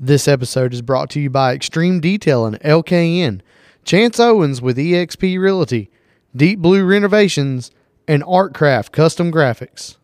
This 0.00 0.26
episode 0.26 0.74
is 0.74 0.82
brought 0.82 1.08
to 1.10 1.20
you 1.20 1.30
by 1.30 1.54
Extreme 1.54 2.00
Detail 2.00 2.46
and 2.46 2.58
LKN, 2.62 3.40
Chance 3.84 4.18
Owens 4.18 4.60
with 4.60 4.76
eXp 4.76 5.38
Realty, 5.38 5.88
Deep 6.34 6.58
Blue 6.58 6.84
Renovations, 6.84 7.70
and 8.08 8.24
Artcraft 8.24 8.90
Custom 8.90 9.30
Graphics. 9.30 9.96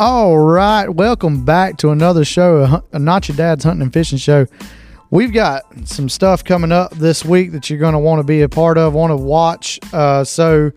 All 0.00 0.38
right, 0.38 0.88
welcome 0.88 1.44
back 1.44 1.76
to 1.78 1.90
another 1.90 2.24
show, 2.24 2.82
a, 2.92 2.98
Not 2.98 3.28
Your 3.28 3.36
Dad's 3.36 3.62
Hunting 3.62 3.82
and 3.82 3.92
Fishing 3.92 4.18
Show. 4.18 4.46
We've 5.10 5.32
got 5.32 5.62
some 5.86 6.08
stuff 6.08 6.42
coming 6.42 6.72
up 6.72 6.90
this 6.96 7.24
week 7.24 7.52
that 7.52 7.70
you're 7.70 7.78
going 7.78 7.92
to 7.92 8.00
want 8.00 8.18
to 8.18 8.24
be 8.24 8.42
a 8.42 8.48
part 8.48 8.76
of, 8.76 8.92
want 8.92 9.12
to 9.12 9.16
watch. 9.16 9.78
Uh, 9.92 10.24
so, 10.24 10.72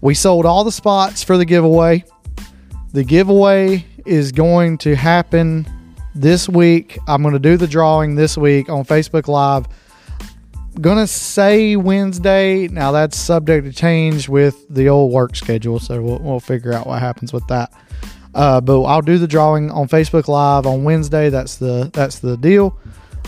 we 0.00 0.14
sold 0.14 0.46
all 0.46 0.64
the 0.64 0.72
spots 0.72 1.22
for 1.22 1.36
the 1.36 1.44
giveaway. 1.44 2.04
The 2.92 3.04
giveaway 3.04 3.84
is 4.06 4.32
going 4.32 4.78
to 4.78 4.94
happen 4.94 5.66
this 6.14 6.48
week. 6.48 6.98
I'm 7.06 7.22
going 7.22 7.34
to 7.34 7.40
do 7.40 7.56
the 7.56 7.66
drawing 7.66 8.14
this 8.14 8.36
week 8.36 8.68
on 8.68 8.84
Facebook 8.84 9.28
Live. 9.28 9.66
Gonna 10.80 11.08
say 11.08 11.74
Wednesday. 11.74 12.68
Now 12.68 12.92
that's 12.92 13.16
subject 13.16 13.66
to 13.66 13.72
change 13.72 14.28
with 14.28 14.64
the 14.70 14.88
old 14.88 15.12
work 15.12 15.34
schedule, 15.34 15.80
so 15.80 16.00
we'll, 16.00 16.18
we'll 16.20 16.40
figure 16.40 16.72
out 16.72 16.86
what 16.86 17.00
happens 17.00 17.32
with 17.32 17.44
that. 17.48 17.72
Uh, 18.32 18.60
but 18.60 18.82
I'll 18.82 19.02
do 19.02 19.18
the 19.18 19.26
drawing 19.26 19.72
on 19.72 19.88
Facebook 19.88 20.28
Live 20.28 20.66
on 20.66 20.84
Wednesday. 20.84 21.30
That's 21.30 21.56
the 21.56 21.90
that's 21.92 22.20
the 22.20 22.36
deal. 22.36 22.78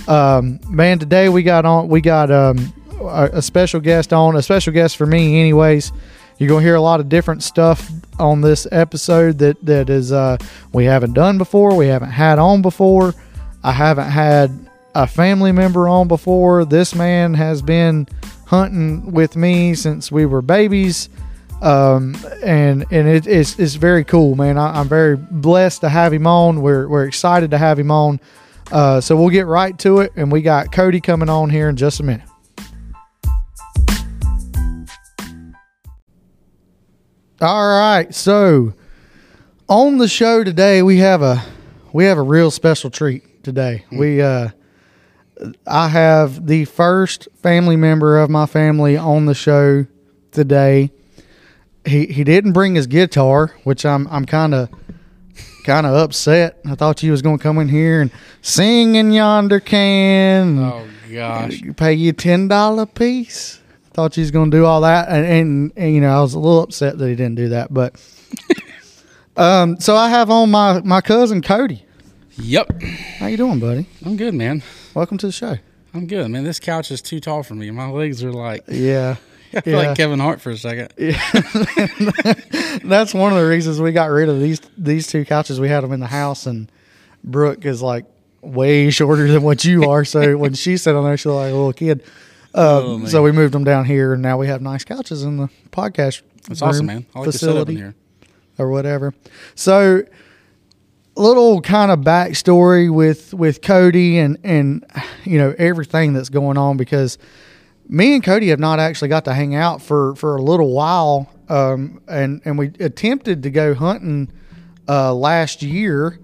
Um, 0.06 0.60
man, 0.68 1.00
today 1.00 1.28
we 1.28 1.42
got 1.42 1.64
on 1.64 1.88
we 1.88 2.00
got 2.00 2.30
um, 2.30 2.72
a, 3.00 3.30
a 3.32 3.42
special 3.42 3.80
guest 3.80 4.12
on 4.12 4.36
a 4.36 4.42
special 4.42 4.72
guest 4.72 4.96
for 4.96 5.06
me. 5.06 5.40
Anyways, 5.40 5.90
you're 6.40 6.48
gonna 6.48 6.62
hear 6.64 6.74
a 6.74 6.80
lot 6.80 6.98
of 6.98 7.08
different 7.08 7.44
stuff 7.44 7.88
on 8.18 8.40
this 8.40 8.66
episode 8.72 9.38
that 9.38 9.64
that 9.64 9.88
is 9.88 10.10
uh, 10.10 10.36
we 10.72 10.86
haven't 10.86 11.12
done 11.12 11.38
before. 11.38 11.76
We 11.76 11.86
haven't 11.86 12.10
had 12.10 12.40
on 12.40 12.62
before. 12.62 13.14
I 13.62 13.70
haven't 13.70 14.10
had 14.10 14.68
a 14.96 15.06
family 15.06 15.52
member 15.52 15.88
on 15.88 16.08
before. 16.08 16.64
This 16.64 16.96
man 16.96 17.34
has 17.34 17.62
been 17.62 18.08
hunting 18.46 19.12
with 19.12 19.36
me 19.36 19.74
since 19.74 20.10
we 20.10 20.26
were 20.26 20.42
babies 20.42 21.08
um, 21.62 22.16
and 22.42 22.86
and 22.90 23.08
it, 23.08 23.26
it's 23.26 23.58
it's 23.58 23.74
very 23.74 24.04
cool, 24.04 24.34
man. 24.34 24.56
I, 24.56 24.80
I'm 24.80 24.88
very 24.88 25.16
blessed 25.16 25.82
to 25.82 25.88
have 25.88 26.12
him 26.12 26.26
on. 26.26 26.62
We're 26.62 26.88
we're 26.88 27.04
excited 27.04 27.50
to 27.50 27.58
have 27.58 27.78
him 27.78 27.90
on. 27.90 28.20
Uh, 28.72 29.00
so 29.00 29.16
we'll 29.16 29.30
get 29.30 29.46
right 29.46 29.78
to 29.80 30.00
it, 30.00 30.12
and 30.16 30.30
we 30.32 30.42
got 30.42 30.72
Cody 30.72 31.00
coming 31.00 31.28
on 31.28 31.50
here 31.50 31.68
in 31.68 31.76
just 31.76 32.00
a 32.00 32.02
minute. 32.02 32.29
All 37.40 37.68
right, 37.68 38.14
so 38.14 38.74
on 39.66 39.96
the 39.96 40.08
show 40.08 40.44
today 40.44 40.82
we 40.82 40.98
have 40.98 41.22
a 41.22 41.42
we 41.92 42.04
have 42.04 42.18
a 42.18 42.22
real 42.22 42.50
special 42.50 42.90
treat 42.90 43.42
today. 43.42 43.86
We 43.90 44.20
uh, 44.20 44.50
I 45.66 45.88
have 45.88 46.46
the 46.46 46.66
first 46.66 47.28
family 47.36 47.76
member 47.76 48.18
of 48.18 48.28
my 48.28 48.44
family 48.44 48.96
on 48.96 49.24
the 49.24 49.34
show 49.34 49.86
today 50.32 50.90
he 51.86 52.06
he 52.06 52.24
didn't 52.24 52.52
bring 52.52 52.74
his 52.74 52.86
guitar, 52.86 53.54
which 53.64 53.86
I'm 53.86 54.06
I'm 54.08 54.26
kind 54.26 54.54
of 54.54 54.68
kind 55.64 55.86
of 55.86 55.94
upset. 55.94 56.60
I 56.66 56.74
thought 56.74 57.02
you 57.02 57.10
was 57.10 57.22
going 57.22 57.38
to 57.38 57.42
come 57.42 57.58
in 57.58 57.68
here 57.68 58.02
and 58.02 58.10
sing 58.42 58.96
in 58.96 59.12
yonder 59.12 59.60
can. 59.60 60.58
Oh 60.58 60.86
gosh. 61.10 61.62
Pay 61.76 61.94
you 61.94 62.12
ten 62.12 62.48
dollar 62.48 62.86
piece. 62.86 63.59
Thought 64.00 64.16
you 64.16 64.22
was 64.22 64.30
going 64.30 64.50
to 64.50 64.56
do 64.56 64.64
all 64.64 64.80
that, 64.80 65.10
and, 65.10 65.26
and 65.26 65.72
and 65.76 65.94
you 65.94 66.00
know 66.00 66.08
I 66.08 66.22
was 66.22 66.32
a 66.32 66.38
little 66.38 66.62
upset 66.62 66.96
that 66.96 67.06
he 67.06 67.14
didn't 67.14 67.34
do 67.34 67.50
that. 67.50 67.72
But 67.72 68.00
um, 69.36 69.78
so 69.78 69.94
I 69.94 70.08
have 70.08 70.30
on 70.30 70.50
my 70.50 70.80
my 70.80 71.02
cousin 71.02 71.42
Cody. 71.42 71.84
Yep. 72.38 72.80
How 73.18 73.26
you 73.26 73.36
doing, 73.36 73.60
buddy? 73.60 73.86
I'm 74.06 74.16
good, 74.16 74.32
man. 74.32 74.62
Welcome 74.94 75.18
to 75.18 75.26
the 75.26 75.32
show. 75.32 75.58
I'm 75.92 76.06
good, 76.06 76.28
man. 76.30 76.44
This 76.44 76.58
couch 76.58 76.90
is 76.90 77.02
too 77.02 77.20
tall 77.20 77.42
for 77.42 77.54
me. 77.54 77.70
My 77.70 77.90
legs 77.90 78.24
are 78.24 78.32
like 78.32 78.64
Yeah. 78.68 79.16
I 79.54 79.60
feel 79.60 79.78
Yeah. 79.82 79.88
like 79.88 79.96
Kevin 79.98 80.18
Hart 80.18 80.40
for 80.40 80.48
a 80.48 80.56
second. 80.56 80.94
Yeah. 80.98 81.20
That's 82.82 83.12
one 83.12 83.32
of 83.34 83.38
the 83.38 83.46
reasons 83.46 83.82
we 83.82 83.92
got 83.92 84.06
rid 84.06 84.30
of 84.30 84.40
these 84.40 84.60
these 84.78 85.08
two 85.08 85.26
couches. 85.26 85.60
We 85.60 85.68
had 85.68 85.84
them 85.84 85.92
in 85.92 86.00
the 86.00 86.06
house, 86.06 86.46
and 86.46 86.72
Brooke 87.22 87.66
is 87.66 87.82
like 87.82 88.06
way 88.40 88.88
shorter 88.88 89.28
than 89.30 89.42
what 89.42 89.62
you 89.66 89.90
are. 89.90 90.06
So 90.06 90.38
when 90.38 90.54
she 90.54 90.78
sat 90.78 90.94
on 90.94 91.04
there, 91.04 91.18
she's 91.18 91.26
like 91.26 91.50
a 91.52 91.54
little 91.54 91.74
kid. 91.74 92.02
Uh, 92.54 92.80
Oh, 92.82 93.04
so 93.06 93.22
we 93.22 93.32
moved 93.32 93.54
them 93.54 93.64
down 93.64 93.84
here, 93.84 94.12
and 94.12 94.22
now 94.22 94.36
we 94.38 94.46
have 94.48 94.60
nice 94.62 94.84
couches 94.84 95.22
in 95.22 95.36
the 95.36 95.48
podcast. 95.70 96.22
That's 96.48 96.62
awesome, 96.62 96.86
man. 96.86 97.06
I 97.14 97.18
like 97.20 97.26
in 97.68 97.76
here. 97.76 97.94
or 98.58 98.70
whatever. 98.70 99.14
So, 99.54 100.02
a 101.16 101.20
little 101.20 101.60
kind 101.60 101.90
of 101.90 102.00
backstory 102.00 102.92
with 102.92 103.34
with 103.34 103.62
Cody 103.62 104.18
and 104.18 104.38
and 104.42 104.84
you 105.24 105.38
know 105.38 105.54
everything 105.58 106.12
that's 106.12 106.28
going 106.28 106.56
on 106.58 106.76
because 106.76 107.18
me 107.88 108.14
and 108.14 108.22
Cody 108.24 108.48
have 108.48 108.60
not 108.60 108.78
actually 108.78 109.08
got 109.08 109.24
to 109.26 109.34
hang 109.34 109.54
out 109.54 109.82
for 109.82 110.14
for 110.16 110.36
a 110.36 110.42
little 110.42 110.72
while, 110.72 111.30
um, 111.48 112.00
and 112.08 112.40
and 112.44 112.58
we 112.58 112.68
attempted 112.80 113.42
to 113.44 113.50
go 113.50 113.74
hunting 113.74 114.30
uh, 114.88 115.12
last 115.14 115.62
year, 115.62 116.18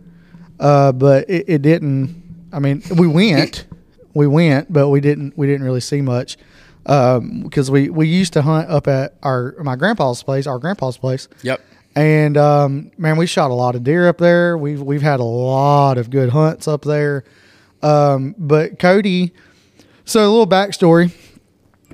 uh, 0.59 0.92
but 0.92 1.28
it, 1.28 1.44
it 1.48 1.62
didn't. 1.62 2.22
I 2.53 2.59
mean, 2.59 2.82
we 2.97 3.06
went, 3.06 3.66
we 4.16 4.27
went, 4.27 4.72
but 4.72 4.88
we 4.88 5.00
didn't 5.00 5.37
we 5.38 5.47
didn't 5.47 5.65
really 5.65 5.81
see 5.81 6.00
much 6.03 6.37
because 6.84 7.71
we 7.71 7.91
we 7.91 8.06
used 8.09 8.32
to 8.32 8.43
hunt 8.43 8.69
up 8.71 8.88
at 8.88 9.15
our 9.22 9.54
my 9.62 9.77
grandpa's 9.77 10.22
place, 10.22 10.47
our 10.47 10.59
grandpa's 10.59 10.97
place. 10.99 11.28
Yep. 11.43 11.60
And 11.94 12.37
um, 12.37 12.91
man, 12.99 13.16
we 13.16 13.27
shot 13.27 13.50
a 13.50 13.54
lot 13.54 13.75
of 13.75 13.82
deer 13.84 14.09
up 14.09 14.19
there. 14.19 14.56
We've 14.59 14.81
we've 14.82 15.03
had 15.03 15.21
a 15.21 15.25
lot 15.25 15.99
of 15.99 16.10
good 16.10 16.31
hunts 16.31 16.69
up 16.69 16.82
there. 16.82 17.25
Um, 17.82 18.34
but 18.38 18.78
Cody, 18.78 19.32
so 20.04 20.21
a 20.21 20.31
little 20.31 20.47
backstory. 20.47 21.12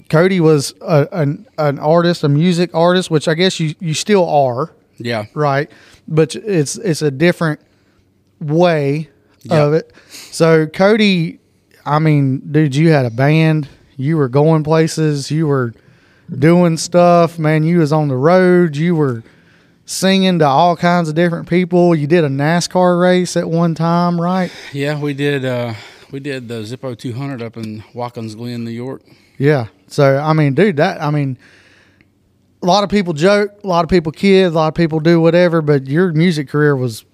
Cody 0.08 0.40
was 0.40 0.74
a, 0.80 1.08
an 1.12 1.46
an 1.58 1.78
artist, 1.78 2.24
a 2.24 2.28
music 2.28 2.74
artist, 2.74 3.10
which 3.10 3.28
I 3.28 3.34
guess 3.34 3.60
you 3.60 3.74
you 3.80 3.94
still 3.94 4.28
are, 4.28 4.72
Yeah. 4.98 5.26
right? 5.34 5.70
But 6.08 6.34
it's 6.36 6.76
it's 6.76 7.02
a 7.02 7.10
different 7.10 7.60
way 8.40 9.08
Yeah. 9.44 9.64
of 9.66 9.72
it. 9.74 9.92
So 10.10 10.66
Cody, 10.66 11.38
I 11.84 11.98
mean, 11.98 12.52
dude, 12.52 12.74
you 12.74 12.90
had 12.90 13.06
a 13.06 13.10
band. 13.10 13.68
You 13.96 14.16
were 14.16 14.28
going 14.28 14.64
places. 14.64 15.30
You 15.30 15.46
were 15.46 15.74
doing 16.30 16.76
stuff, 16.76 17.38
man. 17.38 17.64
You 17.64 17.78
was 17.78 17.92
on 17.92 18.08
the 18.08 18.16
road. 18.16 18.76
You 18.76 18.94
were 18.94 19.22
singing 19.84 20.38
to 20.38 20.46
all 20.46 20.76
kinds 20.76 21.08
of 21.08 21.14
different 21.14 21.48
people. 21.48 21.94
You 21.94 22.06
did 22.06 22.24
a 22.24 22.28
NASCAR 22.28 23.00
race 23.00 23.36
at 23.36 23.48
one 23.48 23.74
time, 23.74 24.20
right? 24.20 24.50
Yeah, 24.72 25.00
we 25.00 25.14
did 25.14 25.44
uh 25.44 25.74
we 26.10 26.20
did 26.20 26.48
the 26.48 26.62
Zippo 26.62 26.96
200 26.96 27.42
up 27.42 27.56
in 27.56 27.82
Watkins 27.94 28.34
Glen, 28.34 28.64
New 28.64 28.70
York. 28.70 29.02
Yeah. 29.38 29.68
So 29.88 30.18
I 30.18 30.32
mean, 30.32 30.54
dude, 30.54 30.76
that 30.76 31.02
I 31.02 31.10
mean, 31.10 31.38
a 32.62 32.66
lot 32.66 32.84
of 32.84 32.90
people 32.90 33.12
joke, 33.12 33.50
a 33.64 33.66
lot 33.66 33.84
of 33.84 33.90
people 33.90 34.12
kid, 34.12 34.46
a 34.46 34.50
lot 34.50 34.68
of 34.68 34.74
people 34.74 35.00
do 35.00 35.20
whatever, 35.20 35.60
but 35.60 35.86
your 35.86 36.12
music 36.12 36.48
career 36.48 36.76
was 36.76 37.04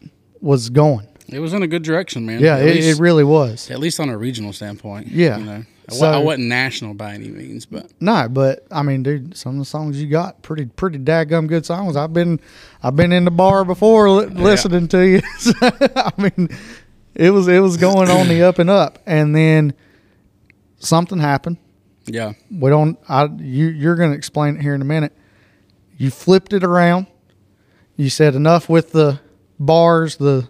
was 0.41 0.71
going. 0.71 1.08
It 1.31 1.41
was 1.41 1.53
in 1.53 1.63
a 1.63 1.67
good 1.67 1.83
direction, 1.83 2.25
man. 2.27 2.41
Yeah, 2.41 2.57
it, 2.59 2.75
least, 2.75 2.99
it 2.99 3.03
really 3.03 3.25
was. 3.25 3.71
at 3.71 3.79
least 3.79 4.01
on 4.01 4.09
a 4.09 4.17
regional 4.17 4.53
standpoint. 4.53 5.09
Yeah. 5.09 5.39
You 5.39 5.45
know. 5.45 5.65
I, 5.91 5.93
So- 5.95 6.11
wa- 6.11 6.17
I 6.19 6.23
wasn't 6.23 6.49
national 6.49 6.95
by 6.95 7.15
any 7.15 7.29
means, 7.29 7.65
but 7.67 7.91
No, 8.01 8.29
but 8.31 8.67
I 8.71 8.83
mean, 8.83 9.03
dude, 9.03 9.37
some 9.37 9.53
of 9.55 9.59
the 9.61 9.65
songs 9.65 10.01
you 10.01 10.09
got 10.09 10.43
pretty 10.43 10.67
pretty 10.67 10.99
daggum 10.99 11.47
good 11.49 11.65
songs. 11.67 11.97
I've 11.97 12.13
been 12.13 12.41
I've 12.83 12.97
been 12.97 13.13
in 13.13 13.25
the 13.25 13.31
bar 13.31 13.65
before 13.65 14.09
li- 14.11 14.27
listening 14.27 14.89
to 14.89 15.07
you. 15.07 15.21
So, 15.39 15.53
I 15.63 16.13
mean, 16.19 16.49
it 17.15 17.31
was 17.31 17.49
it 17.49 17.61
was 17.61 17.77
going 17.79 18.11
on 18.11 18.29
the 18.29 18.43
up 18.49 18.59
and 18.59 18.69
up, 18.71 18.99
and 19.07 19.35
then 19.35 19.73
something 20.79 21.19
happened. 21.19 21.57
yeah. 22.07 22.33
We 22.51 22.71
don't. 22.71 22.99
I 23.09 23.25
you 23.39 23.67
you're 23.69 23.97
going 23.97 24.11
to 24.13 24.17
explain 24.17 24.57
it 24.57 24.63
here 24.63 24.75
in 24.75 24.83
a 24.83 24.87
minute. 24.87 25.13
You 25.97 26.11
flipped 26.11 26.53
it 26.53 26.65
around. 26.65 27.07
You 27.97 28.09
said 28.11 28.35
enough 28.35 28.69
with 28.69 28.93
the 28.93 29.21
bars, 29.59 30.17
the 30.17 30.49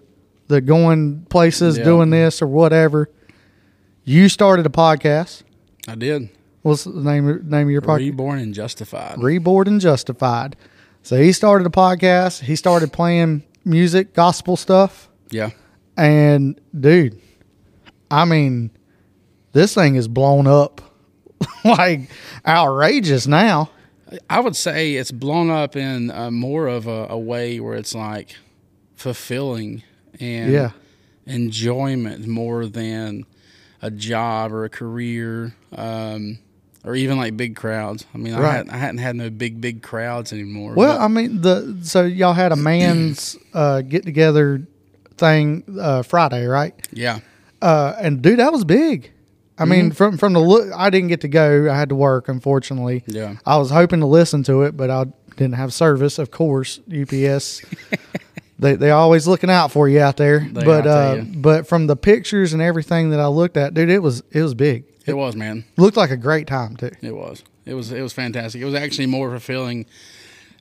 the 0.48 0.60
going 0.60 1.26
places, 1.28 1.78
Yeah. 1.78 1.84
doing 1.84 2.10
this 2.10 2.42
or 2.42 2.46
whatever. 2.46 3.08
You 4.04 4.28
started 4.28 4.66
a 4.66 4.70
podcast. 4.70 5.42
I 5.86 5.94
did. 5.94 6.30
What's 6.62 6.84
the 6.84 6.90
name 6.92 7.48
name 7.48 7.66
of 7.66 7.70
your 7.70 7.82
podcast? 7.82 7.98
Reborn 7.98 8.38
and 8.40 8.54
Justified. 8.54 9.22
Reborn 9.22 9.68
and 9.68 9.80
Justified. 9.80 10.56
So 11.02 11.16
he 11.16 11.32
started 11.32 11.66
a 11.66 11.70
podcast. 11.70 12.40
He 12.42 12.56
started 12.56 12.92
playing 12.92 13.42
music, 13.64 14.14
gospel 14.14 14.56
stuff. 14.56 15.08
yeah. 15.30 15.50
And 15.96 16.60
dude, 16.78 17.20
I 18.10 18.24
mean, 18.24 18.70
this 19.52 19.74
thing 19.74 19.96
is 19.96 20.06
blown 20.08 20.46
up 20.46 20.80
like 21.64 22.08
outrageous 22.46 23.26
now. 23.26 23.70
I 24.30 24.40
would 24.40 24.54
say 24.56 24.94
it's 24.94 25.10
blown 25.10 25.50
up 25.50 25.74
in 25.76 26.10
uh, 26.10 26.30
more 26.30 26.66
of 26.68 26.86
a, 26.86 27.08
a 27.10 27.18
way 27.18 27.58
where 27.60 27.74
it's 27.74 27.94
like 27.94 28.36
fulfilling 28.94 29.82
and 30.20 30.52
Yeah. 30.52 30.70
enjoyment 31.26 32.26
more 32.26 32.66
than 32.66 33.24
a 33.82 33.90
job 33.90 34.52
or 34.52 34.64
a 34.64 34.68
career. 34.68 35.54
Um, 35.74 36.38
or 36.84 36.94
even 36.94 37.18
like 37.18 37.36
big 37.36 37.54
crowds. 37.56 38.06
I 38.14 38.18
mean, 38.18 38.32
I, 38.34 38.40
hadn't, 38.52 38.70
I 38.70 38.76
hadn't 38.78 38.98
had 38.98 39.14
no 39.16 39.28
big 39.30 39.60
big 39.60 39.82
crowds 39.82 40.32
anymore. 40.32 40.74
Well, 40.74 40.98
I 40.98 41.08
mean, 41.08 41.42
the 41.42 41.76
so 41.82 42.04
y'all 42.04 42.32
had 42.32 42.52
a 42.52 42.56
man's 42.70 43.36
uh, 43.52 43.82
get 43.82 44.04
together 44.04 44.62
thing 45.16 45.64
uh, 45.78 46.02
Friday, 46.02 46.46
right? 46.46 46.74
yeah, 46.92 47.18
Uh, 47.60 47.94
and 48.00 48.22
dude, 48.22 48.38
that 48.38 48.52
was 48.52 48.64
big. 48.64 49.10
I 49.58 49.62
Mm-hmm. 49.64 49.70
mean, 49.70 49.90
from 49.90 50.16
from 50.18 50.32
the 50.34 50.38
look, 50.40 50.70
I 50.74 50.88
didn't 50.88 51.08
get 51.08 51.20
to 51.22 51.28
go. 51.28 51.68
I 51.70 51.76
had 51.76 51.88
to 51.90 51.96
work, 51.96 52.28
unfortunately. 52.28 53.02
yeah. 53.06 53.36
I 53.44 53.56
was 53.58 53.70
hoping 53.70 53.98
to 54.00 54.06
listen 54.06 54.44
to 54.44 54.62
it, 54.62 54.76
but 54.76 54.88
I 54.88 55.06
didn't 55.36 55.54
have 55.56 55.74
service. 55.74 56.18
Of 56.18 56.30
course, 56.30 56.78
UPS. 56.90 57.62
they 58.58 58.75
they 58.75 58.90
always 58.90 59.26
looking 59.26 59.50
out 59.50 59.72
for 59.72 59.88
you 59.88 60.00
out 60.00 60.16
there. 60.16 60.40
They 60.40 60.64
but 60.64 60.87
are, 60.87 61.19
uh, 61.19 61.25
but 61.37 61.66
from 61.66 61.87
the 61.87 61.96
pictures 61.96 62.52
and 62.52 62.62
everything 62.62 63.10
that 63.10 63.20
I 63.20 63.26
looked 63.26 63.56
at, 63.56 63.75
dude, 63.75 63.90
it 63.90 64.02
was 64.02 64.22
it 64.31 64.43
was 64.43 64.55
big. 64.55 64.84
It 65.06 65.14
was, 65.14 65.37
man. 65.37 65.64
Looked 65.76 65.96
like 65.96 66.10
a 66.10 66.16
great 66.16 66.46
time 66.46 66.76
too. 66.76 66.90
It 67.00 67.14
was. 67.14 67.43
It 67.64 67.75
was. 67.75 67.93
It 67.93 68.02
was 68.02 68.12
fantastic. 68.12 68.60
It 68.60 68.64
was 68.64 68.75
actually 68.75 69.06
more 69.06 69.31
fulfilling 69.31 69.87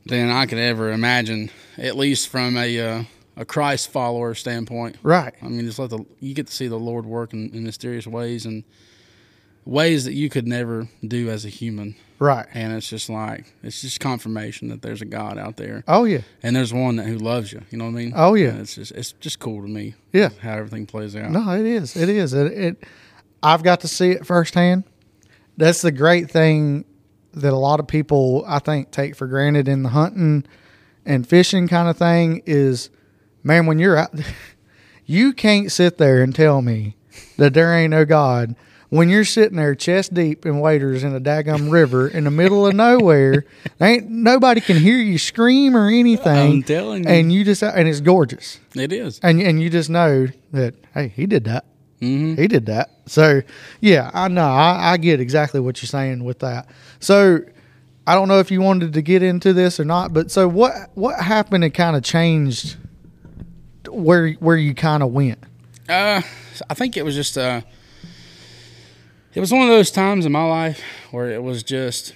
than 0.06 0.30
I 0.30 0.46
could 0.46 0.58
ever 0.58 0.92
imagine. 0.92 1.50
At 1.78 1.98
least 1.98 2.30
from 2.30 2.56
a 2.56 2.80
uh, 2.80 3.04
a 3.36 3.46
Christ 3.46 3.92
follower 3.92 4.34
standpoint. 4.36 4.98
Right. 5.04 5.34
I 5.42 5.48
mean, 5.48 5.66
just 5.66 5.80
let 5.80 5.90
the 5.90 6.04
you 6.20 6.34
get 6.34 6.48
to 6.48 6.54
see 6.54 6.68
the 6.68 6.80
Lord 6.80 7.06
work 7.06 7.34
in, 7.34 7.50
in 7.54 7.64
mysterious 7.64 8.08
ways 8.08 8.46
and 8.46 8.64
ways 9.68 10.06
that 10.06 10.14
you 10.14 10.30
could 10.30 10.48
never 10.48 10.88
do 11.06 11.30
as 11.30 11.46
a 11.46 11.50
human. 11.50 11.96
Right. 12.20 12.48
And 12.54 12.74
it's 12.74 12.90
just 12.90 13.10
like 13.10 13.54
it's 13.62 13.82
just 13.82 14.00
confirmation 14.00 14.70
that 14.70 14.82
there's 14.82 15.02
a 15.02 15.06
God 15.06 15.38
out 15.38 15.58
there, 15.58 15.84
Oh 15.88 16.06
yeah. 16.06 16.22
and 16.42 16.56
there's 16.56 16.74
one 16.74 16.96
that 16.96 17.06
who 17.06 17.18
loves 17.18 17.54
you. 17.54 17.62
You 17.70 17.78
know 17.78 17.86
what 17.86 17.92
I 17.92 17.94
mean? 17.94 18.14
Oh, 18.16 18.34
yeah. 18.34 18.50
And 18.50 18.62
it's 18.62 18.74
just 18.76 18.92
it's 18.94 19.12
just 19.14 19.40
cool 19.40 19.62
to 19.62 19.68
me. 19.68 19.94
Yeah. 20.14 20.30
how 20.42 20.54
everything 20.54 20.88
plays 20.88 21.16
out. 21.16 21.30
No, 21.30 21.52
it 21.52 21.66
is. 21.66 21.96
It 21.96 22.10
is. 22.10 22.34
It, 22.34 22.52
it. 22.54 22.84
I've 23.44 23.62
got 23.62 23.82
to 23.82 23.88
see 23.88 24.12
it 24.12 24.26
firsthand. 24.26 24.84
That's 25.58 25.82
the 25.84 25.92
great 25.92 26.32
thing 26.32 26.86
that 27.34 27.54
a 27.54 27.58
lot 27.58 27.80
of 27.80 27.88
people 27.88 28.44
I 28.48 28.60
think 28.60 28.90
take 28.90 29.16
for 29.16 29.28
granted 29.28 29.68
in 29.68 29.84
the 29.84 29.90
hunting 29.90 30.46
and 31.06 31.28
fishing 31.28 31.68
kind 31.68 31.88
of 31.88 31.98
thing 31.98 32.42
is, 32.48 32.90
man, 33.44 33.68
when 33.68 33.78
you're 33.78 33.96
out, 33.98 34.10
you 35.06 35.34
can't 35.34 35.72
sit 35.72 36.00
there 36.00 36.24
and 36.24 36.34
tell 36.34 36.64
me 36.64 36.96
that 37.38 37.54
there 37.54 37.76
ain't 37.78 37.92
no 37.92 38.06
God. 38.06 38.56
When 38.90 39.10
you're 39.10 39.26
sitting 39.26 39.58
there 39.58 39.76
chest 39.76 40.14
deep 40.14 40.46
in 40.46 40.60
waders 40.62 41.04
in 41.04 41.14
a 41.14 41.20
daggum 41.20 41.70
river 41.72 42.08
in 42.08 42.24
the 42.24 42.32
middle 42.32 42.66
of 42.66 42.74
nowhere, 42.74 43.46
ain't 43.82 44.10
nobody 44.10 44.62
can 44.62 44.78
hear 44.78 44.98
you 44.98 45.18
scream 45.18 45.76
or 45.76 45.90
anything. 45.90 46.52
I'm 46.54 46.64
telling 46.64 47.04
you. 47.04 47.10
and 47.10 47.32
you 47.32 47.44
just 47.44 47.62
and 47.64 47.88
it's 47.88 48.00
gorgeous 48.00 48.60
It 48.76 48.94
is. 48.94 49.20
and 49.22 49.42
and 49.42 49.62
you 49.62 49.70
just 49.70 49.90
know 49.90 50.28
that 50.54 50.76
hey, 50.94 51.10
he 51.10 51.26
did 51.26 51.44
that. 51.46 51.66
Mm-hmm. 52.02 52.40
He 52.42 52.48
did 52.48 52.68
that. 52.68 52.92
So 53.08 53.42
yeah, 53.82 54.10
I 54.14 54.30
know. 54.30 54.48
I, 54.48 54.94
I 54.94 54.98
get 54.98 55.20
exactly 55.20 55.60
what 55.60 55.82
you're 55.82 55.88
saying 55.88 56.24
with 56.24 56.40
that. 56.40 56.70
So 57.02 57.40
I 58.06 58.16
don't 58.16 58.30
know 58.30 58.40
if 58.40 58.52
you 58.52 58.62
wanted 58.62 58.94
to 58.94 59.02
get 59.02 59.22
into 59.22 59.52
this 59.52 59.82
or 59.82 59.86
not, 59.86 60.14
but 60.14 60.32
so 60.32 60.48
what 60.48 60.74
what 60.94 61.20
happened 61.20 61.66
and 61.66 61.74
kind 61.74 61.98
of 61.98 62.04
changed 62.04 62.78
where 63.90 64.32
where 64.34 64.56
you 64.58 64.74
kind 64.74 65.04
of 65.04 65.12
went. 65.12 65.40
Uh, 65.90 66.22
I 66.70 66.74
think 66.74 66.96
it 66.98 67.04
was 67.04 67.16
just 67.16 67.38
uh, 67.38 67.62
it 69.34 69.40
was 69.40 69.52
one 69.52 69.64
of 69.64 69.70
those 69.70 69.92
times 69.92 70.26
in 70.26 70.32
my 70.32 70.46
life 70.46 70.82
where 71.12 71.30
it 71.32 71.44
was 71.44 71.64
just. 71.64 72.14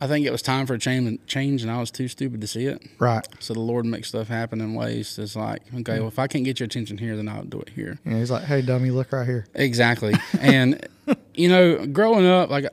I 0.00 0.06
think 0.06 0.26
it 0.26 0.32
was 0.32 0.42
time 0.42 0.66
for 0.66 0.74
a 0.74 0.78
change, 0.78 1.18
change, 1.26 1.62
and 1.62 1.70
I 1.70 1.80
was 1.80 1.90
too 1.90 2.08
stupid 2.08 2.42
to 2.42 2.46
see 2.46 2.66
it. 2.66 2.82
Right. 2.98 3.26
So 3.38 3.54
the 3.54 3.60
Lord 3.60 3.86
makes 3.86 4.08
stuff 4.08 4.28
happen 4.28 4.60
in 4.60 4.74
ways 4.74 5.16
that's 5.16 5.34
like, 5.34 5.62
okay, 5.76 5.98
well, 5.98 6.08
if 6.08 6.18
I 6.18 6.26
can't 6.26 6.44
get 6.44 6.60
your 6.60 6.66
attention 6.66 6.98
here, 6.98 7.16
then 7.16 7.26
I'll 7.26 7.44
do 7.44 7.60
it 7.60 7.70
here. 7.70 7.98
Yeah, 8.04 8.18
he's 8.18 8.30
like, 8.30 8.44
hey, 8.44 8.60
dummy, 8.60 8.90
look 8.90 9.12
right 9.12 9.24
here. 9.24 9.46
Exactly. 9.54 10.12
and 10.38 10.86
you 11.34 11.48
know, 11.48 11.86
growing 11.86 12.26
up, 12.26 12.50
like 12.50 12.66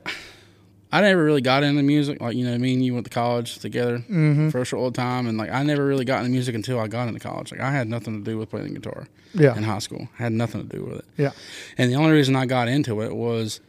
I 0.94 1.00
never 1.00 1.24
really 1.24 1.40
got 1.40 1.62
into 1.62 1.82
music. 1.82 2.20
Like 2.20 2.36
you 2.36 2.44
know, 2.44 2.56
me 2.58 2.74
and 2.74 2.84
you 2.84 2.92
went 2.94 3.06
to 3.06 3.10
college 3.10 3.58
together 3.58 3.98
Mm-hmm. 3.98 4.50
for 4.50 4.60
a 4.60 4.64
short 4.64 4.92
time, 4.94 5.26
and 5.26 5.38
like 5.38 5.50
I 5.50 5.62
never 5.62 5.84
really 5.86 6.04
got 6.04 6.18
into 6.20 6.30
music 6.30 6.54
until 6.54 6.78
I 6.78 6.86
got 6.88 7.08
into 7.08 7.18
college. 7.20 7.50
Like 7.50 7.60
I 7.60 7.70
had 7.70 7.88
nothing 7.88 8.22
to 8.22 8.30
do 8.30 8.38
with 8.38 8.50
playing 8.50 8.68
the 8.74 8.78
guitar 8.80 9.06
Yeah. 9.34 9.56
in 9.56 9.62
high 9.62 9.78
school. 9.78 10.08
I 10.18 10.22
had 10.24 10.32
nothing 10.32 10.68
to 10.68 10.76
do 10.76 10.84
with 10.84 10.98
it. 10.98 11.04
Yeah. 11.16 11.30
And 11.78 11.90
the 11.90 11.96
only 11.96 12.12
reason 12.12 12.36
I 12.36 12.44
got 12.46 12.68
into 12.68 13.00
it 13.02 13.14
was, 13.16 13.60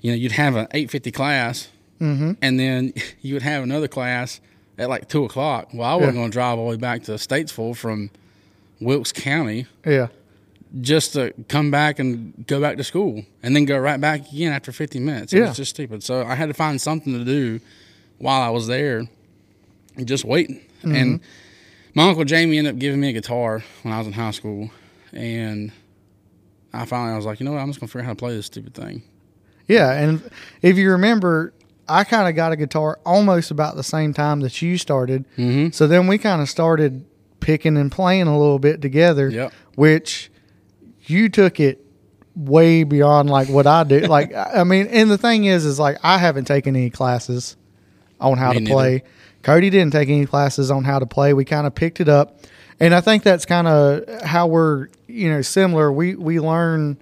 you 0.00 0.10
know, 0.10 0.16
you'd 0.16 0.32
have 0.32 0.56
an 0.56 0.66
eight 0.72 0.90
fifty 0.90 1.10
class, 1.12 1.68
Mm-hmm. 2.00 2.32
and 2.42 2.58
then 2.58 2.92
you 3.20 3.34
would 3.34 3.42
have 3.42 3.62
another 3.62 3.86
class 3.88 4.40
at 4.78 4.88
like 4.88 5.08
two 5.08 5.24
o'clock. 5.24 5.68
Well, 5.74 5.88
I 5.88 5.94
wasn't 5.94 6.14
Yeah. 6.14 6.20
going 6.20 6.30
to 6.30 6.34
drive 6.34 6.58
all 6.58 6.64
the 6.66 6.70
way 6.70 6.76
back 6.76 7.02
to 7.04 7.12
Statesville 7.12 7.76
from 7.76 8.10
Wilkes 8.80 9.12
County 9.12 9.66
Yeah. 9.86 10.08
Just 10.80 11.12
to 11.12 11.32
come 11.48 11.70
back 11.70 11.98
and 11.98 12.46
go 12.46 12.60
back 12.60 12.76
to 12.76 12.84
school 12.84 13.24
and 13.42 13.54
then 13.54 13.64
go 13.64 13.78
right 13.78 14.00
back 14.00 14.30
again 14.32 14.52
after 14.52 14.72
50 14.72 14.98
minutes. 15.00 15.32
It 15.32 15.38
Yeah. 15.38 15.48
was 15.48 15.56
just 15.56 15.70
stupid. 15.70 16.02
So 16.02 16.24
I 16.24 16.34
had 16.34 16.46
to 16.48 16.54
find 16.54 16.80
something 16.80 17.12
to 17.16 17.24
do 17.24 17.60
while 18.18 18.40
I 18.42 18.48
was 18.50 18.66
there, 18.66 19.04
just 20.04 20.24
waiting. 20.24 20.60
Mm-hmm. 20.82 20.94
And 20.96 21.20
my 21.94 22.08
uncle 22.08 22.24
Jamie 22.24 22.58
ended 22.58 22.74
up 22.74 22.80
giving 22.80 23.00
me 23.00 23.10
a 23.10 23.12
guitar 23.12 23.62
when 23.82 23.94
I 23.94 23.98
was 23.98 24.06
in 24.08 24.12
high 24.12 24.32
school, 24.32 24.70
and 25.12 25.70
I 26.72 26.84
finally 26.86 27.12
I 27.12 27.16
was 27.16 27.24
like, 27.26 27.38
you 27.38 27.44
know 27.46 27.52
what, 27.52 27.60
I'm 27.60 27.68
just 27.68 27.78
gonna 27.80 27.88
figure 27.88 28.00
out 28.00 28.06
how 28.06 28.12
to 28.12 28.16
play 28.16 28.34
this 28.34 28.46
stupid 28.46 28.74
thing. 28.74 29.02
Yeah, 29.68 29.92
and 29.92 30.28
if 30.60 30.76
you 30.76 30.90
remember, 30.90 31.54
I 31.88 32.02
kind 32.04 32.28
of 32.28 32.34
got 32.34 32.50
a 32.52 32.56
guitar 32.56 32.98
almost 33.06 33.50
about 33.50 33.76
the 33.76 33.84
same 33.84 34.12
time 34.12 34.40
that 34.40 34.60
you 34.60 34.76
started. 34.76 35.24
Mm-hmm. 35.38 35.70
So 35.70 35.86
then 35.86 36.06
we 36.08 36.18
kind 36.18 36.42
of 36.42 36.48
started 36.50 37.04
picking 37.40 37.76
and 37.76 37.92
playing 37.92 38.26
a 38.26 38.36
little 38.38 38.58
bit 38.58 38.82
together. 38.82 39.28
Yep. 39.28 39.52
Which 39.76 40.30
you 41.06 41.28
took 41.28 41.60
it 41.60 41.84
way 42.36 42.82
beyond 42.84 43.30
like 43.30 43.48
what 43.48 43.66
I 43.66 43.84
do. 43.84 44.00
like 44.00 44.34
I 44.34 44.64
mean, 44.64 44.86
and 44.88 45.10
the 45.10 45.18
thing 45.18 45.44
is, 45.44 45.64
is 45.64 45.78
like 45.78 45.98
I 46.02 46.18
haven't 46.18 46.46
taken 46.46 46.74
any 46.76 46.90
classes 46.90 47.56
on 48.20 48.38
how 48.38 48.50
Me 48.50 48.54
to 48.58 48.60
neither. 48.64 48.74
play. 48.74 49.02
Cody 49.42 49.70
didn't 49.70 49.92
take 49.92 50.08
any 50.08 50.26
classes 50.26 50.70
on 50.70 50.84
how 50.84 50.98
to 50.98 51.06
play. 51.06 51.34
We 51.34 51.44
kind 51.44 51.66
of 51.66 51.74
picked 51.74 52.00
it 52.00 52.08
up, 52.08 52.38
and 52.80 52.94
I 52.94 53.00
think 53.00 53.22
that's 53.22 53.44
kind 53.44 53.68
of 53.68 54.22
how 54.22 54.46
we're 54.46 54.88
you 55.06 55.28
know 55.28 55.42
similar. 55.42 55.92
We 55.92 56.14
we 56.14 56.40
learn, 56.40 56.96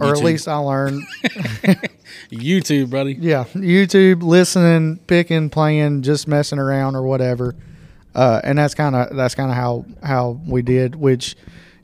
or 0.00 0.08
at 0.08 0.18
least 0.22 0.48
I 0.48 0.56
learned. 0.56 1.02
YouTube, 2.30 2.90
buddy. 2.90 3.14
Yeah, 3.14 3.44
YouTube, 3.54 4.22
listening, 4.22 4.96
picking, 5.06 5.50
playing, 5.50 6.02
just 6.02 6.26
messing 6.26 6.58
around 6.58 6.96
or 6.96 7.02
whatever. 7.02 7.54
Uh, 8.14 8.40
and 8.42 8.58
that's 8.58 8.74
kind 8.74 8.96
of 8.96 9.14
that's 9.14 9.34
kind 9.34 9.50
of 9.50 9.56
how 9.56 9.84
how 10.02 10.40
we 10.46 10.62
did. 10.62 10.96
Which 10.96 11.36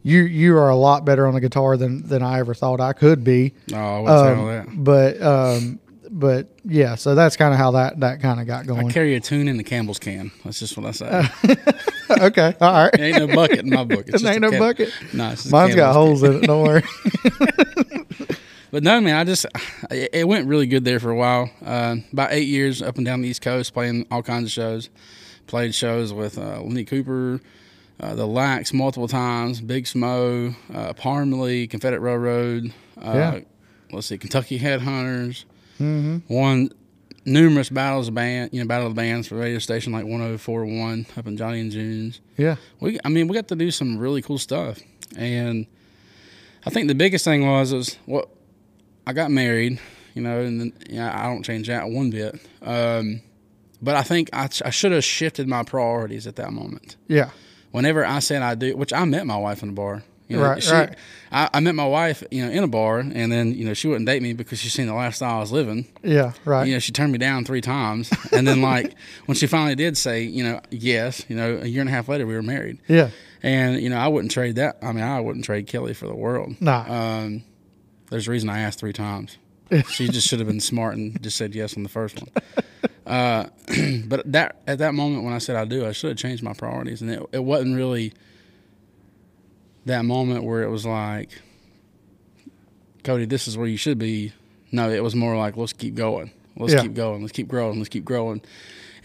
you 0.05 0.21
you 0.21 0.57
are 0.57 0.69
a 0.69 0.77
lot 0.77 1.05
better 1.05 1.27
on 1.27 1.35
the 1.35 1.41
guitar 1.41 1.77
than 1.77 2.07
than 2.07 2.23
I 2.23 2.39
ever 2.39 2.55
thought 2.55 2.81
I 2.81 2.93
could 2.93 3.25
be. 3.25 3.55
I 3.75 3.99
wouldn't 3.99 4.09
say 4.09 4.35
all 4.35 4.41
Um, 4.41 4.47
that. 4.47 4.67
but 4.85 5.21
um, 5.23 5.81
but 6.11 6.49
yeah, 6.65 6.95
so 6.95 7.15
that's 7.17 7.37
kind 7.37 7.53
of 7.53 7.59
how 7.59 7.73
that 7.73 7.99
that 8.01 8.21
kind 8.21 8.39
of 8.41 8.47
got 8.47 8.67
going. 8.67 8.87
I 8.89 8.93
carry 8.93 9.17
a 9.17 9.21
tune 9.21 9.49
in 9.49 9.57
the 9.57 9.65
Campbell's 9.65 9.99
can. 9.99 10.31
That's 10.45 10.61
just 10.61 10.77
what 10.77 10.87
I 10.87 10.91
say. 10.93 11.25
okay, 12.21 12.55
all 12.61 12.73
right. 12.85 13.01
ain't 13.01 13.19
no 13.19 13.35
bucket 13.35 13.61
in 13.61 13.71
my 13.71 13.83
book. 13.85 14.05
It's 14.09 14.23
It 14.23 14.27
ain't 14.27 14.37
a 14.37 14.41
no 14.41 14.51
Cam- 14.51 14.61
bucket. 14.61 14.93
No, 15.13 15.31
it's 15.31 15.43
just 15.43 15.53
a 15.53 15.57
Mine's 15.57 15.75
got 15.75 15.95
Campbell's 15.95 16.21
holes 16.21 16.23
in 16.23 16.35
it. 16.37 16.47
Don't 16.47 16.63
worry. 16.63 16.83
But 18.71 18.83
no, 18.83 19.01
man, 19.01 19.15
I 19.15 19.23
just 19.23 19.47
it 19.89 20.11
it 20.13 20.27
went 20.29 20.49
really 20.49 20.67
good 20.67 20.85
there 20.85 20.99
for 20.99 21.11
a 21.11 21.15
while. 21.15 21.49
Uh, 21.65 21.97
about 22.13 22.33
eight 22.33 22.49
years 22.49 22.83
up 22.83 22.97
and 22.97 23.07
down 23.07 23.21
the 23.21 23.29
East 23.29 23.41
Coast, 23.41 23.73
playing 23.73 24.05
all 24.11 24.21
kinds 24.21 24.47
of 24.47 24.51
shows. 24.51 24.91
Played 25.47 25.77
shows 25.77 26.13
with 26.13 26.37
uh, 26.39 26.61
Lenny 26.61 26.85
Cooper, 26.85 27.41
uh, 28.01 28.15
the 28.15 28.27
Lacs 28.27 28.73
multiple 28.73 29.09
times, 29.09 29.61
Big 29.61 29.85
Smo, 29.85 30.55
uh, 30.73 30.93
Parmalee, 30.95 31.69
Confederate 31.71 32.01
Railroad. 32.01 32.73
Uh, 33.01 33.13
Yeah. 33.15 33.41
Let's 33.93 34.09
see, 34.09 34.19
Kentucky 34.19 34.59
Headhunters. 34.59 35.45
hmm 35.79 36.19
Won 36.29 36.71
numerous 37.25 37.71
battles 37.71 38.09
of 38.09 38.15
band, 38.15 38.51
you 38.53 38.61
know, 38.61 38.67
battle 38.67 38.87
of 38.89 38.95
the 38.95 39.01
bands 39.01 39.29
for 39.29 39.37
radio 39.37 39.59
station 39.59 39.93
like 39.93 40.05
104.1 40.05 41.17
up 41.17 41.27
in 41.27 41.37
Johnny 41.37 41.61
and 41.61 41.71
June's 41.71 42.21
Yeah, 42.37 42.57
we 42.81 42.99
I 43.05 43.09
mean 43.09 43.29
we 43.29 43.35
got 43.35 43.49
to 43.49 43.57
do 43.57 43.71
some 43.71 43.97
really 43.99 44.21
cool 44.21 44.37
stuff 44.39 44.79
and 45.17 45.67
I 46.67 46.71
think 46.71 46.89
the 46.89 46.95
biggest 46.95 47.25
thing 47.25 47.47
was 47.47 47.73
is 47.73 47.97
what 48.05 48.29
I 49.07 49.13
got 49.15 49.31
married 49.31 49.81
you 50.15 50.21
know 50.23 50.41
and 50.41 50.61
then, 50.61 50.73
yeah 50.91 51.19
I 51.19 51.25
don't 51.33 51.43
change 51.45 51.69
that 51.69 51.89
one 51.89 52.11
bit 52.11 52.35
um, 52.63 53.23
but 53.81 53.97
I 53.97 54.03
think 54.03 54.29
I, 54.35 54.49
I 54.65 54.71
should 54.71 54.93
have 54.93 55.05
shifted 55.05 55.49
my 55.49 55.63
priorities 55.63 56.27
at 56.27 56.37
that 56.37 56.53
moment 56.53 56.97
yeah, 57.09 57.31
whenever 57.75 58.05
I 58.05 58.21
said 58.21 58.41
I 58.43 58.55
do 58.55 58.77
which 58.77 58.93
I 58.93 59.05
met 59.05 59.27
my 59.27 59.37
wife 59.37 59.63
in 59.63 59.71
a 59.71 59.73
bar 59.73 60.03
you 60.29 60.37
know, 60.39 60.43
Right, 60.43 60.63
she, 60.63 60.73
right. 60.73 60.97
I, 61.31 61.51
I 61.53 61.61
met 61.61 61.75
my 61.75 61.87
wife 61.87 62.23
you 62.31 62.45
know 62.45 62.51
in 62.51 62.63
a 62.65 62.69
bar 62.69 63.01
and 63.01 63.31
then 63.31 63.53
you 63.55 63.65
know 63.67 63.75
she 63.75 63.89
wouldn't 63.89 64.07
date 64.07 64.23
me 64.23 64.33
because 64.33 64.59
she 64.59 64.69
seen 64.71 64.87
the 64.87 64.95
lifestyle 64.95 65.37
I 65.37 65.41
was 65.41 65.53
living 65.53 65.87
yeah. 66.03 66.33
Right. 66.47 66.67
you 66.67 66.73
know, 66.75 66.79
she 66.79 66.93
turned 66.93 67.13
me 67.13 67.19
down 67.19 67.45
three 67.45 67.61
times, 67.61 68.11
and 68.33 68.47
then 68.49 68.63
like 68.63 68.95
when 69.27 69.37
she 69.37 69.47
finally 69.47 69.75
did 69.75 69.97
say, 69.99 70.23
you 70.23 70.43
know, 70.45 70.61
yes, 70.71 71.25
you 71.29 71.37
know, 71.37 71.59
a 71.63 71.67
year 71.67 71.81
and 71.83 71.89
a 71.91 71.93
half 71.93 72.09
later 72.09 72.27
we 72.27 72.35
were 72.35 72.43
married, 72.43 72.79
Yeah. 72.89 73.11
and 73.43 73.81
you 73.83 73.91
know, 73.91 73.99
I 73.99 74.09
wouldn't 74.09 74.31
trade 74.33 74.57
that. 74.57 74.79
I 74.83 74.93
mean, 74.93 75.05
I 75.05 75.21
wouldn't 75.21 75.45
trade 75.45 75.67
Kelly 75.67 75.93
for 75.95 76.07
the 76.07 76.15
world. 76.15 76.57
Nah. 76.61 76.85
Um, 76.89 77.43
there's 78.11 78.29
a 78.29 78.31
reason 78.31 78.49
I 78.51 78.61
asked 78.61 78.79
three 78.81 78.93
times. 78.95 79.37
She 79.91 80.09
just 80.09 80.29
should 80.29 80.39
have 80.41 80.47
been 80.49 80.61
smart 80.61 80.95
and 80.97 81.21
just 81.23 81.37
said 81.37 81.55
yes 81.55 81.77
on 81.77 81.83
the 81.83 81.89
first 81.89 82.21
one. 82.21 82.31
Uh, 83.07 83.47
but 84.07 84.31
that 84.33 84.57
at 84.67 84.79
that 84.79 84.95
moment 84.95 85.25
when 85.25 85.33
I 85.35 85.39
said 85.39 85.57
I 85.57 85.65
do, 85.65 85.87
I 85.87 85.93
should 85.93 86.09
have 86.11 86.19
changed 86.19 86.43
my 86.43 86.55
priorities, 86.55 87.03
and 87.03 87.11
it, 87.11 87.23
it 87.33 87.45
wasn't 87.45 87.77
really 87.77 88.13
that 89.87 90.05
moment 90.05 90.45
where 90.45 90.63
it 90.63 90.71
was 90.71 90.87
like, 90.87 91.31
Cody, 93.03 93.27
this 93.27 93.47
is 93.47 93.57
where 93.59 93.67
you 93.67 93.77
should 93.77 93.99
be 93.99 94.33
No, 94.73 94.91
it 94.91 95.03
was 95.03 95.15
more 95.15 95.37
like 95.37 95.57
let's 95.57 95.73
keep 95.73 95.95
going, 95.95 96.31
let's 96.57 96.73
Yeah. 96.73 96.83
keep 96.83 96.95
going, 96.95 97.21
let's 97.21 97.33
keep 97.33 97.49
growing, 97.49 97.79
let's 97.79 97.91
keep 97.91 98.05
growing. 98.05 98.41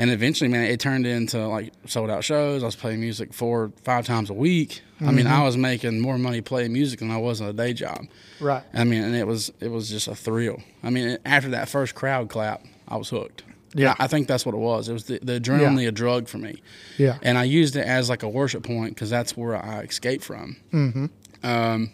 And 0.02 0.10
eventually, 0.12 0.50
man, 0.50 0.64
it 0.64 0.80
turned 0.80 1.06
into 1.06 1.46
like 1.46 1.74
sold 1.86 2.10
out 2.10 2.24
shows. 2.24 2.64
I 2.64 2.68
was 2.68 2.78
playing 2.78 3.02
music 3.02 3.34
four, 3.34 3.74
five 3.84 4.06
times 4.06 4.30
a 4.30 4.34
week. 4.34 4.82
I 5.02 5.12
mean, 5.12 5.28
I 5.28 5.44
was 5.44 5.58
making 5.58 6.00
more 6.00 6.18
money 6.18 6.40
playing 6.40 6.72
music 6.72 7.00
than 7.00 7.12
I 7.12 7.18
was 7.18 7.42
in 7.42 7.48
a 7.48 7.52
day 7.54 7.74
job. 7.74 8.06
Right. 8.40 8.64
I 8.74 8.86
mean, 8.86 9.04
and 9.04 9.14
it 9.14 9.28
was 9.28 9.52
it 9.60 9.68
was 9.70 9.90
just 9.90 10.08
a 10.08 10.16
thrill. 10.16 10.62
I 10.84 10.90
mean, 10.90 11.18
after 11.26 11.50
that 11.50 11.68
first 11.68 11.96
crowd 11.96 12.30
clap, 12.30 12.64
I 12.88 12.96
was 12.96 13.10
hooked. 13.10 13.44
Yeah. 13.74 13.96
I, 14.00 14.08
think 14.08 14.28
that's 14.28 14.46
what 14.46 14.56
it 14.56 14.60
was. 14.60 14.90
It 14.90 14.94
was 14.94 15.06
the, 15.06 15.20
the 15.22 15.40
adrenaline, 15.40 15.88
a 15.88 15.92
drug 15.92 16.28
for 16.28 16.38
me, 16.40 16.62
Yeah. 16.98 17.18
and 17.22 17.38
I 17.38 17.44
used 17.44 17.76
it 17.76 17.86
as 17.86 18.10
like 18.10 18.24
a 18.24 18.30
worship 18.30 18.64
point 18.64 18.96
because 18.96 19.10
that's 19.10 19.38
where 19.38 19.56
I 19.56 19.82
escaped 19.82 20.24
from. 20.24 20.58
Mm-hmm. 20.74 21.06
Um, 21.44 21.92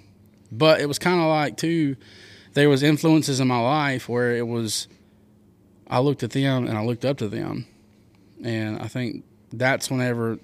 but 0.52 0.80
it 0.80 0.88
was 0.88 1.00
kind 1.00 1.20
of 1.20 1.28
like 1.28 1.58
too. 1.58 1.96
There 2.54 2.70
was 2.70 2.82
influences 2.84 3.40
in 3.42 3.48
my 3.48 3.60
life 3.60 4.08
where 4.08 4.36
it 4.36 4.48
was. 4.48 4.88
I 5.88 6.00
looked 6.00 6.24
at 6.24 6.32
them 6.32 6.66
and 6.68 6.78
I 6.78 6.84
looked 6.84 7.04
up 7.06 7.18
to 7.18 7.28
them, 7.28 7.66
and 8.44 8.80
I 8.80 8.88
think 8.88 9.24
that's 9.52 9.92
whenever 9.92 10.40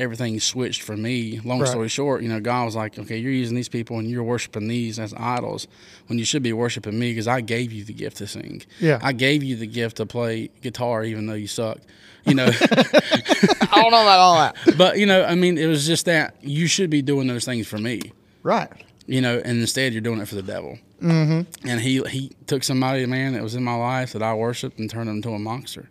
everything 0.00 0.38
switched 0.40 0.82
for 0.82 0.96
me. 0.96 1.40
Long 1.44 1.60
Right. 1.60 1.68
story 1.68 1.88
short, 1.88 2.22
you 2.22 2.28
know, 2.28 2.40
God 2.40 2.64
was 2.64 2.74
like, 2.76 2.98
"Okay, 2.98 3.18
you're 3.18 3.32
using 3.32 3.54
these 3.56 3.68
people 3.68 3.98
and 3.98 4.10
you're 4.10 4.22
worshiping 4.24 4.66
these 4.68 4.98
as 4.98 5.12
idols 5.16 5.66
when 6.06 6.18
you 6.18 6.24
should 6.24 6.42
be 6.42 6.52
worshiping 6.52 6.98
me 6.98 7.10
because 7.12 7.28
I 7.28 7.40
gave 7.40 7.72
you 7.72 7.84
the 7.84 7.92
gift 7.92 8.16
to 8.18 8.26
sing. 8.26 8.62
Yeah. 8.80 8.98
I 9.02 9.12
gave 9.12 9.42
you 9.42 9.56
the 9.56 9.66
gift 9.66 9.98
to 9.98 10.06
play 10.06 10.50
guitar 10.62 11.04
even 11.04 11.26
though 11.26 11.34
you 11.34 11.46
suck. 11.46 11.78
You 12.24 12.34
know, 12.34 12.46
I 12.50 13.70
don't 13.80 13.90
know 13.90 14.02
about 14.02 14.18
all 14.18 14.34
that. 14.38 14.56
but 14.76 14.98
you 14.98 15.06
know, 15.06 15.24
I 15.24 15.34
mean, 15.34 15.56
it 15.58 15.66
was 15.66 15.86
just 15.86 16.04
that 16.06 16.34
you 16.42 16.66
should 16.66 16.90
be 16.90 17.02
doing 17.02 17.26
those 17.26 17.44
things 17.44 17.66
for 17.66 17.78
me. 17.78 18.00
Right. 18.42 18.68
You 19.06 19.20
know, 19.20 19.38
and 19.44 19.58
instead 19.60 19.92
you're 19.92 20.02
doing 20.02 20.20
it 20.20 20.28
for 20.28 20.34
the 20.34 20.42
devil. 20.42 20.78
Mm-hmm. 21.02 21.68
And 21.68 21.80
he 21.80 22.02
he 22.08 22.30
took 22.46 22.62
somebody, 22.62 23.02
a 23.02 23.06
man, 23.06 23.32
that 23.32 23.42
was 23.42 23.54
in 23.54 23.64
my 23.64 23.74
life 23.74 24.12
that 24.12 24.22
I 24.22 24.34
worshipped 24.34 24.78
and 24.78 24.88
turned 24.90 25.08
him 25.08 25.16
into 25.16 25.30
a 25.30 25.38
monster. 25.38 25.88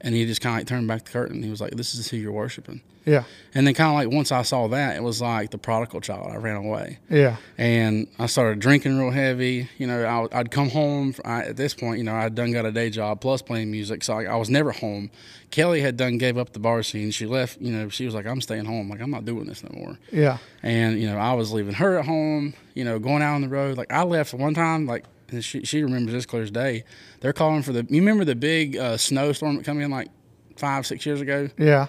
And 0.00 0.14
he 0.14 0.24
just 0.24 0.40
kind 0.40 0.54
of 0.54 0.60
like 0.60 0.66
turned 0.68 0.86
back 0.86 1.04
the 1.04 1.10
curtain. 1.10 1.42
He 1.42 1.50
was 1.50 1.60
like, 1.60 1.72
"This 1.72 1.94
is 1.96 2.08
who 2.08 2.16
you're 2.16 2.30
worshiping." 2.32 2.80
Yeah. 3.06 3.24
And 3.54 3.66
then 3.66 3.72
kind 3.72 3.88
of 3.88 3.94
like 3.94 4.14
once 4.14 4.32
I 4.32 4.42
saw 4.42 4.66
that, 4.68 4.96
it 4.96 5.02
was 5.02 5.22
like 5.22 5.50
the 5.50 5.56
prodigal 5.58 6.00
child. 6.02 6.30
I 6.30 6.36
ran 6.36 6.56
away, 6.56 6.98
Yeah. 7.08 7.36
and 7.56 8.06
I 8.18 8.26
started 8.26 8.58
drinking 8.58 8.98
real 8.98 9.10
heavy. 9.12 9.68
You 9.78 9.86
know, 9.86 10.02
I, 10.04 10.20
would- 10.20 10.34
I'd 10.34 10.50
come 10.50 10.68
home 10.68 11.14
I, 11.24 11.44
at 11.44 11.56
this 11.56 11.72
point. 11.72 11.98
You 11.98 12.04
know, 12.04 12.14
I'd 12.14 12.34
done 12.34 12.52
got 12.52 12.66
a 12.66 12.72
day 12.72 12.90
job 12.90 13.20
plus 13.22 13.40
playing 13.40 13.70
music, 13.70 14.04
so 14.04 14.18
I, 14.18 14.24
I 14.24 14.36
was 14.36 14.50
never 14.50 14.72
home. 14.72 15.10
Kelly 15.52 15.80
had 15.80 15.96
done 15.96 16.18
gave 16.18 16.36
up 16.36 16.52
the 16.52 16.58
bar 16.58 16.82
scene. 16.82 17.10
She 17.12 17.24
left. 17.26 17.60
You 17.60 17.72
know, 17.72 17.88
she 17.88 18.04
was 18.04 18.14
like, 18.14 18.26
"I'm 18.26 18.40
staying 18.40 18.64
home. 18.66 18.90
Like 18.90 19.00
I'm 19.00 19.10
not 19.12 19.24
doing 19.24 19.46
this 19.46 19.62
no 19.62 19.70
more." 19.78 19.98
Yeah. 20.12 20.38
And 20.62 21.00
you 21.00 21.08
know, 21.08 21.16
I 21.16 21.32
was 21.34 21.52
leaving 21.52 21.74
her 21.74 21.98
at 21.98 22.04
home. 22.04 22.52
You 22.74 22.84
know, 22.84 22.98
going 22.98 23.22
out 23.22 23.36
on 23.36 23.40
the 23.42 23.48
road. 23.48 23.78
Like 23.78 23.92
I 23.92 24.02
left 24.02 24.34
one 24.34 24.52
time. 24.52 24.86
Like 24.86 25.04
and 25.30 25.42
she 25.44 25.64
she 25.64 25.82
remembers 25.82 26.12
this 26.12 26.26
clear 26.26 26.42
as 26.42 26.50
day. 26.50 26.84
They're 27.20 27.32
calling 27.32 27.62
for 27.62 27.72
the. 27.72 27.86
You 27.88 28.00
remember 28.00 28.24
the 28.24 28.34
big 28.34 28.76
uh, 28.76 28.96
snowstorm 28.96 29.56
that 29.56 29.64
came 29.64 29.80
in 29.80 29.90
like 29.90 30.08
five 30.56 30.84
six 30.86 31.06
years 31.06 31.20
ago? 31.20 31.48
Yeah. 31.56 31.86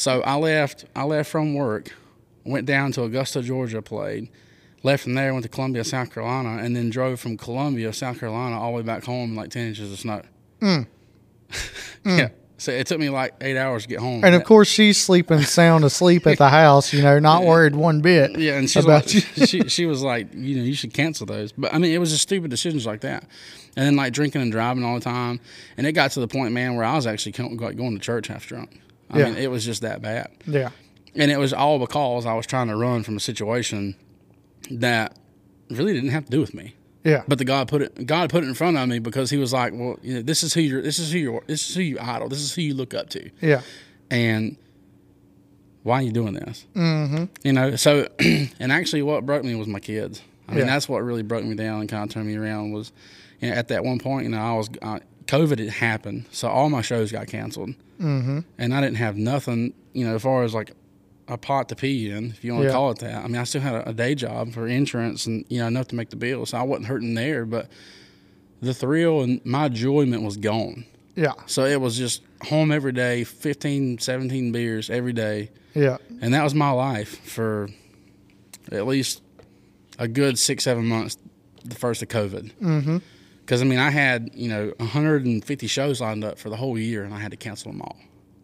So 0.00 0.22
I 0.22 0.36
left. 0.36 0.86
I 0.96 1.04
left 1.04 1.30
from 1.30 1.52
work, 1.52 1.94
went 2.42 2.64
down 2.64 2.90
to 2.92 3.02
Augusta, 3.02 3.42
Georgia, 3.42 3.82
played. 3.82 4.30
Left 4.82 5.02
from 5.02 5.12
there, 5.12 5.34
went 5.34 5.42
to 5.42 5.50
Columbia, 5.50 5.84
South 5.84 6.10
Carolina, 6.10 6.62
and 6.62 6.74
then 6.74 6.88
drove 6.88 7.20
from 7.20 7.36
Columbia, 7.36 7.92
South 7.92 8.18
Carolina, 8.18 8.58
all 8.58 8.70
the 8.70 8.76
way 8.78 8.82
back 8.82 9.04
home, 9.04 9.32
in 9.32 9.36
like 9.36 9.50
ten 9.50 9.68
inches 9.68 9.92
of 9.92 9.98
snow. 9.98 10.22
Hmm. 10.60 10.82
Hmm. 12.02 12.18
yeah. 12.18 12.28
So 12.56 12.72
it 12.72 12.86
took 12.86 12.98
me 12.98 13.10
like 13.10 13.34
eight 13.42 13.58
hours 13.58 13.82
to 13.82 13.90
get 13.90 13.98
home. 13.98 14.24
And 14.24 14.34
of 14.34 14.44
course, 14.44 14.68
she's 14.68 14.98
sleeping 14.98 15.42
sound 15.42 15.84
asleep 15.84 16.26
at 16.26 16.38
the 16.38 16.48
house. 16.62 16.94
You 16.94 17.02
know, 17.02 17.18
not 17.18 17.44
worried 17.44 17.74
one 17.74 18.00
bit. 18.00 18.38
Yeah, 18.38 18.56
and 18.56 18.70
she's 18.70 18.84
about 18.84 19.14
like, 19.14 19.48
she 19.48 19.68
she 19.68 19.84
was 19.84 20.02
like, 20.02 20.32
you 20.32 20.56
know, 20.56 20.62
you 20.62 20.72
should 20.72 20.94
cancel 20.94 21.26
those. 21.26 21.52
But 21.52 21.74
I 21.74 21.78
mean, 21.78 21.92
it 21.92 21.98
was 21.98 22.10
just 22.10 22.22
stupid 22.22 22.50
decisions 22.50 22.86
like 22.86 23.02
that, 23.02 23.24
and 23.76 23.84
then 23.84 23.96
like 23.96 24.14
drinking 24.14 24.40
and 24.40 24.50
driving 24.50 24.82
all 24.82 24.94
the 24.94 25.04
time, 25.04 25.40
and 25.76 25.86
it 25.86 25.92
got 25.92 26.12
to 26.12 26.20
the 26.20 26.28
point, 26.28 26.54
man, 26.54 26.74
where 26.76 26.86
I 26.86 26.96
was 26.96 27.06
actually 27.06 27.32
going 27.32 27.92
to 27.92 27.98
church 27.98 28.28
half 28.28 28.46
drunk. 28.46 28.80
I 29.10 29.18
Yeah. 29.18 29.24
mean, 29.26 29.36
it 29.36 29.50
was 29.50 29.64
just 29.64 29.82
that 29.82 30.00
bad, 30.02 30.28
Yeah. 30.46 30.70
and 31.14 31.30
it 31.30 31.38
was 31.38 31.52
all 31.52 31.78
because 31.78 32.26
I 32.26 32.34
was 32.34 32.46
trying 32.46 32.68
to 32.68 32.76
run 32.76 33.02
from 33.02 33.16
a 33.16 33.20
situation 33.20 33.94
that 34.70 35.16
really 35.68 35.92
didn't 35.92 36.10
have 36.10 36.24
to 36.26 36.30
do 36.30 36.40
with 36.40 36.54
me. 36.54 36.74
Yeah. 37.04 37.22
But 37.26 37.38
the 37.38 37.44
God 37.44 37.66
put 37.68 37.80
it, 37.82 38.06
God 38.06 38.28
put 38.30 38.44
it 38.44 38.48
in 38.48 38.54
front 38.54 38.76
of 38.76 38.88
me 38.88 38.98
because 38.98 39.30
He 39.30 39.36
was 39.38 39.52
like, 39.52 39.72
well, 39.74 39.98
you 40.02 40.14
know, 40.14 40.22
this 40.22 40.42
is 40.42 40.52
who 40.54 40.60
you're, 40.60 40.82
this 40.82 40.98
is 40.98 41.10
who 41.12 41.18
you're, 41.18 41.42
this 41.46 41.68
is 41.70 41.74
who 41.74 41.82
you 41.82 41.98
idol, 42.00 42.28
this 42.28 42.40
is 42.40 42.54
who 42.54 42.62
you 42.62 42.74
look 42.74 42.92
up 42.94 43.08
to 43.10 43.30
Yeah. 43.40 43.62
and 44.10 44.56
why 45.82 46.00
are 46.00 46.02
you 46.02 46.12
doing 46.12 46.34
this? 46.34 46.66
Mm-hmm. 46.76 47.24
You 47.42 47.52
know, 47.54 47.76
so 47.76 48.06
and 48.18 48.70
actually, 48.70 49.02
what 49.02 49.24
broke 49.24 49.44
me 49.44 49.54
was 49.54 49.66
my 49.66 49.80
kids. 49.80 50.20
I 50.46 50.52
mean, 50.52 50.60
Yeah. 50.60 50.66
that's 50.66 50.88
what 50.88 51.02
really 51.02 51.22
broke 51.22 51.44
me 51.44 51.54
down 51.54 51.80
and 51.80 51.88
kind 51.88 52.04
of 52.04 52.10
turned 52.12 52.26
me 52.26 52.36
around. 52.36 52.72
Was 52.72 52.92
you 53.40 53.48
know, 53.48 53.54
at 53.56 53.68
that 53.68 53.82
one 53.84 53.98
point, 53.98 54.24
you 54.24 54.30
know, 54.30 54.38
I 54.38 54.52
was 54.52 54.68
uh, 54.82 54.98
COVID 55.26 55.58
had 55.58 55.68
happened, 55.70 56.26
so 56.32 56.48
all 56.48 56.68
my 56.68 56.82
shows 56.82 57.10
got 57.12 57.28
canceled, 57.28 57.74
mm-hmm. 58.00 58.40
and 58.58 58.74
I 58.74 58.80
didn't 58.80 58.96
have 58.96 59.16
nothing. 59.16 59.74
You 59.92 60.06
know, 60.06 60.14
as 60.14 60.22
far 60.22 60.42
as 60.44 60.54
like 60.54 60.72
a 61.28 61.36
pot 61.36 61.68
to 61.68 61.76
pee 61.76 62.10
in, 62.10 62.30
if 62.30 62.44
you 62.44 62.54
want 62.54 62.66
to 62.66 62.72
call 62.72 62.90
it 62.90 62.98
that. 62.98 63.24
I 63.24 63.26
mean, 63.28 63.36
I 63.36 63.44
still 63.44 63.60
had 63.60 63.74
a, 63.74 63.90
a 63.90 63.92
day 63.92 64.14
job 64.14 64.52
for 64.52 64.66
insurance 64.66 65.26
and 65.26 65.44
you 65.48 65.60
know 65.60 65.66
enough 65.66 65.88
to 65.88 65.94
make 65.94 66.10
the 66.10 66.16
bills, 66.16 66.50
so 66.50 66.58
I 66.58 66.62
wasn't 66.62 66.86
hurting 66.88 67.14
there, 67.14 67.44
but. 67.44 67.68
The 68.62 68.74
thrill 68.74 69.22
and 69.22 69.42
my 69.46 69.64
enjoyment 69.64 70.22
was 70.22 70.36
gone. 70.36 70.84
Yeah. 71.16 71.34
So 71.46 71.64
it 71.64 71.80
was 71.80 71.96
just 71.96 72.22
home 72.42 72.72
every 72.72 72.92
day, 72.92 73.24
15, 73.24 73.98
17 73.98 74.52
beers 74.52 74.90
every 74.90 75.12
day. 75.12 75.50
Yeah. 75.74 75.98
And 76.20 76.34
that 76.34 76.42
was 76.42 76.54
my 76.54 76.70
life 76.70 77.20
for 77.24 77.68
at 78.72 78.86
least 78.86 79.22
a 79.98 80.08
good 80.08 80.38
six, 80.38 80.64
seven 80.64 80.86
months, 80.86 81.16
the 81.64 81.74
first 81.74 82.02
of 82.02 82.08
COVID. 82.08 82.52
Mm-hmm. 82.54 82.98
Because, 83.50 83.62
I 83.62 83.64
mean, 83.64 83.80
I 83.80 83.90
had, 83.90 84.30
you 84.32 84.48
know, 84.48 84.72
150 84.76 85.66
shows 85.66 86.00
lined 86.00 86.22
up 86.22 86.38
for 86.38 86.50
the 86.50 86.56
whole 86.56 86.78
year, 86.78 87.02
and 87.02 87.12
I 87.12 87.18
had 87.18 87.32
to 87.32 87.36
cancel 87.36 87.72
them 87.72 87.82
all. 87.82 87.96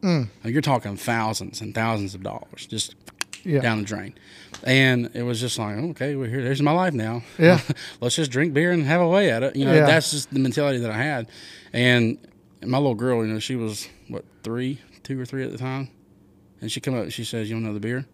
Mm. 0.02 0.28
You're 0.42 0.60
talking 0.62 0.96
thousands 0.96 1.60
and 1.60 1.72
thousands 1.72 2.16
of 2.16 2.24
dollars 2.24 2.66
just 2.66 2.96
Yeah. 3.44 3.60
down 3.60 3.78
the 3.78 3.84
drain. 3.84 4.14
And 4.64 5.08
it 5.14 5.22
was 5.22 5.38
just 5.38 5.60
like, 5.60 5.76
okay, 5.76 6.16
well, 6.16 6.28
here, 6.28 6.42
there's 6.42 6.60
my 6.60 6.72
life 6.72 6.92
now. 6.92 7.22
Yeah. 7.38 7.60
Let's 8.00 8.16
just 8.16 8.32
drink 8.32 8.52
beer 8.52 8.72
and 8.72 8.82
have 8.82 9.00
a 9.00 9.06
way 9.06 9.30
at 9.30 9.44
it. 9.44 9.54
You 9.54 9.66
know, 9.66 9.74
Yeah. 9.74 9.86
that's 9.86 10.10
just 10.10 10.32
the 10.32 10.40
mentality 10.40 10.78
that 10.80 10.90
I 10.90 11.00
had. 11.00 11.28
And 11.72 12.18
my 12.64 12.78
little 12.78 12.96
girl, 12.96 13.24
you 13.24 13.32
know, 13.32 13.38
she 13.38 13.54
was, 13.54 13.86
what, 14.08 14.24
three, 14.42 14.80
two 15.04 15.20
or 15.20 15.24
three 15.24 15.44
at 15.44 15.52
the 15.52 15.58
time? 15.58 15.88
And 16.60 16.72
she 16.72 16.80
come 16.80 16.94
up 16.94 17.04
and 17.04 17.12
she 17.12 17.22
says, 17.22 17.48
you 17.48 17.54
want 17.54 17.66
another 17.66 17.78
beer? 17.78 18.06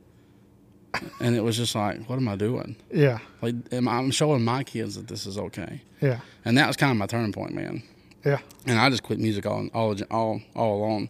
And 1.21 1.35
it 1.35 1.41
was 1.43 1.57
just 1.57 1.75
like, 1.75 2.09
what 2.09 2.17
am 2.17 2.29
I 2.29 2.37
doing? 2.37 2.77
Yeah. 2.93 3.19
Like, 3.41 3.55
am 3.73 3.89
I, 3.89 3.95
I'm 3.97 4.11
showing 4.11 4.45
my 4.45 4.63
kids 4.65 4.97
that 4.97 5.09
this 5.09 5.27
is 5.27 5.39
okay. 5.39 5.81
Yeah. 6.01 6.21
And 6.45 6.59
that 6.59 6.67
was 6.67 6.77
kind 6.77 6.91
of 6.93 6.99
my 6.99 7.07
turning 7.07 7.33
point, 7.33 7.55
man 7.55 7.83
Yeah. 8.25 8.39
and 8.67 8.79
I 8.79 8.91
just 8.91 9.03
quit 9.03 9.19
music 9.19 9.47
all 9.47 9.69
all 9.73 9.97
all 10.11 10.41
all 10.55 10.75
along, 10.79 11.09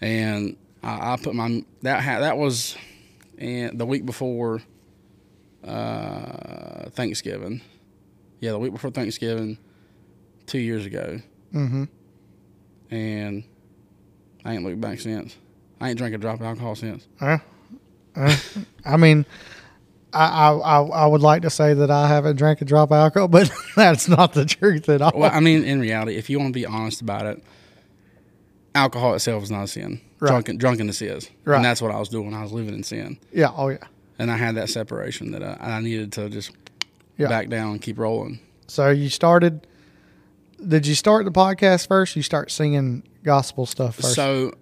and 0.00 0.56
I, 0.82 1.12
I 1.12 1.16
put 1.16 1.34
my 1.34 1.64
that 1.82 2.02
ha, 2.04 2.20
that 2.20 2.36
was, 2.38 2.76
and 3.38 3.78
the 3.78 3.86
week 3.86 4.06
before, 4.06 4.62
uh, 5.64 6.90
Thanksgiving, 6.90 7.60
yeah, 8.40 8.52
the 8.52 8.58
week 8.58 8.72
before 8.72 8.90
Thanksgiving, 8.90 9.58
two 10.46 10.58
years 10.60 10.86
ago, 10.86 11.20
Mm-hmm. 11.54 11.84
and 12.90 13.44
I 14.44 14.54
ain't 14.54 14.64
looked 14.64 14.80
back 14.80 15.00
since. 15.00 15.36
I 15.80 15.88
ain't 15.90 15.98
drank 15.98 16.14
a 16.14 16.18
drop 16.18 16.40
of 16.40 16.46
alcohol 16.46 16.74
since. 16.74 17.06
Uh, 17.20 17.38
uh, 18.16 18.36
I 18.84 18.96
mean, 18.96 19.26
I, 20.12 20.24
I 20.26 20.52
I 20.52 20.82
I 20.82 21.06
would 21.06 21.20
like 21.22 21.42
to 21.42 21.50
say 21.50 21.74
that 21.74 21.90
I 21.90 22.08
haven't 22.08 22.36
drank 22.36 22.60
a 22.62 22.64
drop 22.64 22.90
of 22.90 22.96
alcohol, 22.96 23.28
but 23.28 23.50
that's 23.76 24.08
not 24.08 24.32
the 24.32 24.44
truth 24.44 24.88
at 24.88 25.02
all. 25.02 25.12
Well, 25.14 25.30
I 25.32 25.40
mean, 25.40 25.64
in 25.64 25.80
reality, 25.80 26.16
if 26.16 26.30
you 26.30 26.38
want 26.38 26.54
to 26.54 26.58
be 26.58 26.66
honest 26.66 27.00
about 27.00 27.26
it, 27.26 27.42
alcohol 28.74 29.14
itself 29.14 29.42
is 29.42 29.50
not 29.50 29.64
a 29.64 29.68
sin. 29.68 30.00
Right. 30.18 30.28
Drunken, 30.30 30.56
drunkenness 30.56 31.02
is, 31.02 31.30
Right. 31.44 31.56
and 31.56 31.64
that's 31.64 31.82
what 31.82 31.90
I 31.90 31.98
was 31.98 32.08
doing. 32.08 32.32
I 32.34 32.42
was 32.42 32.52
living 32.52 32.74
in 32.74 32.82
sin. 32.82 33.18
yeah. 33.32 33.50
Oh 33.54 33.68
yeah. 33.68 33.78
and 34.18 34.30
I 34.30 34.36
had 34.36 34.54
that 34.54 34.70
separation 34.70 35.32
that 35.32 35.42
I, 35.42 35.56
I 35.76 35.80
needed 35.80 36.12
to 36.12 36.30
just 36.30 36.50
Yeah. 37.18 37.28
back 37.28 37.48
down 37.48 37.72
and 37.72 37.82
keep 37.82 37.98
rolling. 37.98 38.38
So 38.66 38.90
you 38.90 39.08
started. 39.10 39.66
Did 40.66 40.86
you 40.86 40.94
start 40.94 41.26
the 41.26 41.30
podcast 41.30 41.86
first? 41.86 42.16
You 42.16 42.22
start 42.22 42.50
singing 42.50 43.02
gospel 43.22 43.66
stuff 43.66 43.96
first. 43.96 44.14
So 44.14 44.54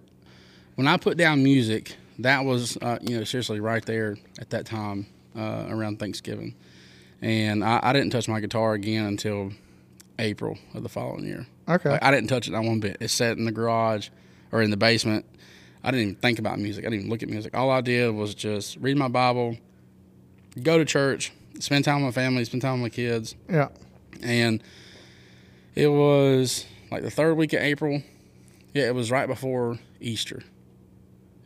when 0.75 0.87
I 0.87 0.97
put 0.97 1.15
down 1.17 1.41
music, 1.41 1.95
that 2.19 2.45
was 2.45 2.77
uh, 2.81 2.97
you 3.01 3.17
know 3.17 3.23
seriously 3.23 3.59
right 3.59 3.85
there 3.85 4.17
at 4.39 4.49
that 4.51 4.65
time 4.65 5.07
uh, 5.35 5.65
around 5.69 5.99
Thanksgiving, 5.99 6.55
and 7.21 7.63
I, 7.63 7.79
I 7.83 7.93
didn't 7.93 8.11
touch 8.11 8.27
my 8.27 8.39
guitar 8.39 8.73
again 8.73 9.05
until 9.05 9.51
April 10.19 10.57
of 10.73 10.83
the 10.83 10.89
following 10.89 11.25
year. 11.25 11.45
okay. 11.67 11.91
Like, 11.91 12.03
I 12.03 12.11
didn't 12.11 12.29
touch 12.29 12.47
it 12.47 12.51
not 12.51 12.63
one 12.63 12.79
bit. 12.79 12.97
It 12.99 13.09
sat 13.09 13.37
in 13.37 13.45
the 13.45 13.51
garage 13.51 14.09
or 14.51 14.61
in 14.61 14.69
the 14.69 14.77
basement. 14.77 15.25
I 15.83 15.91
didn't 15.91 16.01
even 16.01 16.15
think 16.15 16.39
about 16.39 16.57
music. 16.57 16.83
I 16.83 16.89
didn't 16.89 17.01
even 17.01 17.11
look 17.11 17.21
at 17.21 17.29
music. 17.29 17.55
All 17.55 17.69
I 17.69 17.81
did 17.81 18.13
was 18.15 18.33
just 18.33 18.77
read 18.77 18.97
my 18.97 19.07
Bible, 19.07 19.57
go 20.61 20.77
to 20.77 20.85
church, 20.85 21.31
spend 21.59 21.85
time 21.85 22.03
with 22.03 22.15
my 22.15 22.21
family, 22.21 22.43
spend 22.45 22.61
time 22.61 22.81
with 22.81 22.91
my 22.91 22.95
kids, 22.95 23.35
yeah. 23.49 23.69
and 24.23 24.63
it 25.75 25.87
was 25.87 26.65
like 26.91 27.03
the 27.03 27.11
third 27.11 27.35
week 27.35 27.53
of 27.53 27.61
April. 27.61 28.01
Yeah, 28.73 28.87
it 28.87 28.95
was 28.95 29.11
right 29.11 29.27
before 29.27 29.79
Easter. 30.01 30.43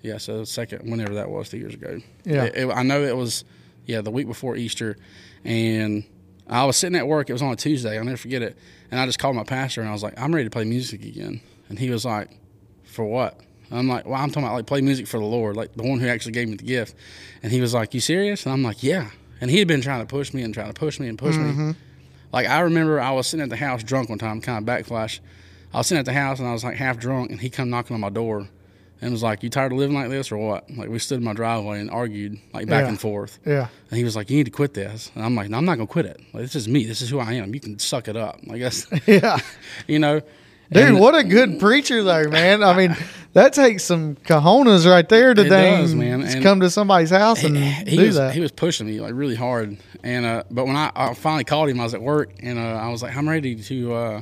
Yeah, 0.02 0.18
so 0.18 0.44
second, 0.46 0.90
whenever 0.90 1.16
that 1.16 1.30
was, 1.30 1.50
two 1.50 1.58
years 1.58 1.74
ago. 1.74 2.00
Yeah. 2.24 2.46
It- 2.46 2.56
it- 2.56 2.70
I 2.70 2.84
know 2.84 3.04
it 3.04 3.16
was, 3.18 3.44
yeah, 3.86 4.02
the 4.02 4.12
week 4.12 4.28
before 4.28 4.56
Easter, 4.56 4.98
and 5.44 6.04
I 6.48 6.66
was 6.66 6.78
sitting 6.78 6.98
at 6.98 7.08
work. 7.08 7.30
It 7.30 7.34
was 7.34 7.42
on 7.42 7.52
a 7.52 7.56
Tuesday. 7.56 7.98
I'll 7.98 8.04
never 8.06 8.18
forget 8.18 8.42
it. 8.42 8.58
And 8.92 9.00
I 9.00 9.06
just 9.06 9.20
called 9.20 9.36
my 9.36 9.44
pastor 9.44 9.82
and 9.82 9.90
I 9.90 9.94
was 9.94 10.02
like, 10.02 10.20
I'm 10.20 10.34
ready 10.34 10.46
to 10.46 10.50
play 10.50 10.64
music 10.66 11.04
again. 11.06 11.42
And 11.70 11.78
he 11.78 11.92
was 11.92 12.06
like, 12.06 12.30
For 12.86 13.06
what? 13.06 13.40
I'm 13.72 13.88
like, 13.88 14.06
Well, 14.08 14.16
I'm 14.16 14.30
talking 14.30 14.44
about 14.46 14.56
like 14.56 14.66
play 14.66 14.82
music 14.82 15.06
for 15.06 15.20
the 15.20 15.26
Lord, 15.26 15.56
like 15.56 15.74
the 15.76 15.84
one 15.84 16.00
who 16.00 16.08
actually 16.08 16.32
gave 16.32 16.50
me 16.50 16.56
the 16.56 16.64
gift. 16.64 16.96
And 17.44 17.52
he 17.52 17.62
was 17.62 17.76
like, 17.76 17.94
You 17.94 18.00
serious? 18.00 18.46
And 18.48 18.54
I'm 18.54 18.64
like, 18.64 18.82
Yeah. 18.82 19.12
And 19.42 19.52
he 19.52 19.60
had 19.60 19.68
been 19.68 19.82
trying 19.82 20.00
to 20.02 20.08
push 20.08 20.34
me 20.34 20.42
and 20.42 20.52
trying 20.54 20.70
to 20.70 20.74
push 20.74 21.00
me 21.00 21.08
and 21.08 21.20
push 21.20 21.36
me. 21.36 21.44
Mm-hmm. 21.52 21.72
Like 22.34 22.48
I 22.48 22.62
remember 22.62 23.00
I 23.00 23.12
was 23.12 23.28
sitting 23.28 23.44
at 23.44 23.50
the 23.50 23.56
house 23.58 23.84
drunk 23.84 24.10
one 24.10 24.18
time, 24.18 24.42
kind 24.42 24.58
of 24.58 24.76
backflash. 24.76 25.20
I 25.72 25.78
was 25.78 25.88
sitting 25.88 26.00
at 26.00 26.06
the 26.06 26.14
house 26.14 26.40
and 26.40 26.48
I 26.48 26.52
was 26.54 26.64
like 26.64 26.78
half 26.78 26.98
drunk, 26.98 27.30
and 27.30 27.40
he 27.40 27.52
come 27.52 27.70
knocking 27.70 27.94
on 27.94 28.00
my 28.02 28.10
door, 28.10 28.48
and 29.02 29.12
was 29.12 29.24
like, 29.24 29.44
"You 29.44 29.50
tired 29.50 29.72
of 29.72 29.78
living 29.78 29.96
like 29.96 30.10
this 30.10 30.32
or 30.32 30.38
what?" 30.38 30.70
Like 30.72 30.90
we 30.90 31.00
stood 31.00 31.20
in 31.20 31.24
my 31.24 31.34
driveway 31.34 31.80
and 31.80 31.90
argued 31.90 32.40
like 32.54 32.68
back 32.68 32.84
Yeah. 32.84 32.90
and 32.90 33.00
forth. 33.00 33.40
Yeah. 33.46 33.68
And 33.90 33.98
he 33.98 34.04
was 34.04 34.16
like, 34.16 34.30
"You 34.30 34.38
need 34.38 34.46
to 34.46 34.52
quit 34.52 34.74
this." 34.74 35.12
And 35.16 35.24
I'm 35.24 35.36
like, 35.36 35.50
"No, 35.50 35.58
I'm 35.58 35.66
not 35.66 35.76
gonna 35.76 35.88
quit 35.88 36.06
it. 36.06 36.20
Like 36.34 36.44
this 36.44 36.56
is 36.56 36.68
me. 36.68 36.86
This 36.86 37.02
is 37.02 37.10
who 37.10 37.20
I 37.20 37.34
am. 37.34 37.54
You 37.54 37.60
can 37.60 37.80
suck 37.80 38.08
it 38.08 38.16
up." 38.18 38.40
Like 38.46 38.62
that's, 38.62 38.88
Yeah. 39.08 39.40
you 39.88 40.00
know, 40.00 40.22
Dude, 40.72 40.84
And 40.84 41.00
what 41.00 41.16
a 41.16 41.24
good 41.24 41.60
preacher 41.60 42.04
there, 42.04 42.30
man. 42.30 42.62
I 42.62 42.78
mean, 42.78 42.96
that 43.34 43.54
takes 43.54 43.84
some 43.84 44.16
cojones 44.18 44.86
right 44.86 45.08
there 45.10 45.34
to 45.34 45.44
does, 45.50 45.96
man. 45.96 46.22
And 46.22 46.44
come 46.44 46.60
to 46.60 46.70
somebody's 46.70 47.10
house 47.10 47.44
and 47.44 47.58
he 47.58 47.98
do 47.98 48.06
was 48.06 48.18
that. 48.18 48.36
he 48.36 48.40
was 48.40 48.52
pushing 48.52 48.86
me 48.86 49.00
like 49.02 49.14
really 49.16 49.34
hard. 49.34 49.78
And 50.04 50.28
uh, 50.28 50.44
but 50.52 50.68
when 50.68 50.76
I, 50.76 50.92
I 50.96 51.14
finally 51.16 51.44
called 51.44 51.70
him, 51.70 51.80
I 51.80 51.86
was 51.86 51.96
at 51.96 52.02
work, 52.04 52.34
and 52.44 52.60
uh, 52.60 52.62
I 52.62 52.90
was 52.90 53.02
like, 53.02 53.16
"I'm 53.18 53.28
ready 53.28 53.56
to, 53.56 53.94
uh, 53.94 54.22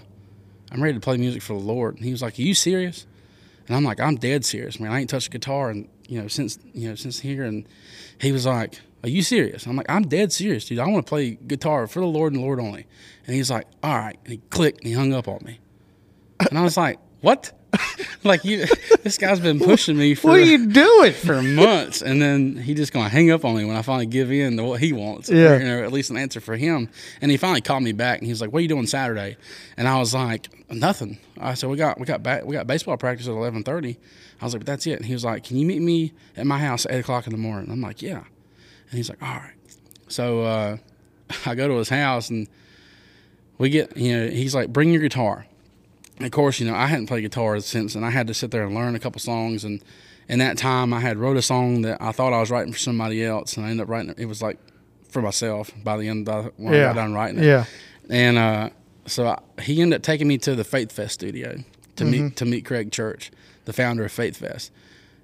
I'm 0.72 0.82
ready 0.82 0.94
to 0.94 1.02
play 1.02 1.18
music 1.18 1.42
for 1.42 1.52
the 1.52 1.60
Lord." 1.66 1.96
And 1.98 2.06
he 2.06 2.12
was 2.12 2.22
like, 2.22 2.40
"Are 2.40 2.42
you 2.42 2.54
serious?" 2.54 3.06
And 3.68 3.76
I'm 3.76 3.84
like, 3.84 4.00
"I'm 4.00 4.16
dead 4.16 4.46
serious, 4.46 4.80
man. 4.80 4.92
I 4.92 5.00
ain't 5.00 5.10
touched 5.10 5.32
guitar 5.32 5.70
and 5.70 5.88
you 6.08 6.22
know 6.22 6.28
since 6.28 6.58
you 6.74 6.90
know 6.90 6.96
since 6.96 7.20
here." 7.20 7.44
And 7.44 7.68
he 8.20 8.32
was 8.32 8.46
like, 8.46 8.80
"Are 9.04 9.10
you 9.10 9.22
serious?" 9.22 9.66
I'm 9.66 9.76
like, 9.76 9.90
"I'm 9.90 10.04
dead 10.04 10.32
serious, 10.32 10.66
dude. 10.66 10.80
I 10.80 10.88
want 10.88 11.06
to 11.06 11.10
play 11.10 11.38
guitar 11.48 11.88
for 11.88 12.00
the 12.00 12.06
Lord 12.06 12.34
and 12.34 12.42
Lord 12.42 12.60
only." 12.60 12.88
And 13.26 13.36
he's 13.36 13.52
like, 13.52 13.68
"All 13.84 13.98
right." 13.98 14.18
And 14.24 14.34
he 14.34 14.38
clicked 14.50 14.80
and 14.80 14.88
he 14.88 14.94
hung 14.94 15.14
up 15.14 15.28
on 15.28 15.40
me. 15.44 15.60
And 16.50 16.58
I 16.58 16.64
was 16.64 16.78
like, 16.78 17.00
"What?" 17.22 17.52
like 18.24 18.44
you, 18.46 18.66
this 19.04 19.18
guy's 19.18 19.40
been 19.40 19.60
pushing 19.60 19.98
me 19.98 20.16
for 20.16 20.30
what 20.30 20.40
are 20.40 20.44
you 20.44 20.68
doing? 20.68 21.14
for 21.14 21.42
months, 21.42 22.02
and 22.02 22.22
then 22.22 22.56
he 22.56 22.74
just 22.74 22.94
gonna 22.94 23.10
hang 23.10 23.32
up 23.32 23.44
on 23.44 23.56
me 23.56 23.66
when 23.66 23.76
I 23.76 23.82
finally 23.82 24.06
give 24.06 24.32
in 24.32 24.58
to 24.58 24.64
what 24.64 24.80
he 24.80 24.94
wants. 24.94 25.30
Yeah. 25.30 25.54
or, 25.54 25.60
you 25.60 25.66
know, 25.66 25.84
at 25.84 25.92
least 25.92 26.10
an 26.10 26.18
answer 26.18 26.40
for 26.40 26.56
him. 26.56 26.90
And 27.22 27.30
he 27.32 27.38
finally 27.38 27.62
called 27.62 27.84
me 27.84 27.92
back, 27.92 28.20
and 28.20 28.26
he 28.26 28.32
was 28.32 28.42
like, 28.42 28.52
"What 28.52 28.60
are 28.60 28.62
you 28.62 28.68
doing 28.68 28.88
Saturday?" 28.88 29.38
And 29.76 29.88
I 29.88 30.00
was 30.00 30.14
like, 30.14 30.48
"Nothing." 30.70 31.18
I 31.40 31.54
said, 31.56 31.70
"We 31.70 31.78
got 31.78 32.00
we 32.00 32.06
got 32.06 32.24
back, 32.24 32.46
we 32.46 32.54
got 32.54 32.68
baseball 32.68 32.98
practice 32.98 33.28
at 33.28 33.32
eleven 33.34 33.64
30. 33.64 33.98
I 34.40 34.46
was 34.46 34.54
like, 34.54 34.62
"But 34.62 34.68
that's 34.68 34.88
it." 34.88 34.94
And 34.94 35.06
he 35.06 35.14
was 35.14 35.26
like, 35.26 35.44
"Can 35.44 35.58
you 35.58 35.66
meet 35.66 35.82
me 35.82 36.14
at 36.36 36.46
my 36.46 36.60
house 36.60 36.86
at 36.86 36.92
eight 36.94 37.00
o'clock 37.00 37.28
in 37.28 37.34
the 37.34 37.40
morning?" 37.40 37.72
I'm 37.72 37.82
like, 37.82 38.02
"Yeah." 38.02 38.24
And 38.90 38.98
he's 38.98 39.10
like, 39.10 39.22
"All 39.22 39.28
right." 39.30 39.54
So 40.08 40.42
uh, 40.44 40.78
I 41.46 41.56
go 41.56 41.68
to 41.68 41.76
his 41.76 41.90
house, 41.90 42.30
and 42.30 42.48
we 43.58 43.70
get 43.70 43.98
you 43.98 44.16
know 44.18 44.28
he's 44.30 44.56
like, 44.56 44.72
"Bring 44.72 44.92
your 44.92 45.02
guitar." 45.02 45.46
Of 46.20 46.32
course, 46.32 46.60
you 46.60 46.66
know, 46.68 46.76
I 46.76 46.88
hadn't 46.88 47.08
played 47.08 47.22
guitar 47.22 47.60
since, 47.60 47.94
and 47.96 48.06
I 48.06 48.10
had 48.10 48.28
to 48.28 48.34
sit 48.34 48.52
there 48.52 48.64
and 48.66 48.74
learn 48.74 48.96
a 48.96 49.00
couple 49.00 49.20
songs. 49.20 49.64
And 49.64 49.84
in 50.28 50.40
that 50.40 50.58
time, 50.58 50.94
I 50.94 51.00
had 51.00 51.18
wrote 51.18 51.38
a 51.38 51.42
song 51.42 51.84
that 51.84 52.02
I 52.02 52.12
thought 52.12 52.34
I 52.34 52.40
was 52.40 52.50
writing 52.50 52.74
for 52.74 52.80
somebody 52.80 53.24
else, 53.24 53.56
and 53.56 53.66
I 53.66 53.70
ended 53.70 53.84
up 53.84 53.90
writing 53.90 54.10
it. 54.10 54.20
It 54.20 54.26
was 54.26 54.42
like 54.42 54.58
for 55.10 55.22
myself 55.22 55.72
by 55.84 55.98
the 55.98 56.08
end 56.10 56.28
of 56.28 56.46
the, 56.46 56.52
when 56.58 56.74
I 56.74 56.78
got 56.80 56.96
done 56.96 57.14
writing 57.14 57.40
it. 57.40 57.46
Yeah. 57.46 57.66
And 58.10 58.38
uh, 58.38 58.70
so 59.06 59.28
I, 59.28 59.62
he 59.62 59.82
ended 59.82 59.98
up 59.98 60.04
taking 60.04 60.28
me 60.28 60.38
to 60.40 60.56
the 60.56 60.64
Faith 60.64 60.92
Fest 60.92 61.14
studio 61.14 61.64
to 61.98 62.06
meet 62.06 62.36
to 62.38 62.46
meet 62.46 62.66
Craig 62.66 62.92
Church, 62.92 63.32
the 63.66 63.74
founder 63.74 64.04
of 64.06 64.12
Faith 64.12 64.38
Fest. 64.38 64.72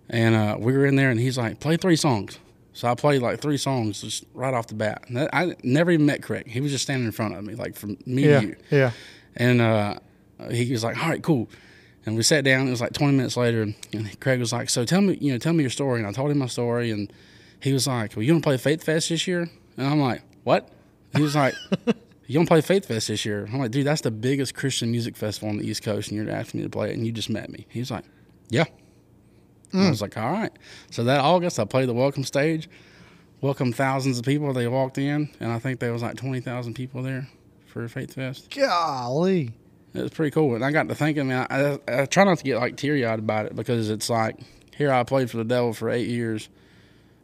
And 0.10 0.36
uh, 0.36 0.58
we 0.60 0.74
were 0.74 0.86
in 0.86 0.96
there, 0.96 1.10
and 1.10 1.20
he's 1.20 1.38
like, 1.38 1.60
"Play 1.60 1.78
three 1.78 1.96
songs." 1.96 2.38
So 2.74 2.88
I 2.88 2.96
played 2.96 3.22
like 3.22 3.40
three 3.40 3.58
songs 3.58 4.02
just 4.02 4.26
right 4.34 4.54
off 4.54 4.68
the 4.68 4.74
bat. 4.74 5.04
That, 5.12 5.30
I 5.34 5.56
never 5.64 5.92
even 5.92 6.06
met 6.08 6.24
Craig. 6.24 6.48
He 6.48 6.60
was 6.60 6.72
just 6.72 6.84
standing 6.84 7.06
in 7.06 7.12
front 7.12 7.36
of 7.36 7.44
me, 7.44 7.54
like 7.56 7.76
from 7.76 7.98
me 8.06 8.24
Yeah. 8.28 8.42
you. 8.42 8.56
Yeah. 8.72 8.92
And 9.36 9.62
uh, 9.62 9.96
he 10.50 10.72
was 10.72 10.84
like, 10.84 10.98
"All 11.02 11.10
right, 11.10 11.22
cool." 11.22 11.50
And 12.06 12.16
we 12.16 12.24
sat 12.24 12.44
down. 12.44 12.68
It 12.68 12.72
was 12.72 12.82
like 12.82 12.94
20 12.94 13.16
minutes 13.16 13.38
later, 13.38 13.62
and 13.94 14.20
Craig 14.20 14.40
was 14.40 14.52
like, 14.52 14.70
"So 14.70 14.86
tell 14.86 15.02
me, 15.02 15.18
you 15.22 15.32
know, 15.32 15.38
tell 15.38 15.54
me 15.54 15.64
your 15.64 15.70
story." 15.70 16.00
And 16.00 16.08
I 16.08 16.12
told 16.12 16.32
him 16.32 16.40
my 16.40 16.48
story, 16.48 16.92
and 16.92 17.12
he 17.60 17.74
was 17.74 17.88
like, 17.88 18.16
"Well, 18.16 18.24
you 18.24 18.32
don't 18.32 18.42
play 18.42 18.58
Faith 18.58 18.84
Fest 18.84 19.10
this 19.10 19.28
year?" 19.28 19.50
And 19.78 19.88
I'm 19.88 20.00
like, 20.00 20.22
"What?" 20.44 20.70
He 21.16 21.22
was 21.22 21.36
like, 21.36 21.54
"You 22.28 22.40
don't 22.40 22.48
play 22.48 22.62
Faith 22.62 22.88
Fest 22.88 23.08
this 23.08 23.26
year?" 23.26 23.48
I'm 23.52 23.60
like, 23.60 23.72
"Dude, 23.72 23.86
that's 23.86 24.02
the 24.02 24.12
biggest 24.12 24.54
Christian 24.54 24.92
music 24.92 25.16
festival 25.16 25.50
on 25.50 25.58
the 25.58 25.68
East 25.68 25.84
Coast, 25.84 26.10
and 26.10 26.18
you're 26.18 26.34
asking 26.34 26.60
me 26.60 26.66
to 26.66 26.70
play 26.70 26.92
it, 26.92 26.98
and 26.98 27.06
you 27.06 27.12
just 27.12 27.30
met 27.30 27.50
me." 27.50 27.66
He's 27.70 27.90
like, 27.90 28.04
"Yeah." 28.50 28.66
And 29.72 29.82
I 29.82 29.86
mm. 29.86 29.90
was 29.90 30.02
like, 30.02 30.18
"All 30.18 30.32
right." 30.32 30.52
So 30.92 31.04
that 31.06 31.22
August, 31.22 31.60
I 31.60 31.66
played 31.66 31.88
the 31.88 31.94
welcome 31.94 32.24
stage, 32.24 32.70
welcomed 33.40 33.76
thousands 33.76 34.20
of 34.20 34.26
people. 34.26 34.52
They 34.54 34.68
walked 34.68 34.98
in, 34.98 35.30
and 35.40 35.52
I 35.52 35.60
think 35.60 35.80
there 35.80 35.94
was 35.94 36.02
like 36.02 36.16
20,000 36.16 36.74
people 36.74 37.02
there 37.02 37.28
for 37.66 37.88
Faith 37.88 38.14
Fest. 38.14 38.50
Golly. 38.56 39.54
It 39.94 40.02
was 40.02 40.12
pretty 40.12 40.32
cool, 40.32 40.56
and 40.56 40.66
I 40.66 40.72
got 40.72 40.88
to 40.90 40.96
thinking, 40.96 41.28
man. 41.28 41.46
I, 41.50 41.80
I, 41.88 42.02
I 42.02 42.06
try 42.06 42.24
not 42.24 42.40
to 42.40 42.44
get 42.44 42.58
like 42.58 42.78
teary 42.78 43.06
eyed 43.06 43.20
about 43.20 43.46
it 43.46 43.56
because 43.56 43.90
it's 43.90 44.10
like 44.10 44.38
here 44.76 44.92
I 44.92 45.04
played 45.04 45.30
for 45.30 45.38
the 45.38 45.44
devil 45.44 45.72
for 45.74 45.90
eight 45.90 46.08
years, 46.08 46.50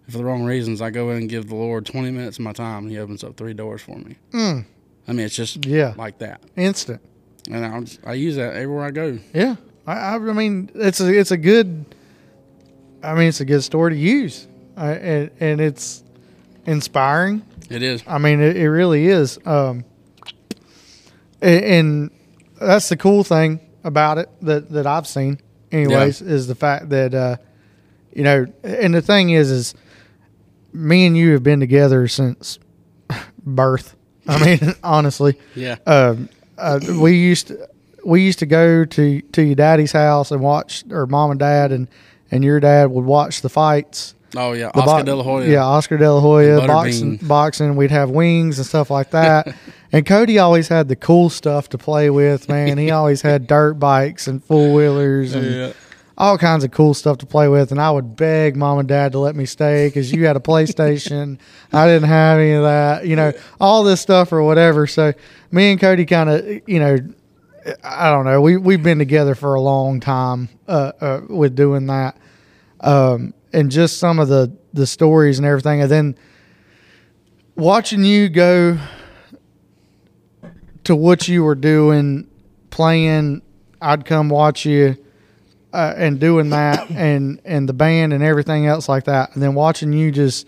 and 0.06 0.12
for 0.12 0.20
the 0.20 0.24
wrong 0.26 0.44
reasons. 0.46 0.80
I 0.82 0.92
go 0.92 1.10
in 1.10 1.18
and 1.18 1.30
give 1.30 1.48
the 1.50 1.56
Lord 1.56 1.86
twenty 1.86 2.12
minutes 2.12 2.38
of 2.38 2.44
my 2.44 2.54
time, 2.54 2.84
and 2.84 2.92
He 2.92 3.00
opens 3.00 3.24
up 3.24 3.38
three 3.38 3.54
doors 3.54 3.82
for 3.82 3.98
me. 3.98 4.18
Mm. 4.34 4.66
I 5.08 5.12
mean, 5.14 5.26
it's 5.26 5.36
just 5.36 5.66
Yeah. 5.66 5.94
like 5.98 6.20
that, 6.20 6.42
Instant. 6.56 7.02
and 7.50 7.66
I 7.66 7.80
just, 7.80 8.00
I 8.06 8.14
use 8.14 8.36
that 8.36 8.54
everywhere 8.56 8.84
I 8.86 8.92
go. 8.92 9.18
Yeah. 9.34 9.56
I, 9.88 9.94
I, 9.94 10.14
I 10.16 10.20
mean, 10.20 10.70
it's 10.76 11.00
a, 11.02 11.12
it's 11.12 11.32
a 11.32 11.38
good, 11.38 11.84
I 13.02 13.16
mean, 13.16 13.30
it's 13.30 13.40
a 13.42 13.46
good 13.46 13.64
story 13.64 13.94
to 13.94 13.98
use. 13.98 14.46
I, 14.78 14.92
and, 14.92 15.32
and 15.40 15.60
it's 15.62 16.04
inspiring. 16.68 17.42
It 17.72 17.82
is. 17.82 18.04
I 18.06 18.20
mean, 18.20 18.40
it, 18.42 18.56
it 18.58 18.70
really 18.70 19.08
is. 19.08 19.40
Um, 19.48 19.84
and, 21.42 21.64
and 21.64 22.12
that's 22.60 22.90
the 22.90 22.98
cool 22.98 23.24
thing 23.24 23.60
about 23.84 24.18
it 24.18 24.30
that, 24.42 24.70
that 24.72 24.86
I've 24.88 25.08
seen, 25.08 25.40
anyways, 25.72 26.22
is 26.22 26.48
the 26.48 26.56
fact 26.56 26.90
that, 26.90 27.14
uh, 27.14 27.38
you 28.14 28.24
know, 28.24 28.46
and 28.64 28.94
the 28.94 29.02
thing 29.02 29.30
is, 29.30 29.50
is 29.52 29.74
me 30.74 31.06
and 31.06 31.16
you 31.18 31.32
have 31.34 31.44
been 31.44 31.60
together 31.60 32.08
since 32.08 32.60
birth. 33.46 33.96
I 34.28 34.44
mean, 34.44 34.74
honestly, 34.84 35.38
Yeah. 35.56 35.78
um, 35.86 36.30
uh, 36.58 36.80
we 37.00 37.14
used 37.18 37.48
to, 37.48 37.68
we 38.06 38.22
used 38.24 38.40
to 38.40 38.46
go 38.46 38.86
to, 38.86 39.22
to 39.22 39.42
your 39.42 39.56
daddy's 39.56 39.92
house 39.92 40.32
and 40.32 40.42
watch, 40.42 40.84
or 40.90 41.06
mom 41.06 41.32
and 41.32 41.40
dad, 41.40 41.72
and, 41.72 41.88
and 42.32 42.44
your 42.44 42.60
dad 42.60 42.92
would 42.92 43.06
watch 43.06 43.42
the 43.42 43.50
fights. 43.50 44.16
Oh 44.36 44.52
yeah, 44.54 44.68
Oscar 44.68 44.86
bo- 45.00 45.04
De 45.04 45.16
La 45.16 45.24
Hoya. 45.24 45.48
Yeah, 45.50 45.66
Oscar 45.66 45.98
De 45.98 46.12
La 46.14 46.20
Hoya, 46.20 46.68
boxing, 46.68 47.18
boxing. 47.18 47.76
We'd 47.76 47.90
have 47.90 48.12
wings 48.12 48.60
and 48.60 48.66
stuff 48.68 48.92
like 48.92 49.10
that. 49.12 49.56
and 49.92 50.06
Cody 50.06 50.38
always 50.40 50.68
had 50.68 50.88
the 50.88 50.96
cool 50.96 51.30
stuff 51.30 51.70
to 51.70 51.78
play 51.78 52.10
with. 52.10 52.48
Man, 52.50 52.78
he 52.78 52.92
always 52.92 53.22
had 53.22 53.48
dirt 53.56 53.76
bikes 53.76 54.28
and 54.28 54.44
four 54.44 54.74
wheelers 54.74 55.34
and 55.34 55.46
Yeah. 55.46 55.74
all 56.18 56.38
kinds 56.38 56.64
of 56.64 56.72
cool 56.72 56.94
stuff 56.94 57.18
to 57.20 57.26
play 57.26 57.48
with. 57.48 57.72
And 57.72 57.80
I 57.82 57.90
would 57.92 58.16
beg 58.16 58.56
mom 58.56 58.78
and 58.80 58.88
dad 58.88 59.14
to 59.14 59.20
let 59.20 59.36
me 59.36 59.46
stay 59.46 59.88
because 59.88 60.12
you 60.12 60.26
had 60.26 60.36
a 60.36 60.40
PlayStation. 60.52 61.40
I 61.74 61.88
didn't 61.88 62.10
have 62.10 62.40
any 62.40 62.52
of 62.52 62.64
that. 62.64 63.06
You 63.08 63.16
know, 63.16 63.32
all 63.60 63.84
this 63.84 64.02
stuff 64.02 64.32
or 64.32 64.44
whatever. 64.44 64.86
So 64.88 65.14
me 65.52 65.72
and 65.72 65.80
Cody 65.80 66.06
kind 66.06 66.30
of, 66.30 66.46
you 66.68 66.80
know, 66.80 66.98
I 67.84 68.10
don't 68.10 68.26
know. 68.26 68.42
We 68.42 68.58
we've 68.58 68.82
been 68.82 69.00
together 69.00 69.36
for 69.36 69.54
a 69.54 69.62
long 69.62 70.00
time 70.00 70.50
uh, 70.68 70.92
uh, 71.02 71.22
with 71.28 71.56
doing 71.56 71.86
that, 71.88 72.16
um, 72.80 73.34
and 73.54 73.70
just 73.70 73.98
some 73.98 74.18
of 74.18 74.28
the 74.28 74.52
the 74.74 74.88
stories 74.88 75.38
and 75.40 75.46
everything, 75.46 75.82
and 75.82 75.92
then 75.92 76.16
watching 77.56 78.04
you 78.04 78.30
go 78.30 78.78
to 80.90 80.96
what 80.96 81.28
you 81.28 81.44
were 81.44 81.54
doing, 81.54 82.28
playing. 82.72 83.44
I'd 83.80 84.06
come 84.06 84.28
watch 84.28 84.66
you 84.66 84.98
uh, 85.72 85.94
and 85.96 86.20
doing 86.20 86.50
that, 86.50 86.90
and 86.92 87.40
and 87.46 87.70
the 87.70 87.74
band 87.74 88.12
and 88.12 88.24
everything 88.24 88.66
else 88.66 88.90
like 88.90 89.04
that, 89.04 89.36
and 89.36 89.44
then 89.44 89.54
watching 89.54 89.94
you 89.94 90.12
just 90.12 90.48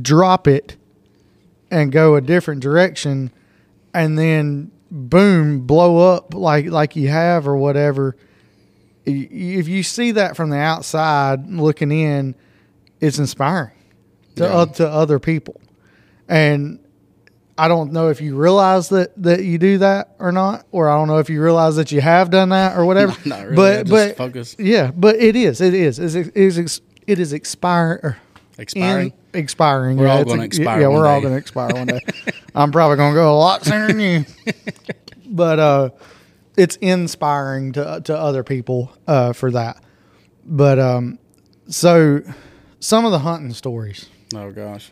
drop 0.00 0.46
it 0.46 0.76
and 1.70 1.90
go 1.90 2.14
a 2.14 2.20
different 2.20 2.60
direction, 2.60 3.30
and 3.94 4.18
then 4.18 4.70
boom, 4.90 5.60
blow 5.66 6.12
up 6.14 6.34
like 6.34 6.66
like 6.66 6.94
you 6.94 7.08
have 7.08 7.48
or 7.48 7.56
whatever. 7.56 8.16
If 9.06 9.66
you 9.66 9.82
see 9.82 10.10
that 10.12 10.36
from 10.36 10.50
the 10.50 10.58
outside 10.58 11.50
looking 11.50 11.90
in, 11.90 12.34
it's 13.00 13.18
inspiring 13.18 13.72
to 14.36 14.44
Yeah. 14.44 14.64
to 14.66 14.86
other 14.88 15.18
people, 15.18 15.58
and 16.28 16.80
I 17.56 17.68
don't 17.68 17.92
know 17.92 18.08
if 18.08 18.20
you 18.20 18.36
realize 18.36 18.88
that 18.88 19.12
that 19.22 19.44
you 19.44 19.58
do 19.58 19.78
that 19.78 20.14
or 20.18 20.32
not, 20.32 20.66
or 20.72 20.88
I 20.88 20.96
don't 20.96 21.08
know 21.08 21.18
if 21.18 21.30
you 21.30 21.42
realize 21.42 21.76
that 21.76 21.92
you 21.92 22.00
have 22.00 22.30
done 22.30 22.48
that 22.50 22.76
or 22.76 22.84
whatever. 22.90 23.16
Not 23.24 23.44
really. 23.44 23.56
But 23.56 23.86
just 23.86 23.90
but 23.90 24.16
focus. 24.16 24.56
yeah, 24.58 24.90
but 24.94 25.16
it 25.16 25.36
is 25.36 25.60
it 25.60 25.74
is 25.74 25.98
it 25.98 26.36
is 26.36 26.80
it 27.06 27.18
is, 27.18 27.32
expire 27.32 28.18
Expiring. 28.58 29.12
in- 29.32 29.40
expiring. 29.40 29.96
We're 29.96 30.06
yeah, 30.06 30.14
all 30.16 30.24
gonna 30.24 30.42
expire 30.42 30.80
Yeah, 30.80 30.88
we're 30.88 31.06
all 31.06 31.20
going 31.20 31.32
to 31.32 31.38
expire 31.38 31.74
one 31.74 31.86
day. 31.88 32.00
I'm 32.54 32.70
probably 32.70 32.96
going 32.96 33.12
to 33.12 33.16
go 33.18 33.34
a 33.34 33.36
lot 33.36 33.64
sooner 33.64 33.88
than 33.88 33.98
you. 34.00 34.24
but 35.26 35.58
uh, 35.58 35.90
it's 36.56 36.76
inspiring 36.76 37.72
to 37.72 38.00
to 38.04 38.16
other 38.16 38.44
people 38.44 38.92
uh, 39.08 39.32
for 39.32 39.50
that. 39.50 39.82
But 40.46 40.78
um, 40.78 41.18
so 41.68 42.22
some 42.80 43.04
of 43.04 43.10
the 43.12 43.18
hunting 43.18 43.52
stories. 43.52 44.08
Oh 44.34 44.52
gosh. 44.52 44.90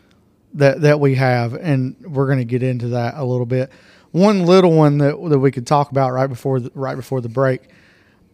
That 0.55 0.83
that 0.83 1.01
we 1.01 1.15
have, 1.17 1.55
and 1.55 1.97
we're 2.01 2.27
going 2.27 2.39
to 2.39 2.45
get 2.45 2.63
into 2.63 2.89
that 2.89 3.15
a 3.17 3.25
little 3.25 3.47
bit. 3.47 3.71
One 4.11 4.45
little 4.45 4.73
one 4.73 4.99
that 4.99 5.17
that 5.29 5.39
we 5.39 5.51
could 5.51 5.67
talk 5.67 5.91
about 5.91 6.13
right 6.13 6.27
before 6.27 6.61
the, 6.61 6.71
right 6.75 6.97
before 6.97 7.21
the 7.21 7.29
break. 7.29 7.63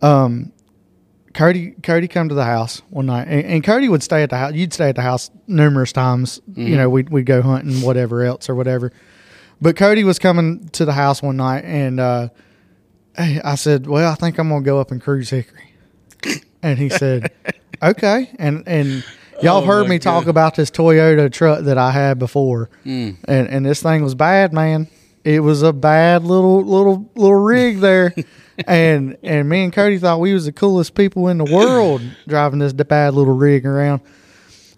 Um, 0.02 0.52
Cody 1.34 1.72
Cody 1.82 2.08
come 2.08 2.28
to 2.30 2.34
the 2.34 2.44
house 2.44 2.82
one 2.90 3.06
night, 3.06 3.28
and, 3.28 3.44
and 3.44 3.64
Cody 3.64 3.88
would 3.88 4.02
stay 4.02 4.22
at 4.22 4.30
the 4.30 4.36
house. 4.36 4.54
You'd 4.54 4.72
stay 4.72 4.88
at 4.88 4.96
the 4.96 5.02
house 5.02 5.30
numerous 5.46 5.92
times. 5.92 6.40
You 6.54 6.76
know, 6.76 6.88
we'd 6.90 7.10
we'd 7.10 7.26
go 7.26 7.42
hunting, 7.42 7.82
whatever 7.82 8.24
else 8.24 8.48
or 8.48 8.54
whatever. 8.54 8.92
But 9.60 9.76
Cody 9.76 10.04
was 10.04 10.18
coming 10.18 10.68
to 10.70 10.84
the 10.84 10.92
house 10.92 11.22
one 11.22 11.36
night, 11.36 11.64
and 11.64 12.00
uh, 12.00 12.28
I 13.16 13.40
I 13.44 13.54
said, 13.54 13.86
"Well, 13.86 14.10
I 14.10 14.14
think 14.14 14.38
I'm 14.38 14.48
gonna 14.48 14.62
go 14.62 14.80
up 14.80 14.90
and 14.90 15.00
cruise 15.00 15.30
Hickory." 15.30 15.74
And 16.62 16.78
he 16.78 16.88
said, 16.88 17.30
"Okay." 17.82 18.30
And 18.38 18.64
and 18.66 19.04
y'all 19.42 19.62
Oh, 19.62 19.66
heard 19.66 19.88
me 19.88 19.98
talk 19.98 20.26
about 20.26 20.54
this 20.54 20.70
Toyota 20.70 21.30
truck 21.32 21.64
that 21.64 21.78
I 21.78 21.90
had 21.90 22.18
before, 22.18 22.70
mm. 22.84 23.16
and 23.24 23.48
and 23.48 23.66
this 23.66 23.82
thing 23.82 24.02
was 24.02 24.14
bad, 24.14 24.52
man. 24.52 24.88
It 25.24 25.40
was 25.40 25.62
a 25.62 25.72
bad 25.72 26.24
little 26.24 26.64
little 26.64 27.10
little 27.14 27.34
rig 27.34 27.78
there, 27.80 28.14
and 28.66 29.16
and 29.22 29.48
me 29.48 29.64
and 29.64 29.72
Cody 29.72 29.98
thought 29.98 30.20
we 30.20 30.32
was 30.34 30.44
the 30.46 30.52
coolest 30.52 30.94
people 30.94 31.28
in 31.28 31.38
the 31.38 31.44
world 31.44 32.02
driving 32.26 32.58
this 32.58 32.72
bad 32.72 33.14
little 33.14 33.34
rig 33.34 33.66
around. 33.66 34.00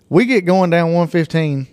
We 0.08 0.24
get 0.24 0.44
going 0.44 0.70
down 0.70 0.86
115, 0.88 1.68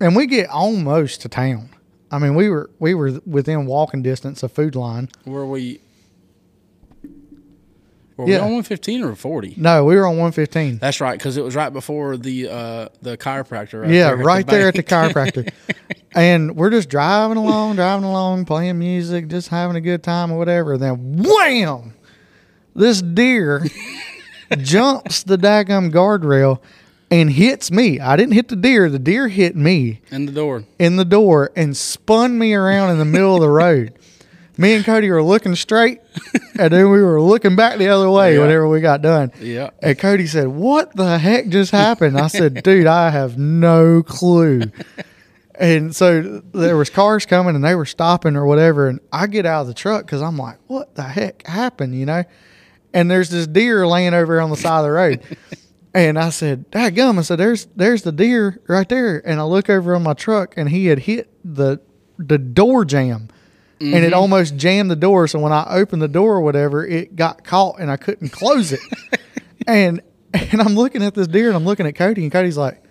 and 0.00 0.16
we 0.16 0.26
get 0.26 0.48
almost 0.48 1.20
to 1.22 1.28
town. 1.28 1.68
I 2.10 2.18
mean, 2.18 2.34
we 2.34 2.48
were 2.48 2.70
we 2.78 2.94
were 2.94 3.20
within 3.26 3.66
walking 3.66 4.02
distance 4.02 4.42
of 4.42 4.52
Food 4.52 4.74
Lion. 4.76 5.08
Were 5.26 5.46
we? 5.46 5.80
Were 8.16 8.28
Yeah. 8.28 8.38
we 8.40 8.46
on 8.48 8.52
one 8.54 8.62
fifteen 8.62 9.02
or 9.02 9.14
forty? 9.16 9.54
No, 9.56 9.84
we 9.84 9.96
were 9.96 10.06
on 10.06 10.12
115. 10.16 10.78
That's 10.78 11.00
right, 11.00 11.18
because 11.18 11.36
it 11.36 11.42
was 11.42 11.56
right 11.56 11.72
before 11.72 12.16
the 12.16 12.48
uh, 12.48 12.88
the 13.02 13.16
chiropractor. 13.16 13.82
Right 13.82 13.90
yeah, 13.90 14.14
there 14.14 14.16
right 14.18 14.46
there 14.46 14.68
at 14.68 14.74
the 14.74 14.82
chiropractor. 14.94 15.50
and 16.14 16.54
we're 16.56 16.70
just 16.70 16.88
driving 16.88 17.36
along, 17.38 17.74
driving 17.76 18.04
along, 18.04 18.44
playing 18.44 18.78
music, 18.78 19.26
just 19.28 19.48
having 19.48 19.74
a 19.76 19.80
good 19.80 20.02
time 20.04 20.30
or 20.30 20.38
whatever. 20.38 20.78
then 20.78 21.22
wham! 21.24 21.94
This 22.76 23.02
deer 23.02 23.64
jumps 24.58 25.22
the 25.22 25.36
daggum 25.36 25.90
guardrail 25.90 26.60
and 27.10 27.30
hits 27.30 27.70
me. 27.70 28.00
I 28.00 28.16
didn't 28.16 28.34
hit 28.34 28.48
the 28.48 28.56
deer, 28.56 28.88
the 28.90 28.98
deer 28.98 29.28
hit 29.28 29.56
me 29.56 30.00
in 30.10 30.26
the 30.26 30.32
door. 30.32 30.64
in 30.78 30.96
the 30.96 31.04
door 31.04 31.50
and 31.56 31.76
spun 31.76 32.38
me 32.38 32.54
around 32.54 32.90
in 32.90 32.98
the 32.98 33.04
middle 33.04 33.34
of 33.34 33.40
the 33.40 33.48
road. 33.48 33.92
Me 34.56 34.74
and 34.74 34.84
Cody 34.84 35.10
were 35.10 35.22
looking 35.22 35.54
straight, 35.56 36.00
and 36.58 36.72
then 36.72 36.90
we 36.90 37.02
were 37.02 37.20
looking 37.20 37.56
back 37.56 37.78
the 37.78 37.88
other 37.88 38.08
way 38.10 38.34
Yeah. 38.34 38.40
whenever 38.40 38.68
we 38.68 38.80
got 38.80 39.02
done. 39.02 39.32
Yeah. 39.40 39.70
And 39.82 39.98
Cody 39.98 40.26
said, 40.26 40.46
"What 40.48 40.94
the 40.94 41.18
heck 41.18 41.48
just 41.48 41.72
happened?" 41.72 42.18
I 42.18 42.28
said, 42.28 42.62
"Dude, 42.62 42.86
I 42.86 43.10
have 43.10 43.36
no 43.36 44.02
clue." 44.02 44.62
and 45.58 45.94
so 45.94 46.42
there 46.52 46.76
was 46.76 46.90
cars 46.90 47.26
coming, 47.26 47.54
and 47.54 47.64
they 47.64 47.74
were 47.74 47.84
stopping 47.86 48.36
or 48.36 48.46
whatever. 48.46 48.88
And 48.88 49.00
I 49.12 49.26
get 49.26 49.46
out 49.46 49.62
of 49.62 49.66
the 49.66 49.74
truck 49.74 50.06
because 50.06 50.22
I'm 50.22 50.36
like, 50.36 50.58
"What 50.66 50.94
the 50.94 51.02
heck 51.02 51.46
happened?" 51.46 51.94
You 51.96 52.06
know. 52.06 52.24
And 52.92 53.10
there's 53.10 53.30
this 53.30 53.48
deer 53.48 53.86
laying 53.88 54.14
over 54.14 54.40
on 54.40 54.50
the 54.50 54.56
side 54.56 54.78
of 54.78 54.84
the 54.84 54.92
road. 54.92 55.20
And 55.96 56.18
I 56.18 56.30
said, 56.30 56.68
Dad 56.72 56.96
"Gum!" 56.96 57.20
I 57.20 57.22
said, 57.22 57.38
"There's 57.38 57.68
there's 57.76 58.02
the 58.02 58.10
deer 58.10 58.60
right 58.66 58.88
there." 58.88 59.22
And 59.24 59.38
I 59.38 59.44
look 59.44 59.70
over 59.70 59.94
on 59.94 60.02
my 60.02 60.14
truck, 60.14 60.54
and 60.56 60.68
he 60.68 60.86
had 60.86 60.98
hit 60.98 61.30
the 61.44 61.78
the 62.18 62.36
door 62.36 62.84
jamb, 63.80 63.94
and 63.94 64.04
it 64.04 64.08
mm-hmm. 64.08 64.20
almost 64.20 64.56
jammed 64.56 64.90
the 64.90 64.96
door. 64.96 65.28
So 65.28 65.38
when 65.38 65.52
I 65.52 65.66
opened 65.70 66.02
the 66.02 66.08
door 66.08 66.34
or 66.34 66.40
whatever, 66.40 66.86
it 66.86 67.16
got 67.16 67.44
caught, 67.44 67.80
and 67.80 67.90
I 67.90 67.96
couldn't 67.96 68.30
close 68.30 68.72
it. 68.72 68.80
and 69.66 70.00
and 70.34 70.60
I'm 70.60 70.74
looking 70.74 71.02
at 71.02 71.14
this 71.14 71.26
deer, 71.26 71.48
and 71.48 71.56
I'm 71.56 71.64
looking 71.64 71.86
at 71.86 71.94
Cody, 71.94 72.22
and 72.22 72.32
Cody's 72.32 72.56
like, 72.56 72.82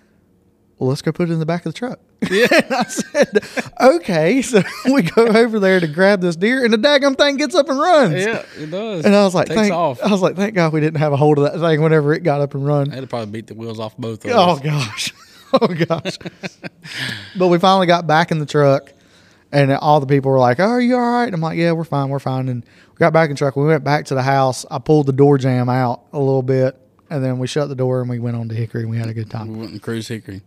"Well, 0.78 0.90
let's 0.90 1.02
go 1.02 1.12
put 1.12 1.30
it 1.30 1.34
in 1.34 1.40
the 1.40 1.46
back 1.46 1.66
of 1.66 1.74
the 1.74 1.78
truck." 1.78 2.00
Yeah. 2.32 2.48
and 2.52 2.74
I 2.74 2.84
said, 2.84 3.40
"Okay." 3.82 4.42
So 4.54 4.64
we 4.86 5.02
go 5.02 5.26
over 5.28 5.60
there 5.60 5.80
to 5.80 5.88
grab 5.88 6.22
this 6.22 6.36
deer, 6.36 6.64
and 6.64 6.74
the 6.74 6.78
daggum 6.78 7.18
thing 7.18 7.38
gets 7.38 7.54
up 7.54 7.70
and 7.70 7.78
runs. 7.78 8.14
Yeah, 8.14 8.46
it 8.58 8.72
does. 8.72 9.06
And 9.06 9.14
I 9.14 9.24
was 9.24 9.36
like, 9.36 9.48
takes 9.48 9.60
thank, 9.60 9.74
off. 9.74 10.02
I 10.02 10.10
was 10.10 10.22
like, 10.22 10.36
thank 10.36 10.56
God 10.56 10.74
we 10.74 10.80
didn't 10.80 11.00
have 11.00 11.12
a 11.12 11.18
hold 11.18 11.38
of 11.38 11.52
that 11.52 11.60
thing 11.60 11.82
whenever 11.82 12.14
it 12.14 12.24
got 12.24 12.40
up 12.40 12.54
and 12.54 12.66
run. 12.66 12.94
It'd 12.94 13.10
probably 13.10 13.32
beat 13.32 13.48
the 13.48 13.56
wheels 13.56 13.80
off 13.80 13.98
both 13.98 14.24
of 14.26 14.32
oh, 14.32 14.52
us. 14.52 14.60
Oh 14.60 14.64
gosh, 14.64 15.14
oh 15.62 15.68
gosh. 15.68 16.18
but 17.36 17.48
we 17.48 17.60
finally 17.60 17.88
got 17.88 18.08
back 18.08 18.32
in 18.32 18.40
the 18.40 18.46
truck, 18.46 18.92
and 19.54 19.72
all 19.72 20.00
the 20.00 20.08
people 20.08 20.32
were 20.32 20.40
like, 20.40 20.60
"Oh, 20.60 20.64
are 20.68 20.82
you 20.82 20.96
all 20.96 21.02
right?" 21.02 21.32
I'm 21.34 21.40
like, 21.40 21.58
"Yeah, 21.58 21.72
we're 21.74 21.84
fine, 21.86 22.10
we're 22.10 22.20
fine." 22.20 22.50
And 22.50 22.64
we 22.66 22.98
got 22.98 23.14
back 23.14 23.30
in 23.30 23.36
truck. 23.36 23.56
We 23.56 23.64
went 23.66 23.84
back 23.84 24.06
to 24.06 24.16
the 24.16 24.24
house. 24.24 24.66
I 24.70 24.80
pulled 24.80 25.06
the 25.06 25.14
door 25.14 25.38
jamb 25.38 25.70
out 25.70 26.02
a 26.12 26.18
little 26.20 26.42
bit, 26.42 26.76
and 27.10 27.24
then 27.24 27.38
we 27.38 27.48
shut 27.48 27.70
the 27.70 27.76
door 27.76 28.02
and 28.02 28.10
we 28.10 28.18
went 28.20 28.36
on 28.36 28.50
to 28.50 28.56
Hickory 28.56 28.82
and 28.82 28.90
we 28.90 28.98
had 28.98 29.08
a 29.08 29.14
good 29.14 29.30
time. 29.30 29.48
We 29.54 29.60
went 29.60 29.72
and 29.72 29.82
cruise 29.82 30.08
Hickory. 30.08 30.42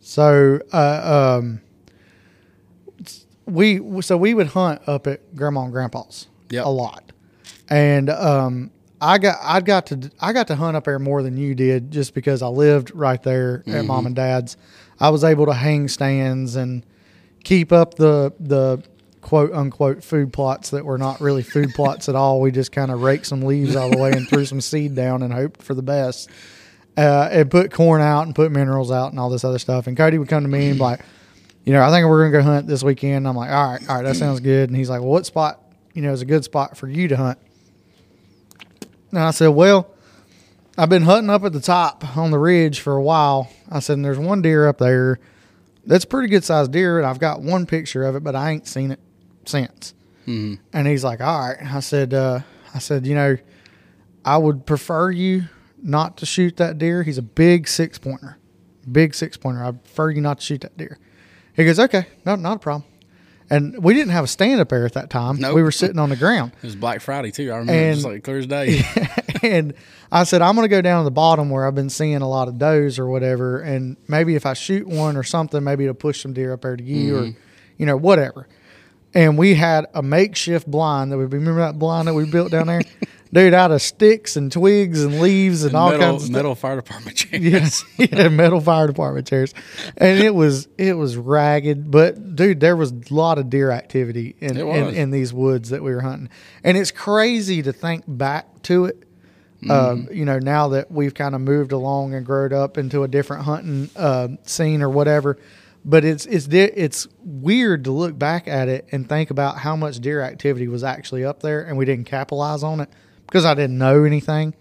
So, 0.00 0.60
uh, 0.72 1.38
um, 1.38 1.60
we 3.46 4.00
so 4.02 4.16
we 4.16 4.34
would 4.34 4.48
hunt 4.48 4.82
up 4.86 5.06
at 5.06 5.34
Grandma 5.36 5.64
and 5.64 5.72
Grandpa's 5.72 6.26
Yep. 6.50 6.64
a 6.64 6.68
lot, 6.68 7.12
and 7.68 8.08
um, 8.10 8.70
I 9.00 9.18
got 9.18 9.38
I 9.42 9.60
got 9.60 9.86
to 9.86 10.10
I 10.20 10.32
got 10.32 10.48
to 10.48 10.56
hunt 10.56 10.76
up 10.76 10.84
there 10.84 10.98
more 10.98 11.22
than 11.22 11.36
you 11.36 11.54
did 11.54 11.90
just 11.90 12.14
because 12.14 12.42
I 12.42 12.48
lived 12.48 12.94
right 12.94 13.22
there 13.22 13.62
at 13.66 13.84
mom 13.84 14.06
and 14.06 14.14
dad's. 14.14 14.56
I 14.98 15.08
was 15.08 15.24
able 15.24 15.46
to 15.46 15.54
hang 15.54 15.88
stands 15.88 16.56
and 16.56 16.84
keep 17.44 17.72
up 17.72 17.94
the 17.94 18.32
the 18.38 18.82
quote 19.22 19.52
unquote 19.52 20.04
food 20.04 20.32
plots 20.32 20.70
that 20.70 20.84
were 20.84 20.98
not 20.98 21.20
really 21.20 21.42
food 21.42 21.70
plots 21.74 22.08
at 22.08 22.14
all. 22.14 22.40
We 22.40 22.50
just 22.50 22.72
kind 22.72 22.90
of 22.90 23.02
raked 23.02 23.26
some 23.26 23.42
leaves 23.42 23.76
out 23.76 23.86
of 23.86 23.92
the 23.92 23.98
way 23.98 24.12
and 24.12 24.28
threw 24.28 24.44
some 24.44 24.60
seed 24.60 24.94
down 24.94 25.22
and 25.22 25.32
hoped 25.32 25.62
for 25.62 25.74
the 25.74 25.82
best 25.82 26.28
uh, 26.96 27.28
and 27.30 27.50
put 27.50 27.72
corn 27.72 28.02
out 28.02 28.26
and 28.26 28.34
put 28.34 28.52
minerals 28.52 28.90
out 28.90 29.10
and 29.10 29.18
all 29.18 29.30
this 29.30 29.44
other 29.44 29.58
stuff. 29.58 29.86
And 29.86 29.96
Cody 29.96 30.18
would 30.18 30.28
come 30.28 30.42
to 30.42 30.48
me 30.48 30.68
and 30.68 30.78
be 30.78 30.82
like, 30.82 31.00
you 31.64 31.72
know, 31.72 31.82
I 31.82 31.90
think 31.90 32.06
we're 32.06 32.24
gonna 32.24 32.42
go 32.42 32.42
hunt 32.42 32.66
this 32.66 32.82
weekend. 32.82 33.26
I'm 33.26 33.36
like, 33.36 33.50
all 33.50 33.72
right, 33.72 33.88
all 33.88 33.96
right, 33.96 34.02
that 34.02 34.16
sounds 34.16 34.40
good. 34.40 34.68
And 34.68 34.76
he's 34.76 34.90
like, 34.90 35.00
well, 35.00 35.10
what 35.10 35.26
spot, 35.26 35.62
you 35.94 36.02
know, 36.02 36.12
is 36.12 36.22
a 36.22 36.26
good 36.26 36.44
spot 36.44 36.76
for 36.76 36.88
you 36.88 37.08
to 37.08 37.16
hunt? 37.16 37.38
And 39.10 39.20
I 39.20 39.30
said, 39.32 39.48
well, 39.48 39.90
I've 40.78 40.88
been 40.88 41.02
hunting 41.02 41.30
up 41.30 41.44
at 41.44 41.52
the 41.52 41.60
top 41.60 42.16
on 42.16 42.30
the 42.30 42.38
ridge 42.38 42.80
for 42.80 42.96
a 42.96 43.02
while. 43.02 43.50
I 43.70 43.80
said, 43.80 43.94
and 43.94 44.04
there's 44.04 44.18
one 44.18 44.40
deer 44.42 44.68
up 44.68 44.78
there 44.78 45.18
that's 45.84 46.04
a 46.04 46.06
pretty 46.06 46.28
good 46.28 46.44
sized 46.44 46.72
deer, 46.72 46.98
and 46.98 47.06
I've 47.06 47.18
got 47.18 47.42
one 47.42 47.66
picture 47.66 48.04
of 48.04 48.14
it, 48.14 48.22
but 48.22 48.36
I 48.36 48.50
ain't 48.50 48.66
seen 48.66 48.90
it 48.90 49.00
since. 49.46 49.94
And 50.72 50.86
he's 50.86 51.02
like, 51.02 51.20
all 51.20 51.48
right. 51.48 51.56
I 51.60 51.80
said, 51.80 52.14
uh, 52.14 52.40
I 52.74 52.78
said, 52.78 53.06
you 53.06 53.14
know, 53.14 53.36
I 54.24 54.36
would 54.36 54.64
prefer 54.66 55.10
you 55.10 55.44
not 55.82 56.18
to 56.18 56.26
shoot 56.26 56.56
that 56.58 56.78
deer. 56.78 57.02
He's 57.02 57.18
a 57.18 57.22
big 57.22 57.66
six 57.66 57.98
pointer, 57.98 58.38
big 58.90 59.14
six 59.14 59.36
pointer. 59.36 59.64
I 59.64 59.72
prefer 59.72 60.10
you 60.10 60.20
not 60.20 60.38
to 60.38 60.44
shoot 60.44 60.60
that 60.60 60.76
deer. 60.76 60.98
He 61.56 61.64
goes, 61.64 61.80
okay, 61.80 62.06
no, 62.24 62.36
not 62.36 62.56
a 62.56 62.60
problem. 62.60 62.84
And 63.50 63.82
we 63.82 63.94
didn't 63.94 64.12
have 64.12 64.24
a 64.24 64.28
stand 64.28 64.60
up 64.60 64.68
there 64.68 64.86
at 64.86 64.92
that 64.92 65.10
time. 65.10 65.36
Nope. 65.40 65.56
We 65.56 65.62
were 65.62 65.72
sitting 65.72 65.98
on 65.98 66.08
the 66.08 66.16
ground. 66.16 66.52
It 66.62 66.66
was 66.66 66.76
Black 66.76 67.00
Friday 67.00 67.32
too. 67.32 67.50
I 67.50 67.56
remember 67.56 67.72
it 67.72 67.90
was 67.90 68.04
like 68.04 68.22
clear 68.22 68.38
as 68.38 68.46
day. 68.46 68.82
and 69.42 69.74
I 70.12 70.24
said, 70.24 70.40
I'm 70.40 70.54
going 70.54 70.64
to 70.64 70.68
go 70.68 70.80
down 70.80 71.00
to 71.00 71.04
the 71.04 71.10
bottom 71.10 71.50
where 71.50 71.66
I've 71.66 71.74
been 71.74 71.90
seeing 71.90 72.22
a 72.22 72.28
lot 72.28 72.48
of 72.48 72.58
does 72.58 72.98
or 72.98 73.08
whatever. 73.08 73.60
And 73.60 73.96
maybe 74.06 74.36
if 74.36 74.46
I 74.46 74.52
shoot 74.52 74.86
one 74.86 75.16
or 75.16 75.24
something, 75.24 75.64
maybe 75.64 75.84
it'll 75.84 75.94
push 75.94 76.22
some 76.22 76.32
deer 76.32 76.52
up 76.52 76.62
there 76.62 76.76
to 76.76 76.84
you 76.84 77.16
or, 77.16 77.22
mm-hmm. 77.22 77.40
you 77.76 77.86
know, 77.86 77.96
whatever. 77.96 78.46
And 79.14 79.36
we 79.36 79.54
had 79.56 79.86
a 79.94 80.02
makeshift 80.02 80.70
blind 80.70 81.10
that 81.10 81.18
we 81.18 81.24
remember 81.24 81.60
that 81.60 81.78
blind 81.78 82.06
that 82.06 82.14
we 82.14 82.30
built 82.30 82.52
down 82.52 82.68
there? 82.68 82.82
Dude, 83.32 83.54
out 83.54 83.70
of 83.70 83.80
sticks 83.80 84.36
and 84.36 84.50
twigs 84.50 85.04
and 85.04 85.20
leaves 85.20 85.62
and, 85.62 85.76
all 85.76 85.90
metal, 85.90 86.06
kinds 86.06 86.22
of 86.22 86.26
stuff. 86.26 86.34
metal 86.34 86.54
fire 86.56 86.76
department 86.76 87.16
chairs. 87.16 87.42
Yes, 87.42 87.84
yeah, 87.96 88.28
metal 88.28 88.60
fire 88.60 88.88
department 88.88 89.28
chairs, 89.28 89.54
and 89.96 90.18
it 90.18 90.34
was 90.34 90.66
it 90.76 90.94
was 90.94 91.16
ragged, 91.16 91.90
but 91.90 92.34
dude, 92.34 92.58
there 92.58 92.76
was 92.76 92.90
a 92.90 93.14
lot 93.14 93.38
of 93.38 93.48
deer 93.48 93.70
activity 93.70 94.34
in 94.40 94.56
in, 94.56 94.94
in 94.94 95.10
these 95.12 95.32
woods 95.32 95.70
that 95.70 95.82
we 95.82 95.94
were 95.94 96.00
hunting, 96.00 96.28
and 96.64 96.76
it's 96.76 96.90
crazy 96.90 97.62
to 97.62 97.72
think 97.72 98.02
back 98.06 98.62
to 98.62 98.86
it. 98.86 99.04
Um, 99.68 100.08
you 100.10 100.24
know, 100.24 100.38
now 100.38 100.68
that 100.68 100.90
we've 100.90 101.12
kind 101.12 101.34
of 101.34 101.42
moved 101.42 101.72
along 101.72 102.14
and 102.14 102.24
grown 102.24 102.54
up 102.54 102.78
into 102.78 103.02
a 103.02 103.08
different 103.08 103.44
hunting 103.44 103.90
uh, 103.94 104.28
scene 104.42 104.80
or 104.80 104.88
whatever, 104.88 105.38
but 105.84 106.04
it's 106.04 106.24
it's 106.26 106.48
it's 106.50 107.06
weird 107.22 107.84
to 107.84 107.92
look 107.92 108.18
back 108.18 108.48
at 108.48 108.68
it 108.68 108.88
and 108.90 109.06
think 109.08 109.30
about 109.30 109.58
how 109.58 109.76
much 109.76 110.00
deer 110.00 110.22
activity 110.22 110.66
was 110.66 110.82
actually 110.82 111.24
up 111.24 111.42
there, 111.42 111.62
and 111.62 111.76
we 111.76 111.84
didn't 111.84 112.06
capitalize 112.06 112.62
on 112.62 112.80
it 112.80 112.88
because 113.30 113.44
I 113.44 113.54
didn't 113.54 113.78
know 113.78 114.02
anything. 114.02 114.54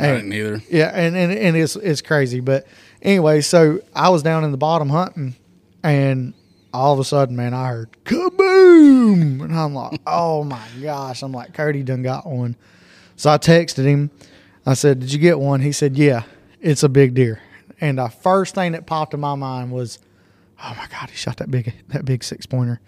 I 0.00 0.06
didn't 0.08 0.32
either. 0.32 0.62
Yeah, 0.68 0.90
and, 0.92 1.14
and, 1.16 1.32
and 1.32 1.56
it's 1.56 1.76
it's 1.76 2.02
crazy. 2.02 2.40
But 2.40 2.66
anyway, 3.00 3.42
so 3.42 3.80
I 3.94 4.08
was 4.08 4.22
down 4.22 4.42
in 4.42 4.50
the 4.50 4.58
bottom 4.58 4.88
hunting 4.88 5.36
and 5.84 6.34
all 6.72 6.92
of 6.94 6.98
a 6.98 7.04
sudden, 7.04 7.36
man, 7.36 7.54
I 7.54 7.68
heard 7.68 7.96
kaboom. 8.04 9.42
And 9.42 9.54
I'm 9.54 9.74
like, 9.74 10.00
oh 10.06 10.44
my 10.44 10.66
gosh. 10.82 11.22
I'm 11.22 11.32
like, 11.32 11.54
Cody 11.54 11.82
done 11.82 12.02
got 12.02 12.26
one. 12.26 12.56
So 13.16 13.30
I 13.30 13.38
texted 13.38 13.84
him. 13.84 14.10
I 14.64 14.74
said, 14.74 15.00
Did 15.00 15.12
you 15.12 15.18
get 15.18 15.38
one? 15.38 15.60
He 15.60 15.72
said, 15.72 15.96
Yeah, 15.96 16.22
it's 16.60 16.82
a 16.82 16.88
big 16.88 17.14
deer. 17.14 17.40
And 17.80 17.98
the 17.98 18.08
first 18.08 18.54
thing 18.54 18.72
that 18.72 18.86
popped 18.86 19.12
in 19.14 19.20
my 19.20 19.34
mind 19.34 19.70
was, 19.70 19.98
Oh 20.62 20.74
my 20.76 20.86
God, 20.88 21.10
he 21.10 21.16
shot 21.16 21.36
that 21.38 21.50
big 21.50 21.72
that 21.88 22.04
big 22.04 22.24
six 22.24 22.46
pointer. 22.46 22.80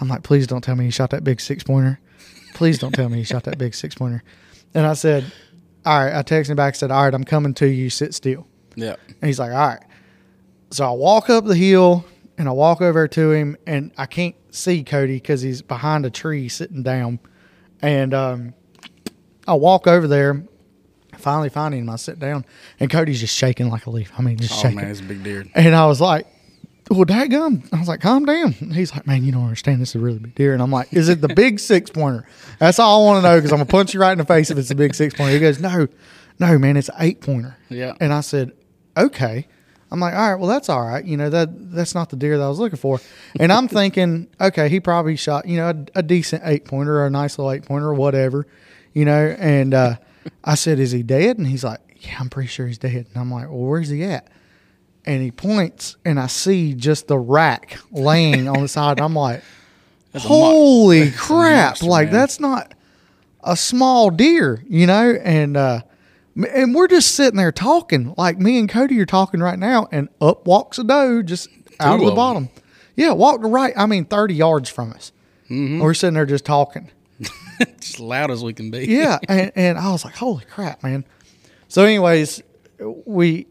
I'm 0.00 0.08
like, 0.08 0.22
please 0.22 0.46
don't 0.46 0.62
tell 0.62 0.76
me 0.76 0.86
he 0.86 0.90
shot 0.90 1.10
that 1.10 1.24
big 1.24 1.40
six 1.40 1.62
pointer. 1.62 2.00
Please 2.54 2.78
don't 2.78 2.92
tell 2.92 3.08
me 3.08 3.18
he 3.18 3.24
shot 3.24 3.44
that 3.44 3.58
big 3.58 3.74
six 3.74 3.94
pointer. 3.94 4.22
And 4.74 4.86
I 4.86 4.92
said, 4.94 5.24
All 5.84 6.04
right, 6.04 6.14
I 6.14 6.22
texted 6.22 6.50
him 6.50 6.56
back 6.56 6.74
and 6.74 6.76
said, 6.78 6.90
All 6.90 7.04
right, 7.04 7.14
I'm 7.14 7.24
coming 7.24 7.54
to 7.54 7.66
you, 7.66 7.90
sit 7.90 8.14
still. 8.14 8.46
Yeah. 8.76 8.96
And 9.08 9.28
he's 9.28 9.38
like, 9.38 9.52
all 9.52 9.58
right. 9.58 9.82
So 10.70 10.86
I 10.86 10.92
walk 10.92 11.30
up 11.30 11.44
the 11.44 11.54
hill 11.54 12.04
and 12.38 12.48
I 12.48 12.52
walk 12.52 12.80
over 12.80 13.08
to 13.08 13.32
him 13.32 13.56
and 13.66 13.92
I 13.98 14.06
can't 14.06 14.36
see 14.50 14.84
Cody 14.84 15.16
because 15.16 15.42
he's 15.42 15.62
behind 15.62 16.06
a 16.06 16.10
tree 16.10 16.48
sitting 16.48 16.82
down. 16.82 17.18
And 17.82 18.14
um, 18.14 18.54
I 19.46 19.54
walk 19.54 19.86
over 19.86 20.06
there, 20.06 20.44
finally 21.16 21.48
find 21.48 21.74
him. 21.74 21.90
I 21.90 21.96
sit 21.96 22.18
down 22.18 22.44
and 22.78 22.90
Cody's 22.90 23.20
just 23.20 23.36
shaking 23.36 23.68
like 23.70 23.86
a 23.86 23.90
leaf. 23.90 24.12
I 24.16 24.22
mean, 24.22 24.36
just 24.36 24.54
shaking. 24.54 24.78
Oh 24.78 24.82
shaking. 24.82 24.82
man, 24.82 24.90
it's 24.90 25.00
a 25.00 25.04
big 25.04 25.24
deer. 25.24 25.44
And 25.54 25.74
I 25.74 25.86
was 25.86 26.00
like, 26.00 26.26
well, 26.90 27.04
gum. 27.04 27.62
I 27.72 27.78
was 27.78 27.86
like, 27.86 28.00
calm 28.00 28.24
down. 28.24 28.52
He's 28.52 28.92
like, 28.92 29.06
man, 29.06 29.24
you 29.24 29.30
don't 29.30 29.44
understand. 29.44 29.80
This 29.80 29.90
is 29.90 29.94
a 29.94 30.00
really 30.00 30.18
big 30.18 30.34
deer. 30.34 30.52
And 30.52 30.62
I'm 30.62 30.72
like, 30.72 30.92
is 30.92 31.08
it 31.08 31.20
the 31.20 31.28
big 31.28 31.60
six 31.60 31.88
pointer? 31.88 32.26
That's 32.58 32.80
all 32.80 33.02
I 33.02 33.06
want 33.06 33.22
to 33.24 33.30
know 33.30 33.36
because 33.36 33.52
I'm 33.52 33.58
going 33.58 33.66
to 33.68 33.70
punch 33.70 33.94
you 33.94 34.00
right 34.00 34.12
in 34.12 34.18
the 34.18 34.24
face 34.24 34.50
if 34.50 34.58
it's 34.58 34.72
a 34.72 34.74
big 34.74 34.94
six 34.94 35.14
pointer. 35.14 35.32
He 35.32 35.38
goes, 35.38 35.60
no, 35.60 35.86
no, 36.40 36.58
man, 36.58 36.76
it's 36.76 36.88
an 36.88 36.96
eight 36.98 37.20
pointer. 37.20 37.56
Yeah. 37.68 37.94
And 38.00 38.12
I 38.12 38.22
said, 38.22 38.52
okay. 38.96 39.46
I'm 39.92 40.00
like, 40.00 40.14
all 40.14 40.30
right, 40.30 40.40
well, 40.40 40.48
that's 40.48 40.68
all 40.68 40.82
right. 40.82 41.04
You 41.04 41.16
know, 41.16 41.30
that 41.30 41.72
that's 41.72 41.94
not 41.94 42.10
the 42.10 42.16
deer 42.16 42.38
that 42.38 42.44
I 42.44 42.48
was 42.48 42.58
looking 42.58 42.78
for. 42.78 43.00
And 43.38 43.52
I'm 43.52 43.68
thinking, 43.68 44.28
okay, 44.40 44.68
he 44.68 44.80
probably 44.80 45.16
shot, 45.16 45.46
you 45.46 45.56
know, 45.56 45.70
a, 45.70 45.98
a 45.98 46.02
decent 46.02 46.42
eight 46.44 46.64
pointer 46.64 47.00
or 47.00 47.06
a 47.06 47.10
nice 47.10 47.38
little 47.38 47.52
eight 47.52 47.64
pointer 47.64 47.88
or 47.88 47.94
whatever, 47.94 48.46
you 48.92 49.04
know. 49.04 49.34
And 49.38 49.74
uh, 49.74 49.96
I 50.44 50.54
said, 50.54 50.78
is 50.78 50.92
he 50.92 51.02
dead? 51.02 51.38
And 51.38 51.46
he's 51.46 51.64
like, 51.64 51.80
yeah, 52.00 52.16
I'm 52.18 52.30
pretty 52.30 52.48
sure 52.48 52.66
he's 52.66 52.78
dead. 52.78 53.06
And 53.12 53.16
I'm 53.16 53.30
like, 53.32 53.48
well, 53.48 53.58
where's 53.58 53.88
he 53.88 54.04
at? 54.04 54.28
And 55.06 55.22
he 55.22 55.30
points 55.30 55.96
and 56.04 56.18
I 56.20 56.26
see 56.26 56.74
just 56.74 57.08
the 57.08 57.18
rack 57.18 57.78
laying 57.90 58.48
on 58.48 58.62
the 58.62 58.68
side. 58.76 58.98
And 58.98 59.04
I'm 59.04 59.14
like, 59.14 59.42
That's 60.12 60.24
holy 60.24 61.10
crap. 61.10 61.70
monster, 61.70 61.86
like 61.86 62.06
man. 62.06 62.14
that's 62.14 62.40
not 62.40 62.74
a 63.42 63.56
small 63.56 64.10
deer, 64.10 64.62
you 64.68 64.86
know? 64.86 65.12
And, 65.22 65.56
uh, 65.56 65.80
and 66.52 66.74
we're 66.74 66.88
just 66.88 67.14
sitting 67.14 67.38
there 67.38 67.52
talking 67.52 68.14
like 68.16 68.38
me 68.38 68.58
and 68.58 68.68
Cody 68.68 68.98
are 69.00 69.06
talking 69.06 69.40
right 69.40 69.58
now 69.58 69.88
and 69.90 70.08
up 70.20 70.46
walks 70.46 70.78
a 70.78 70.84
doe 70.84 71.22
just 71.22 71.48
out 71.80 72.00
of 72.00 72.06
the 72.06 72.12
bottom. 72.12 72.48
Yeah. 72.96 73.12
Walked 73.12 73.44
right. 73.44 73.72
I 73.76 73.86
mean, 73.86 74.04
30 74.04 74.34
yards 74.34 74.68
from 74.68 74.92
us. 74.92 75.12
Mm-hmm. 75.50 75.80
We're 75.80 75.94
sitting 75.94 76.14
there 76.14 76.26
just 76.26 76.44
talking. 76.44 76.90
Just 77.80 78.00
loud 78.00 78.30
as 78.30 78.42
we 78.42 78.54
can 78.54 78.70
be. 78.70 78.86
yeah, 78.86 79.18
and, 79.28 79.52
and 79.54 79.78
I 79.78 79.92
was 79.92 80.02
like, 80.06 80.14
holy 80.14 80.44
crap, 80.46 80.82
man. 80.82 81.04
So, 81.68 81.84
anyways, 81.84 82.42
we 83.04 83.46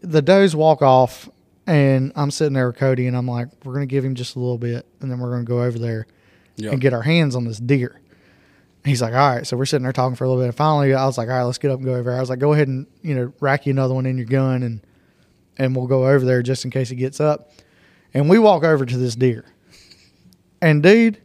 the 0.00 0.22
does 0.22 0.54
walk 0.56 0.82
off, 0.82 1.28
and 1.66 2.12
I'm 2.16 2.30
sitting 2.30 2.52
there 2.54 2.66
with 2.68 2.76
Cody, 2.76 3.06
and 3.06 3.16
I'm 3.16 3.26
like, 3.26 3.48
we're 3.64 3.74
gonna 3.74 3.86
give 3.86 4.04
him 4.04 4.14
just 4.14 4.36
a 4.36 4.38
little 4.38 4.58
bit, 4.58 4.86
and 5.00 5.10
then 5.10 5.18
we're 5.18 5.30
gonna 5.30 5.44
go 5.44 5.62
over 5.62 5.78
there 5.78 6.06
Yeah. 6.56 6.70
and 6.70 6.80
get 6.80 6.92
our 6.92 7.02
hands 7.02 7.34
on 7.36 7.44
this 7.44 7.58
deer. 7.58 8.00
And 8.84 8.90
he's 8.90 9.02
like, 9.02 9.12
all 9.12 9.34
right. 9.34 9.46
So 9.46 9.56
we're 9.56 9.66
sitting 9.66 9.82
there 9.82 9.92
talking 9.92 10.14
for 10.14 10.24
a 10.24 10.28
little 10.28 10.40
bit. 10.40 10.46
And 10.46 10.54
finally, 10.54 10.94
I 10.94 11.04
was 11.04 11.18
like, 11.18 11.28
all 11.28 11.34
right, 11.36 11.42
let's 11.42 11.58
get 11.58 11.70
up 11.72 11.78
and 11.78 11.84
go 11.84 11.94
over. 11.94 12.10
there. 12.10 12.16
I 12.16 12.20
was 12.20 12.30
like, 12.30 12.38
go 12.38 12.52
ahead 12.52 12.68
and 12.68 12.86
you 13.02 13.14
know 13.14 13.32
rack 13.40 13.66
you 13.66 13.72
another 13.72 13.92
one 13.94 14.06
in 14.06 14.16
your 14.16 14.26
gun, 14.26 14.62
and 14.62 14.80
and 15.58 15.74
we'll 15.76 15.86
go 15.88 16.06
over 16.06 16.24
there 16.24 16.42
just 16.42 16.64
in 16.64 16.70
case 16.70 16.88
he 16.88 16.96
gets 16.96 17.20
up. 17.20 17.50
And 18.14 18.30
we 18.30 18.38
walk 18.38 18.64
over 18.64 18.86
to 18.86 18.96
this 18.96 19.14
deer, 19.16 19.44
and 20.62 20.82
dude, 20.82 21.18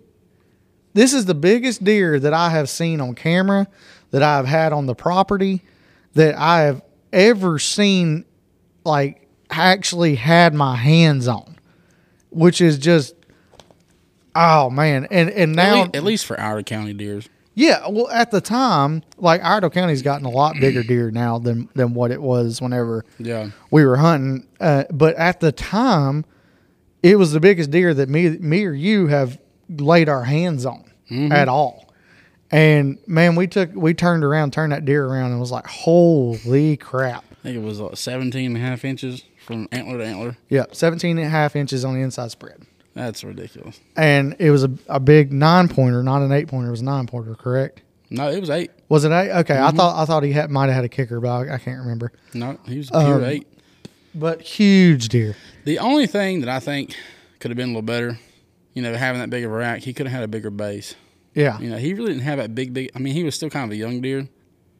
this 0.94 1.14
is 1.14 1.26
the 1.26 1.34
biggest 1.36 1.84
deer 1.84 2.20
that 2.20 2.34
I 2.34 2.50
have 2.50 2.70
seen 2.70 3.00
on 3.00 3.16
camera, 3.16 3.68
that 4.12 4.22
I've 4.22 4.46
had 4.48 4.74
on 4.74 4.86
the 4.86 4.96
property, 4.96 5.62
that 6.16 6.36
I 6.36 6.62
have 6.64 6.82
ever 7.14 7.58
seen, 7.60 8.26
like 8.84 9.28
actually 9.50 10.16
had 10.16 10.54
my 10.54 10.76
hands 10.76 11.28
on, 11.28 11.58
which 12.30 12.62
is 12.62 12.78
just, 12.78 13.16
oh 14.36 14.70
man, 14.70 15.08
and 15.12 15.30
and 15.30 15.52
At, 15.60 15.66
now 15.66 15.76
least, 15.84 15.96
at 15.96 16.04
least 16.04 16.26
for 16.26 16.40
our 16.40 16.64
county 16.64 16.94
deers. 16.94 17.30
yeah, 17.56 17.88
well, 17.88 18.10
at 18.10 18.32
the 18.32 18.42
time, 18.42 19.04
like 19.18 19.42
Iredell 19.42 19.70
County's 19.72 20.02
gotten 20.02 20.26
a 20.26 20.30
lot 20.32 20.56
bigger 20.60 20.84
deer 20.88 21.12
now 21.12 21.38
than 21.40 21.70
than 21.76 21.94
what 21.94 22.12
it 22.12 22.22
was 22.22 22.62
whenever 22.62 23.06
Yeah. 23.20 23.50
we 23.72 23.86
were 23.86 23.98
hunting. 23.98 24.48
Uh, 24.60 24.86
but 24.92 25.16
at 25.16 25.40
the 25.40 25.52
time, 25.52 26.26
it 27.04 27.18
was 27.18 27.32
the 27.32 27.40
biggest 27.40 27.70
deer 27.72 27.94
that 27.94 28.10
me 28.10 28.30
me 28.38 28.66
or 28.66 28.74
you 28.74 29.08
have 29.08 29.40
laid 29.70 30.10
our 30.10 30.24
hands 30.24 30.66
on 30.66 30.90
at 31.32 31.48
all. 31.48 31.94
And 32.50 32.98
man, 33.08 33.36
we 33.36 33.46
took 33.48 33.70
we 33.74 33.94
turned 33.94 34.24
around, 34.24 34.54
turned 34.54 34.72
that 34.74 34.86
deer 34.86 35.06
around, 35.06 35.32
and 35.32 35.40
was 35.40 35.52
like, 35.52 35.66
"Holy 35.68 36.78
crap!" 36.78 37.24
I 37.44 37.48
think 37.48 37.58
it 37.58 37.64
was 37.64 37.82
uh, 37.82 37.94
17 37.94 38.46
and 38.46 38.56
a 38.58 38.60
half 38.60 38.86
inches 38.86 39.24
from 39.46 39.68
antler 39.72 39.98
to 39.98 40.06
antler. 40.06 40.38
Yeah, 40.50 40.66
17 40.72 41.18
and 41.18 41.28
a 41.28 41.30
half 41.30 41.56
inches 41.58 41.84
on 41.84 41.94
the 41.96 42.00
inside 42.02 42.32
spread, 42.32 42.62
That's 42.94 43.24
ridiculous. 43.24 43.82
and 43.98 44.36
it 44.40 44.50
was 44.50 44.64
a, 44.64 44.72
a 44.88 45.00
big 45.00 45.34
nine 45.34 45.68
pointer, 45.68 46.04
not 46.04 46.22
an 46.22 46.32
eight 46.32 46.48
pointer. 46.48 46.70
It 46.70 46.72
was 46.72 46.82
a 46.82 46.86
nine 46.86 47.06
pointer, 47.08 47.36
correct? 47.36 47.82
No, 48.10 48.30
it 48.30 48.40
was 48.40 48.50
eight. 48.50 48.72
Was 48.90 49.04
it 49.06 49.12
eight? 49.12 49.32
Okay, 49.40 49.60
I 49.60 49.72
thought 49.72 50.02
I 50.02 50.06
thought 50.06 50.24
he 50.24 50.32
had, 50.32 50.50
might 50.52 50.68
have 50.68 50.76
had 50.76 50.86
a 50.86 50.90
kicker, 50.90 51.20
but 51.20 51.30
I, 51.30 51.56
I 51.56 51.58
can't 51.58 51.80
remember. 51.80 52.12
No, 52.34 52.58
he 52.66 52.78
was 52.78 52.90
pure 52.90 53.02
Um, 53.16 53.24
eight. 53.26 53.48
But 54.16 54.42
huge 54.42 55.10
deer. 55.10 55.36
The 55.66 55.80
only 55.80 56.06
thing 56.08 56.42
that 56.42 56.50
I 56.50 56.60
think 56.60 56.96
could 57.40 57.50
have 57.50 57.58
been 57.58 57.70
a 57.70 57.72
little 57.72 57.82
better, 57.82 58.20
you 58.74 58.84
know, 58.84 58.94
having 58.96 59.20
that 59.20 59.32
big 59.32 59.44
of 59.44 59.52
a 59.52 59.56
rack, 59.56 59.82
he 59.82 59.92
could 59.94 60.06
have 60.06 60.14
had 60.14 60.24
a 60.24 60.28
bigger 60.28 60.52
base. 60.52 60.94
Yeah. 61.34 61.60
You 61.60 61.72
know, 61.72 61.78
he 61.78 61.96
really 61.96 62.10
didn't 62.14 62.24
have 62.24 62.38
that 62.38 62.54
big, 62.54 62.74
big. 62.74 62.92
I 62.96 63.00
mean, 63.00 63.14
he 63.16 63.24
was 63.24 63.34
still 63.34 63.50
kind 63.50 63.66
of 63.66 63.72
a 63.72 63.76
young 63.76 64.02
deer. 64.02 64.28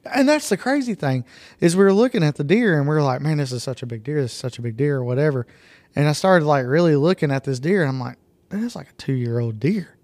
And 0.06 0.28
that's 0.28 0.50
the 0.50 0.58
crazy 0.58 0.96
thing 0.96 1.24
is 1.60 1.76
we 1.78 1.84
were 1.84 1.94
looking 1.94 2.24
at 2.24 2.36
the 2.36 2.44
deer 2.44 2.78
and 2.78 2.88
we 2.88 2.96
were 2.96 3.02
like, 3.02 3.22
man, 3.22 3.38
this 3.38 3.52
is 3.52 3.64
such 3.64 3.82
a 3.84 3.86
big 3.86 4.04
deer. 4.04 4.22
This 4.22 4.32
is 4.34 4.38
such 4.38 4.60
a 4.60 4.62
big 4.62 4.76
deer 4.76 4.98
or 4.98 5.04
whatever. 5.04 5.48
And 5.96 6.08
I 6.08 6.12
started 6.14 6.46
like 6.46 6.66
really 6.66 6.96
looking 6.96 7.32
at 7.32 7.44
this 7.44 7.60
deer 7.60 7.82
and 7.82 7.90
I'm 7.90 8.00
like, 8.00 8.18
that's 8.50 8.76
like 8.76 8.90
a 8.90 8.94
two 8.94 9.14
year 9.14 9.40
old 9.40 9.60
deer 9.60 9.96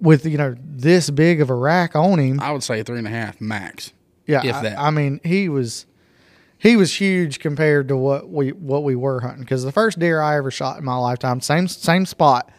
with, 0.00 0.24
you 0.24 0.38
know, 0.38 0.56
this 0.58 1.10
big 1.10 1.40
of 1.40 1.50
a 1.50 1.54
rack 1.54 1.94
on 1.94 2.18
him. 2.18 2.40
I 2.40 2.52
would 2.52 2.62
say 2.62 2.82
three 2.82 2.98
and 2.98 3.06
a 3.06 3.10
half 3.10 3.40
max. 3.40 3.92
Yeah. 4.26 4.44
if 4.44 4.56
I- 4.56 4.62
that. 4.62 4.78
I, 4.78 4.90
mean, 4.90 5.20
he 5.22 5.48
was, 5.48 5.86
he 6.56 6.76
was 6.76 6.94
huge 6.94 7.38
compared 7.40 7.88
to 7.88 7.96
what 7.96 8.30
we, 8.30 8.52
what 8.52 8.84
we 8.84 8.96
were 8.96 9.20
hunting. 9.20 9.44
Cause 9.44 9.64
the 9.64 9.72
first 9.72 9.98
deer 9.98 10.20
I 10.20 10.36
ever 10.36 10.50
shot 10.50 10.78
in 10.78 10.84
my 10.84 10.96
lifetime, 10.96 11.40
same, 11.40 11.68
same 11.68 12.06
spot 12.06 12.50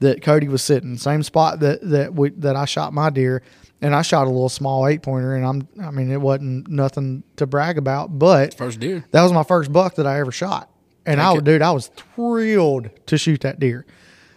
that 0.00 0.22
Cody 0.22 0.48
was 0.48 0.62
sitting, 0.62 0.96
same 0.96 1.22
spot 1.22 1.60
that, 1.60 1.80
that 1.82 2.14
we, 2.14 2.30
that 2.30 2.56
I 2.56 2.64
shot 2.64 2.92
my 2.92 3.10
deer. 3.10 3.42
And 3.82 3.94
I 3.94 4.02
shot 4.02 4.24
a 4.26 4.30
little 4.30 4.48
small 4.48 4.86
eight 4.86 5.02
pointer 5.02 5.34
and 5.34 5.44
I'm, 5.44 5.68
I 5.82 5.90
mean, 5.90 6.10
it 6.10 6.20
wasn't 6.20 6.68
nothing 6.68 7.22
to 7.36 7.46
brag 7.46 7.76
about, 7.76 8.18
but 8.18 8.54
First 8.54 8.80
deer. 8.80 9.04
that 9.10 9.22
was 9.22 9.32
my 9.32 9.42
first 9.42 9.70
buck 9.72 9.96
that 9.96 10.06
I 10.06 10.18
ever 10.18 10.32
shot. 10.32 10.70
And 11.04 11.20
I, 11.20 11.36
it. 11.36 11.44
dude, 11.44 11.62
I 11.62 11.70
was 11.72 11.88
thrilled 11.88 12.90
to 13.06 13.18
shoot 13.18 13.42
that 13.42 13.60
deer. 13.60 13.86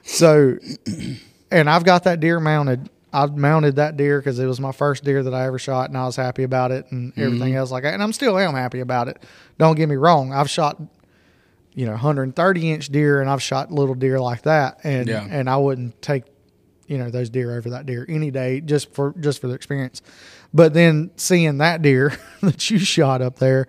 So, 0.03 0.57
and 1.51 1.69
I've 1.69 1.83
got 1.83 2.03
that 2.03 2.19
deer 2.19 2.39
mounted. 2.39 2.89
I 3.11 3.25
mounted 3.25 3.77
that 3.77 3.97
deer 3.97 4.19
because 4.19 4.37
it 4.37 4.45
was 4.45 4.59
my 4.59 4.71
first 4.71 5.03
deer 5.03 5.23
that 5.23 5.33
I 5.33 5.47
ever 5.47 5.57
shot, 5.57 5.89
and 5.89 5.97
I 5.97 6.05
was 6.05 6.15
happy 6.15 6.43
about 6.43 6.71
it, 6.71 6.91
and 6.91 7.11
mm-hmm. 7.11 7.21
everything 7.21 7.55
else 7.55 7.71
like 7.71 7.83
that. 7.83 7.95
And 7.95 8.03
I'm 8.03 8.13
still 8.13 8.37
am 8.37 8.53
happy 8.53 8.81
about 8.81 9.07
it. 9.07 9.23
Don't 9.57 9.75
get 9.75 9.89
me 9.89 9.95
wrong. 9.95 10.31
I've 10.31 10.49
shot, 10.49 10.79
you 11.73 11.85
know, 11.85 11.93
130 11.93 12.71
inch 12.71 12.89
deer, 12.89 13.19
and 13.19 13.29
I've 13.29 13.41
shot 13.41 13.71
little 13.71 13.95
deer 13.95 14.19
like 14.19 14.43
that, 14.43 14.79
and 14.83 15.07
Yeah. 15.07 15.25
and 15.27 15.49
I 15.49 15.57
wouldn't 15.57 15.99
take, 16.03 16.25
you 16.89 16.97
know, 16.97 17.09
those 17.09 17.29
deer 17.29 17.55
over 17.55 17.69
that 17.69 17.85
deer 17.85 18.05
any 18.09 18.31
day 18.31 18.59
just 18.59 18.93
for 18.93 19.13
just 19.19 19.39
for 19.39 19.47
the 19.47 19.53
experience. 19.53 20.01
But 20.53 20.73
then 20.73 21.11
seeing 21.15 21.59
that 21.59 21.81
deer 21.81 22.17
that 22.41 22.69
you 22.69 22.79
shot 22.79 23.21
up 23.21 23.37
there 23.37 23.67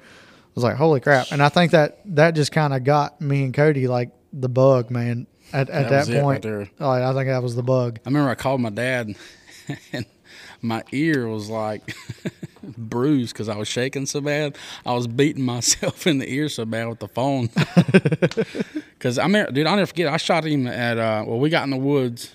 I 0.50 0.52
was 0.56 0.64
like, 0.64 0.76
holy 0.76 0.98
crap. 0.98 1.30
And 1.30 1.40
I 1.40 1.48
think 1.48 1.70
that 1.72 2.00
that 2.16 2.32
just 2.32 2.50
kind 2.50 2.74
of 2.74 2.82
got 2.82 3.20
me 3.20 3.44
and 3.44 3.54
Cody 3.54 3.86
like 3.86 4.10
the 4.32 4.48
bug, 4.48 4.90
man. 4.90 5.28
At, 5.52 5.70
at 5.70 5.88
That 5.88 6.06
that, 6.06 6.08
it 6.08 6.16
right 6.16 6.42
point, 6.42 6.44
like, 6.80 7.02
I 7.02 7.12
think 7.12 7.26
that 7.26 7.42
was 7.42 7.54
the 7.54 7.62
bug. 7.62 8.00
I 8.04 8.08
remember 8.08 8.30
I 8.30 8.34
called 8.34 8.60
my 8.60 8.70
dad, 8.70 9.14
and 9.92 10.06
my 10.60 10.82
ear 10.92 11.28
was 11.28 11.48
like 11.48 11.96
bruised 12.62 13.32
because 13.32 13.48
I 13.48 13.56
was 13.56 13.68
shaking 13.68 14.06
so 14.06 14.20
bad. 14.20 14.58
I 14.84 14.92
was 14.92 15.06
beating 15.06 15.44
myself 15.44 16.06
in 16.08 16.18
the 16.18 16.32
ear 16.32 16.48
so 16.48 16.64
bad 16.64 16.88
with 16.88 16.98
the 16.98 17.08
phone. 17.08 17.48
Because 18.98 19.18
I 19.18 19.28
mean, 19.28 19.46
dude, 19.52 19.66
I'll 19.68 19.76
never 19.76 19.86
forget. 19.86 20.12
I 20.12 20.16
shot 20.16 20.44
him 20.44 20.66
at 20.66 20.98
uh, 20.98 21.24
well, 21.26 21.38
we 21.38 21.48
got 21.48 21.62
in 21.62 21.70
the 21.70 21.76
woods 21.76 22.32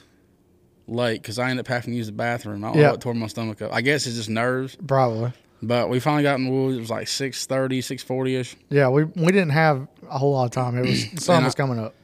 late 0.87 1.21
because 1.21 1.39
I 1.39 1.49
ended 1.49 1.65
up 1.65 1.67
having 1.67 1.93
to 1.93 1.97
use 1.97 2.07
the 2.07 2.11
bathroom. 2.13 2.63
I 2.63 2.67
don't 2.69 2.77
Yeah. 2.77 2.83
know 2.87 2.91
what 2.91 3.01
tore 3.01 3.13
my 3.13 3.27
stomach 3.27 3.61
up. 3.61 3.73
I 3.73 3.81
guess 3.81 4.05
it's 4.07 4.15
just 4.15 4.29
nerves. 4.29 4.77
Probably. 4.87 5.31
But 5.61 5.89
we 5.89 5.99
finally 5.99 6.23
got 6.23 6.37
in 6.37 6.45
the 6.45 6.51
woods. 6.51 6.77
It 6.77 6.81
was 6.81 6.89
like 6.89 7.07
6.30, 7.07 7.79
6.40 7.79 8.39
ish. 8.39 8.55
Yeah, 8.69 8.89
we 8.89 9.05
we 9.05 9.27
didn't 9.31 9.49
have 9.51 9.87
a 10.09 10.17
whole 10.17 10.33
lot 10.33 10.45
of 10.45 10.51
time. 10.51 10.77
It 10.77 10.81
was 10.85 11.05
sun 11.23 11.43
was 11.43 11.55
coming 11.55 11.79
up. 11.79 11.95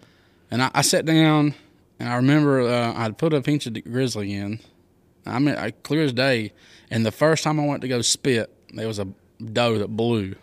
And 0.50 0.62
I, 0.64 0.72
I 0.74 0.82
sat 0.82 1.06
down, 1.06 1.54
and 2.00 2.10
I 2.10 2.16
remember 2.16 2.62
uh, 2.62 2.94
I'd 2.96 3.18
put 3.18 3.34
a 3.34 3.42
pinch 3.42 3.68
of 3.68 3.84
grizzly 3.84 4.34
in. 4.34 4.60
I 5.26 5.38
mean, 5.40 5.56
I, 5.56 5.72
clear 5.72 6.04
as 6.04 6.14
day. 6.14 6.52
And 6.90 7.06
the 7.06 7.12
first 7.12 7.44
time 7.44 7.60
I 7.60 7.66
went 7.66 7.82
to 7.84 7.88
go 7.88 8.02
spit, 8.02 8.50
there 8.74 8.88
was 8.88 9.00
a 9.00 9.08
doe 9.54 9.78
that 9.78 9.90
blew 9.90 10.36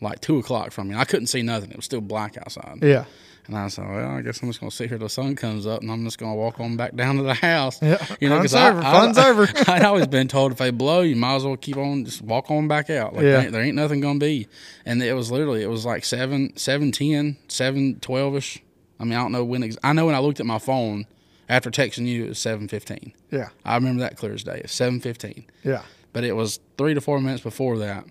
like 0.00 0.20
two 0.20 0.38
o'clock 0.38 0.70
from 0.72 0.88
me. 0.88 0.94
I 0.96 1.04
couldn't 1.04 1.26
see 1.26 1.42
nothing. 1.42 1.70
It 1.70 1.76
was 1.76 1.84
still 1.84 2.00
black 2.00 2.36
outside. 2.38 2.78
Yeah. 2.82 3.04
And 3.48 3.56
I 3.56 3.68
said, 3.68 3.88
well, 3.88 4.10
I 4.10 4.22
guess 4.22 4.42
I'm 4.42 4.48
just 4.48 4.58
going 4.60 4.70
to 4.70 4.76
sit 4.76 4.88
here 4.88 4.98
till 4.98 5.06
the 5.06 5.10
sun 5.12 5.36
comes 5.36 5.66
up, 5.66 5.80
and 5.82 5.90
I'm 5.90 6.04
just 6.04 6.18
going 6.18 6.32
to 6.32 6.36
walk 6.36 6.58
on 6.58 6.76
back 6.76 6.96
down 6.96 7.16
to 7.16 7.22
the 7.22 7.34
house. 7.34 7.80
Yeah. 7.80 8.04
You 8.20 8.28
know, 8.28 8.38
Fun's 8.38 8.52
'cause 8.52 8.54
I- 8.54 8.70
over. 8.70 8.80
I- 8.80 8.92
Fun's 8.92 9.18
over. 9.18 9.48
I'd 9.70 9.84
always 9.84 10.06
been 10.08 10.26
told 10.28 10.52
if 10.52 10.58
they 10.58 10.70
blow, 10.70 11.02
you 11.02 11.14
might 11.16 11.36
as 11.36 11.44
well 11.44 11.56
keep 11.56 11.76
on, 11.76 12.04
just 12.04 12.22
walk 12.22 12.50
on 12.50 12.66
back 12.66 12.90
out. 12.90 13.14
Like 13.14 13.22
Yeah. 13.24 13.30
there, 13.32 13.40
ain't, 13.42 13.52
there 13.52 13.62
ain't 13.62 13.76
nothing 13.76 14.00
gonna 14.00 14.18
be. 14.18 14.48
And 14.84 15.02
it 15.02 15.12
was 15.14 15.30
literally, 15.30 15.62
it 15.62 15.68
was 15.70 15.84
like 15.84 16.04
seven, 16.04 16.56
seven 16.56 16.90
ten, 16.92 17.36
seven 17.48 18.00
twelve 18.00 18.34
ish. 18.36 18.62
I 18.98 19.04
mean, 19.04 19.12
I 19.14 19.22
don't 19.22 19.32
know 19.32 19.44
when. 19.44 19.62
Ex- 19.62 19.76
I 19.84 19.92
know 19.92 20.06
when 20.06 20.14
I 20.14 20.18
looked 20.20 20.40
at 20.40 20.46
my 20.46 20.58
phone 20.58 21.06
after 21.48 21.70
texting 21.70 22.06
you, 22.06 22.24
it 22.24 22.28
was 22.30 22.38
seven 22.38 22.66
fifteen. 22.66 23.12
Yeah. 23.30 23.50
I 23.64 23.74
remember 23.76 24.00
that 24.00 24.16
clear 24.16 24.32
as 24.32 24.42
day. 24.42 24.60
It's 24.64 24.74
seven 24.74 25.00
fifteen. 25.00 25.44
Yeah. 25.62 25.82
But 26.12 26.24
it 26.24 26.32
was 26.32 26.58
three 26.78 26.94
to 26.94 27.00
four 27.00 27.20
minutes 27.20 27.42
before 27.42 27.78
that, 27.78 28.06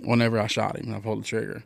whenever 0.00 0.38
I 0.40 0.48
shot 0.48 0.76
him 0.76 0.86
and 0.88 0.96
I 0.96 1.00
pulled 1.00 1.22
the 1.22 1.26
trigger. 1.26 1.62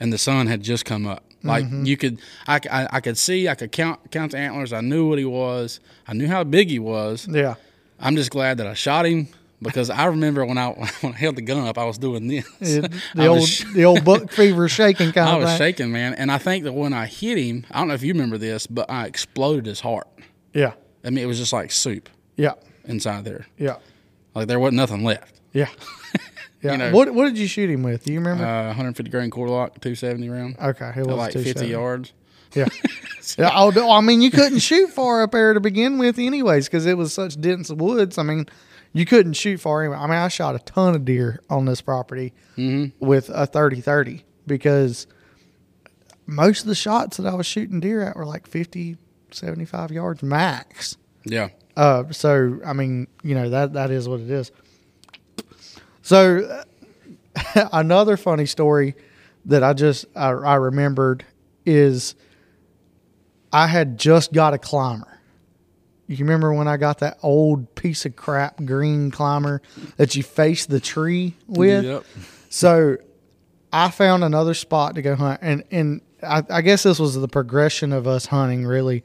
and 0.00 0.12
the 0.12 0.18
sun 0.18 0.48
had 0.48 0.62
just 0.62 0.84
come 0.84 1.06
up. 1.06 1.22
Like 1.44 1.64
Mm-hmm. 1.64 1.84
you 1.86 1.96
could, 1.96 2.20
I 2.46 2.60
I 2.90 3.00
could 3.00 3.18
see, 3.18 3.48
I 3.48 3.54
could 3.54 3.72
count 3.72 4.10
count 4.10 4.32
the 4.32 4.38
antlers. 4.38 4.72
I 4.72 4.80
knew 4.80 5.08
what 5.08 5.18
he 5.18 5.24
was. 5.24 5.80
I 6.06 6.12
knew 6.14 6.28
how 6.28 6.44
big 6.44 6.68
he 6.70 6.78
was. 6.78 7.26
Yeah. 7.28 7.54
I'm 8.00 8.16
just 8.16 8.30
glad 8.30 8.58
that 8.58 8.66
I 8.66 8.74
shot 8.74 9.06
him 9.06 9.28
because 9.60 9.90
I 9.90 10.04
remember 10.06 10.44
when 10.44 10.58
I 10.58 10.68
when 11.00 11.12
I 11.12 11.16
held 11.16 11.36
the 11.36 11.42
gun 11.42 11.66
up, 11.66 11.78
I 11.78 11.84
was 11.84 11.98
doing 11.98 12.28
this. 12.28 12.46
It- 12.60 12.92
the 13.14 13.26
old 13.26 13.46
sh- 13.48 13.64
the 13.74 13.84
old 13.84 14.04
buck 14.04 14.30
fever 14.30 14.68
shaking 14.68 15.12
kind 15.12 15.28
I 15.30 15.34
of 15.34 15.40
was 15.42 15.50
thing. 15.50 15.58
shaking, 15.58 15.92
man, 15.92 16.14
and 16.14 16.30
I 16.30 16.38
think 16.38 16.64
that 16.64 16.72
when 16.72 16.92
I 16.92 17.06
hit 17.06 17.38
him, 17.38 17.64
I 17.70 17.78
don't 17.78 17.88
know 17.88 17.94
if 17.94 18.02
you 18.02 18.12
remember 18.12 18.38
this, 18.38 18.66
but 18.66 18.90
I 18.90 19.06
exploded 19.06 19.66
his 19.66 19.80
heart. 19.80 20.08
Yeah. 20.54 20.72
I 21.04 21.10
mean, 21.10 21.24
it 21.24 21.26
was 21.26 21.38
just 21.38 21.52
like 21.52 21.70
soup 21.72 22.08
Yeah. 22.36 22.54
inside 22.84 23.24
there. 23.24 23.46
Yeah. 23.58 23.76
Like 24.34 24.46
there 24.48 24.60
wasn't 24.60 24.76
nothing 24.76 25.02
left. 25.04 25.40
Yeah. 25.52 25.68
Yeah. 26.62 26.72
You 26.72 26.78
know- 26.78 26.92
what 26.92 27.12
what 27.14 27.24
did 27.26 27.38
you 27.38 27.46
shoot 27.46 27.68
him 27.70 27.82
with? 27.82 28.04
Do 28.04 28.12
you 28.12 28.18
remember? 28.20 28.44
Uh, 28.44 28.66
150 28.68 29.10
grain 29.10 29.30
Core-Lokt, 29.30 29.80
270 29.82 30.28
round, 30.28 30.56
okay, 30.62 30.92
it 30.96 31.06
was 31.06 31.16
like 31.16 31.32
50 31.32 31.66
yards. 31.66 32.12
Yeah. 32.54 32.68
yeah. 33.38 33.50
Oh, 33.54 33.70
no, 33.70 33.90
I 33.90 34.00
mean, 34.02 34.20
you 34.22 34.30
couldn't 34.30 34.58
shoot 34.58 34.90
far 34.90 35.22
up 35.22 35.32
there 35.32 35.54
to 35.54 35.60
begin 35.60 35.96
with, 35.98 36.18
anyways, 36.18 36.66
because 36.68 36.84
it 36.86 36.96
was 36.98 37.12
such 37.12 37.40
dense 37.40 37.70
woods. 37.70 38.18
I 38.18 38.22
mean, 38.24 38.46
you 38.92 39.06
couldn't 39.06 39.32
shoot 39.32 39.58
far 39.58 39.80
anyway. 39.82 39.96
I 39.96 40.02
mean, 40.06 40.16
I 40.18 40.28
shot 40.28 40.54
a 40.54 40.58
ton 40.58 40.94
of 40.94 41.04
deer 41.06 41.40
on 41.48 41.64
this 41.64 41.80
property 41.80 42.34
Mm-hmm. 42.58 43.04
with 43.04 43.30
a 43.30 43.46
30 43.46 43.80
30 43.80 44.24
because 44.46 45.06
most 46.26 46.60
of 46.60 46.66
the 46.66 46.74
shots 46.74 47.16
that 47.16 47.26
I 47.26 47.34
was 47.34 47.46
shooting 47.46 47.80
deer 47.80 48.02
at 48.02 48.16
were 48.16 48.26
like 48.26 48.46
50, 48.46 48.96
75 49.30 49.90
yards 49.90 50.22
max. 50.22 50.96
Yeah. 51.24 51.48
Uh, 51.76 52.04
so 52.12 52.60
I 52.66 52.74
mean, 52.74 53.06
you 53.22 53.34
know 53.34 53.48
that 53.50 53.72
that 53.72 53.90
is 53.90 54.08
what 54.08 54.20
it 54.20 54.30
is. 54.30 54.52
So 56.02 56.64
another 57.72 58.16
funny 58.16 58.46
story 58.46 58.94
that 59.46 59.62
I 59.62 59.72
just 59.72 60.06
I, 60.14 60.28
I 60.28 60.54
remembered 60.56 61.24
is 61.64 62.14
I 63.52 63.66
had 63.66 63.98
just 63.98 64.32
got 64.32 64.54
a 64.54 64.58
climber. 64.58 65.08
You 66.08 66.18
remember 66.18 66.52
when 66.52 66.68
I 66.68 66.76
got 66.76 66.98
that 66.98 67.18
old 67.22 67.74
piece 67.74 68.04
of 68.04 68.16
crap 68.16 68.62
green 68.64 69.10
climber 69.10 69.62
that 69.96 70.14
you 70.14 70.22
face 70.22 70.66
the 70.66 70.80
tree 70.80 71.34
with? 71.46 71.84
Yep. 71.84 72.04
So 72.50 72.98
I 73.72 73.90
found 73.90 74.24
another 74.24 74.52
spot 74.52 74.96
to 74.96 75.02
go 75.02 75.14
hunt, 75.14 75.40
and 75.42 75.64
and 75.70 76.02
I, 76.22 76.42
I 76.50 76.60
guess 76.60 76.82
this 76.82 76.98
was 76.98 77.14
the 77.14 77.28
progression 77.28 77.92
of 77.92 78.06
us 78.06 78.26
hunting 78.26 78.66
really, 78.66 79.04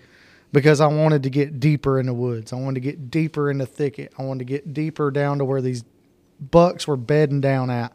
because 0.51 0.81
I 0.81 0.87
wanted 0.87 1.23
to 1.23 1.29
get 1.29 1.59
deeper 1.59 1.99
in 1.99 2.07
the 2.07 2.13
woods. 2.13 2.51
I 2.51 2.57
wanted 2.57 2.75
to 2.75 2.81
get 2.81 3.09
deeper 3.09 3.49
in 3.49 3.59
the 3.59 3.65
thicket. 3.65 4.13
I 4.17 4.23
wanted 4.23 4.39
to 4.39 4.45
get 4.45 4.73
deeper 4.73 5.11
down 5.11 5.37
to 5.37 5.45
where 5.45 5.61
these 5.61 5.83
bucks 6.39 6.87
were 6.87 6.97
bedding 6.97 7.41
down 7.41 7.69
at, 7.69 7.93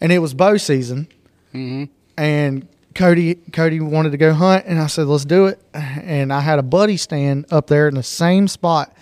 and 0.00 0.12
it 0.12 0.18
was 0.18 0.34
bow 0.34 0.56
season, 0.56 1.08
Mm-hmm. 1.54 1.84
and 2.16 2.68
Cody 2.94 3.34
Cody 3.52 3.80
wanted 3.80 4.10
to 4.12 4.18
go 4.18 4.32
hunt, 4.32 4.64
and 4.66 4.78
I 4.80 4.86
said 4.88 5.06
let's 5.06 5.24
do 5.24 5.46
it, 5.46 5.60
and 5.74 6.32
I 6.32 6.40
had 6.40 6.58
a 6.58 6.62
buddy 6.62 6.96
stand 6.96 7.46
up 7.50 7.66
there 7.68 7.88
in 7.88 7.94
the 7.94 8.02
same 8.02 8.48
spot 8.48 8.94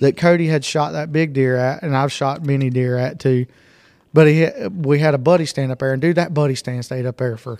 that 0.00 0.16
Cody 0.16 0.46
had 0.48 0.64
shot 0.64 0.92
that 0.92 1.12
big 1.12 1.32
deer 1.32 1.56
at, 1.56 1.82
and 1.82 1.96
I've 1.96 2.12
shot 2.12 2.44
many 2.44 2.70
deer 2.70 2.96
at 2.98 3.18
too. 3.20 3.46
But 4.12 4.28
he, 4.28 4.48
we 4.68 4.98
had 5.00 5.14
a 5.14 5.18
buddy 5.18 5.44
stand 5.44 5.72
up 5.72 5.80
there, 5.80 5.92
and 5.92 6.00
dude, 6.00 6.16
that 6.16 6.32
buddy 6.32 6.54
stand 6.54 6.84
stayed 6.84 7.04
up 7.06 7.16
there 7.16 7.36
for 7.36 7.58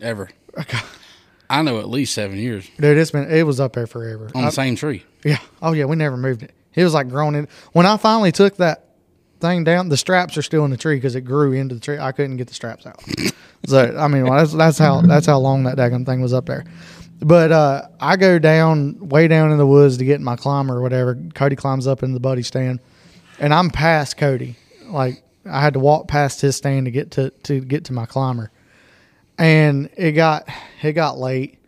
Ever. 0.00 0.28
I 1.50 1.62
know 1.62 1.78
at 1.78 1.88
least 1.88 2.12
seven 2.14 2.38
years 2.38 2.68
dude. 2.78 2.98
It's 2.98 3.10
been 3.12 3.30
it 3.30 3.44
was 3.44 3.60
up 3.60 3.72
there 3.74 3.86
forever. 3.86 4.30
on 4.34 4.42
I- 4.42 4.46
the 4.46 4.52
same 4.52 4.74
tree. 4.76 5.04
yeah. 5.24 5.38
Oh 5.62 5.72
yeah, 5.72 5.84
we 5.84 5.96
never 5.96 6.16
moved 6.16 6.42
it. 6.42 6.52
It 6.74 6.82
was 6.84 6.94
like 6.94 7.08
growing 7.08 7.34
in. 7.36 7.48
When 7.72 7.86
I 7.86 7.96
finally 7.96 8.32
took 8.32 8.56
that 8.56 8.85
thing 9.46 9.64
down, 9.64 9.88
the 9.88 9.96
straps 9.96 10.36
are 10.36 10.42
still 10.42 10.64
in 10.64 10.70
the 10.70 10.76
tree 10.76 10.96
because 10.96 11.14
it 11.14 11.22
grew 11.22 11.52
into 11.52 11.74
the 11.74 11.80
tree. 11.80 11.98
I 11.98 12.12
couldn't 12.12 12.36
get 12.36 12.48
the 12.48 12.54
straps 12.54 12.86
out. 12.86 13.02
so 13.66 13.96
I 13.98 14.08
mean, 14.08 14.24
well, 14.24 14.38
that's 14.38 14.52
that's 14.52 14.78
how 14.78 15.00
that's 15.02 15.26
how 15.26 15.38
long 15.38 15.64
that 15.64 15.76
daggum 15.76 16.04
thing 16.04 16.20
was 16.20 16.32
up 16.32 16.46
there. 16.46 16.64
But 17.20 17.50
uh, 17.50 17.88
I 17.98 18.16
go 18.16 18.38
down 18.38 19.08
way 19.08 19.26
down 19.28 19.50
in 19.50 19.58
the 19.58 19.66
woods 19.66 19.96
to 19.98 20.04
get 20.04 20.20
my 20.20 20.36
climber 20.36 20.76
or 20.76 20.82
whatever. 20.82 21.18
Cody 21.34 21.56
climbs 21.56 21.86
up 21.86 22.02
in 22.02 22.12
the 22.12 22.20
buddy 22.20 22.42
stand, 22.42 22.80
and 23.38 23.54
I'm 23.54 23.70
past 23.70 24.16
Cody. 24.16 24.56
Like 24.84 25.22
I 25.50 25.60
had 25.60 25.74
to 25.74 25.80
walk 25.80 26.08
past 26.08 26.40
his 26.40 26.56
stand 26.56 26.86
to 26.86 26.90
get 26.90 27.12
to 27.12 27.30
to 27.44 27.60
get 27.60 27.86
to 27.86 27.92
my 27.92 28.06
climber, 28.06 28.50
and 29.38 29.88
it 29.96 30.12
got 30.12 30.48
it 30.82 30.92
got 30.92 31.18
late. 31.18 31.58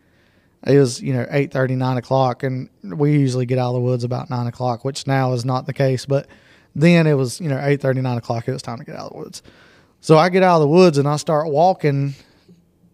It 0.67 0.77
was 0.77 1.01
you 1.01 1.13
know 1.13 1.25
eight 1.31 1.51
thirty 1.51 1.75
nine 1.75 1.97
o'clock, 1.97 2.43
and 2.43 2.69
we 2.83 3.13
usually 3.13 3.45
get 3.47 3.57
out 3.57 3.69
of 3.69 3.75
the 3.75 3.81
woods 3.81 4.03
about 4.03 4.29
nine 4.29 4.45
o'clock, 4.45 4.85
which 4.85 5.07
now 5.07 5.33
is 5.33 5.45
not 5.45 5.65
the 5.65 5.73
case. 5.73 6.05
But 6.05 6.27
then 6.75 7.07
it 7.07 7.13
was 7.13 7.39
you 7.39 7.49
know 7.49 7.59
eight 7.61 7.81
thirty 7.81 8.01
nine 8.01 8.17
o'clock. 8.17 8.47
It 8.47 8.53
was 8.53 8.61
time 8.61 8.79
to 8.79 8.85
get 8.85 8.95
out 8.95 9.07
of 9.07 9.13
the 9.13 9.17
woods. 9.17 9.41
So 10.01 10.17
I 10.17 10.29
get 10.29 10.43
out 10.43 10.55
of 10.55 10.61
the 10.61 10.67
woods 10.67 10.97
and 10.97 11.07
I 11.07 11.17
start 11.17 11.47
walking 11.49 12.15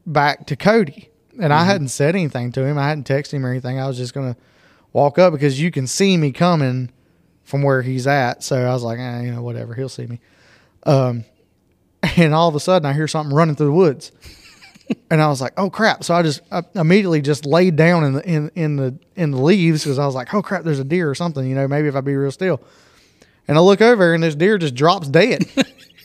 back 0.05 0.47
to 0.47 0.55
Cody, 0.55 1.09
and 1.41 1.53
I 1.53 1.65
hadn't 1.65 1.89
said 1.89 2.15
anything 2.15 2.51
to 2.53 2.65
him. 2.65 2.77
I 2.77 2.87
hadn't 2.87 3.07
texted 3.07 3.33
him 3.33 3.45
or 3.45 3.51
anything. 3.51 3.79
I 3.79 3.87
was 3.87 3.97
just 3.97 4.13
gonna 4.13 4.35
walk 4.93 5.19
up 5.19 5.33
because 5.33 5.59
you 5.59 5.71
can 5.71 5.87
see 5.87 6.17
me 6.17 6.31
coming 6.31 6.91
from 7.43 7.61
where 7.61 7.81
he's 7.81 8.07
at. 8.07 8.43
So 8.43 8.55
I 8.57 8.73
was 8.73 8.83
like, 8.83 8.99
eh, 8.99 9.21
you 9.23 9.31
know, 9.31 9.43
whatever, 9.43 9.73
he'll 9.73 9.89
see 9.89 10.07
me. 10.07 10.19
Um, 10.83 11.25
and 12.17 12.33
all 12.33 12.49
of 12.49 12.55
a 12.55 12.59
sudden 12.59 12.85
I 12.85 12.93
hear 12.93 13.07
something 13.07 13.35
running 13.35 13.55
through 13.55 13.67
the 13.67 13.73
woods. 13.73 14.11
and 15.09 15.21
I 15.21 15.27
was 15.27 15.41
like, 15.41 15.53
"Oh 15.57 15.69
crap!" 15.69 16.03
So 16.03 16.13
I 16.13 16.21
just 16.21 16.41
I 16.51 16.63
immediately 16.75 17.21
just 17.21 17.45
laid 17.45 17.75
down 17.75 18.03
in 18.03 18.13
the 18.13 18.29
in 18.29 18.51
in 18.55 18.75
the 18.75 18.97
in 19.15 19.31
the 19.31 19.41
leaves 19.41 19.83
because 19.83 19.99
I 19.99 20.05
was 20.05 20.15
like, 20.15 20.33
"Oh 20.33 20.41
crap! 20.41 20.63
There's 20.63 20.79
a 20.79 20.83
deer 20.83 21.09
or 21.09 21.15
something." 21.15 21.45
You 21.45 21.55
know, 21.55 21.67
maybe 21.67 21.87
if 21.87 21.95
I 21.95 22.01
be 22.01 22.15
real 22.15 22.31
still. 22.31 22.61
And 23.47 23.57
I 23.57 23.61
look 23.61 23.81
over 23.81 24.13
and 24.13 24.23
this 24.23 24.35
deer 24.35 24.57
just 24.57 24.75
drops 24.75 25.07
dead, 25.07 25.45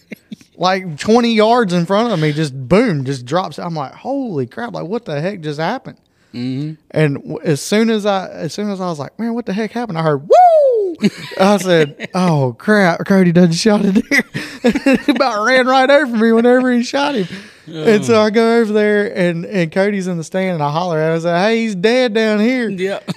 like 0.56 0.98
twenty 0.98 1.34
yards 1.34 1.72
in 1.72 1.86
front 1.86 2.12
of 2.12 2.20
me. 2.20 2.32
Just 2.32 2.68
boom, 2.68 3.04
just 3.04 3.24
drops. 3.24 3.58
I'm 3.58 3.74
like, 3.74 3.92
"Holy 3.92 4.46
crap! 4.46 4.74
Like 4.74 4.86
what 4.86 5.04
the 5.04 5.20
heck 5.20 5.40
just 5.40 5.58
happened?" 5.58 5.98
Mm-hmm. 6.34 6.74
And 6.92 7.38
as 7.42 7.60
soon 7.60 7.90
as 7.90 8.06
I, 8.06 8.28
as 8.28 8.54
soon 8.54 8.70
as 8.70 8.80
I 8.80 8.86
was 8.86 8.98
like, 8.98 9.18
man, 9.18 9.34
what 9.34 9.46
the 9.46 9.52
heck 9.52 9.72
happened? 9.72 9.98
I 9.98 10.02
heard, 10.02 10.28
woo! 10.28 10.96
I 11.40 11.56
said, 11.56 12.08
oh 12.14 12.54
crap, 12.58 13.04
Cody 13.06 13.32
done 13.32 13.52
shot 13.52 13.84
a 13.84 13.92
deer. 13.92 14.22
he 15.04 15.12
about 15.12 15.44
ran 15.44 15.66
right 15.66 15.90
over 15.90 16.16
me 16.16 16.32
whenever 16.32 16.72
he 16.72 16.82
shot 16.82 17.14
him. 17.14 17.26
And 17.66 18.04
so 18.04 18.20
I 18.20 18.30
go 18.30 18.58
over 18.58 18.72
there 18.72 19.16
and, 19.16 19.44
and 19.44 19.70
Cody's 19.70 20.08
in 20.08 20.16
the 20.16 20.24
stand 20.24 20.54
and 20.54 20.62
I 20.62 20.70
holler 20.70 20.98
at 20.98 21.10
him. 21.10 21.16
I 21.16 21.18
say, 21.20 21.38
hey, 21.38 21.62
he's 21.62 21.74
dead 21.76 22.14
down 22.14 22.40
here. 22.40 22.68
Yep. 22.68 23.10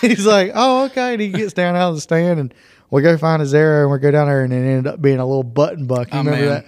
he's 0.00 0.24
like, 0.24 0.52
oh, 0.54 0.84
okay. 0.86 1.14
And 1.14 1.20
he 1.20 1.28
gets 1.28 1.52
down 1.52 1.74
out 1.74 1.88
of 1.88 1.96
the 1.96 2.00
stand 2.00 2.38
and 2.38 2.54
we 2.90 3.02
go 3.02 3.16
find 3.16 3.40
his 3.40 3.54
arrow 3.54 3.82
and 3.82 3.92
we 3.92 3.98
go 3.98 4.10
down 4.10 4.28
there 4.28 4.44
and 4.44 4.52
it 4.52 4.56
ended 4.56 4.86
up 4.86 5.00
being 5.02 5.18
a 5.18 5.26
little 5.26 5.42
button 5.42 5.86
buck. 5.86 6.08
You 6.12 6.18
Oh, 6.20 6.24
remember 6.24 6.40
man. 6.46 6.64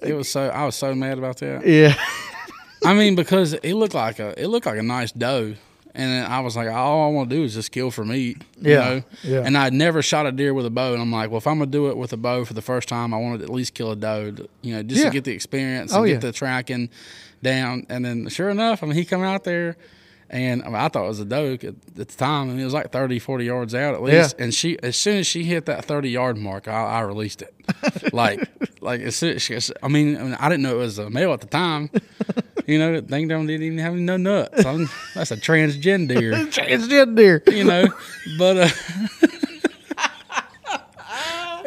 that? 0.00 0.08
It 0.08 0.14
was 0.14 0.28
so 0.28 0.48
I 0.48 0.64
was 0.64 0.74
so 0.76 0.94
mad 0.94 1.18
about 1.18 1.36
that. 1.38 1.66
Yeah. 1.66 1.94
I 2.84 2.94
mean, 2.94 3.14
because 3.14 3.52
it 3.52 3.74
looked 3.74 3.94
like 3.94 4.18
a 4.18 4.40
it 4.42 4.46
looked 4.46 4.64
like 4.66 4.78
a 4.78 4.82
nice 4.82 5.12
doe, 5.12 5.54
and 5.94 6.26
I 6.26 6.40
was 6.40 6.56
like, 6.56 6.68
all 6.70 7.04
I 7.04 7.08
want 7.12 7.28
to 7.28 7.36
do 7.36 7.42
is 7.44 7.52
just 7.52 7.70
kill 7.72 7.90
for 7.90 8.04
meat. 8.06 8.38
You 8.58 8.70
Yeah, 8.72 8.78
know? 8.88 9.02
yeah. 9.22 9.42
And 9.44 9.58
I'd 9.58 9.74
never 9.74 10.00
shot 10.00 10.24
a 10.24 10.32
deer 10.32 10.54
with 10.54 10.64
a 10.64 10.70
bow, 10.70 10.94
and 10.94 11.02
I'm 11.02 11.12
like, 11.12 11.28
well, 11.30 11.36
if 11.38 11.46
I'm 11.46 11.58
gonna 11.58 11.70
do 11.70 11.90
it 11.90 11.98
with 11.98 12.14
a 12.14 12.16
bow 12.16 12.46
for 12.46 12.54
the 12.54 12.62
first 12.62 12.88
time, 12.88 13.12
I 13.12 13.18
want 13.18 13.40
to 13.40 13.44
at 13.44 13.50
least 13.50 13.74
kill 13.74 13.90
a 13.90 13.96
doe. 13.96 14.30
To, 14.30 14.48
you 14.62 14.74
know, 14.74 14.82
just 14.82 15.00
Yeah. 15.02 15.08
to 15.10 15.12
get 15.12 15.24
the 15.24 15.32
experience 15.32 15.92
Oh, 15.92 15.98
and 15.98 16.08
yeah. 16.08 16.14
get 16.14 16.22
the 16.22 16.32
tracking 16.32 16.88
down. 17.42 17.84
And 17.90 18.02
then, 18.02 18.28
sure 18.30 18.48
enough, 18.48 18.82
I 18.82 18.86
mean, 18.86 18.96
he 18.96 19.04
come 19.04 19.22
out 19.22 19.44
there. 19.44 19.76
And 20.32 20.62
I, 20.62 20.66
mean, 20.66 20.76
I 20.76 20.88
thought 20.88 21.04
it 21.04 21.08
was 21.08 21.18
a 21.18 21.24
doe 21.24 21.54
at, 21.54 21.64
at 21.64 21.94
the 21.96 22.04
time, 22.04 22.50
and 22.50 22.60
it 22.60 22.64
was 22.64 22.72
like 22.72 22.92
30, 22.92 23.18
40 23.18 23.44
yards 23.44 23.74
out 23.74 23.94
at 23.94 24.02
least. 24.02 24.36
Yeah. 24.38 24.44
And 24.44 24.54
she, 24.54 24.78
as 24.80 24.96
soon 24.96 25.18
as 25.18 25.26
she 25.26 25.42
hit 25.42 25.66
that 25.66 25.84
thirty 25.84 26.08
yard 26.08 26.38
mark, 26.38 26.68
I, 26.68 26.84
I 26.84 27.00
released 27.00 27.42
it. 27.42 27.52
like, 28.12 28.48
like 28.80 29.00
as 29.00 29.16
soon 29.16 29.34
as 29.34 29.42
she, 29.42 29.58
I 29.82 29.88
mean, 29.88 30.16
I 30.16 30.22
mean, 30.22 30.34
I 30.34 30.48
didn't 30.48 30.62
know 30.62 30.76
it 30.76 30.78
was 30.78 30.98
a 30.98 31.10
male 31.10 31.32
at 31.32 31.40
the 31.40 31.48
time. 31.48 31.90
You 32.66 32.78
know, 32.78 32.92
that 32.92 33.08
thing 33.08 33.26
don't 33.26 33.46
didn't 33.46 33.64
even 33.64 33.78
have 33.78 33.94
no 33.94 34.16
nuts. 34.16 34.64
I'm, 34.64 34.88
that's 35.16 35.32
a 35.32 35.36
transgender, 35.36 36.32
Transgender 36.52 37.52
you 37.52 37.64
know. 37.64 37.88
But 38.38 38.56
uh, 38.56 38.68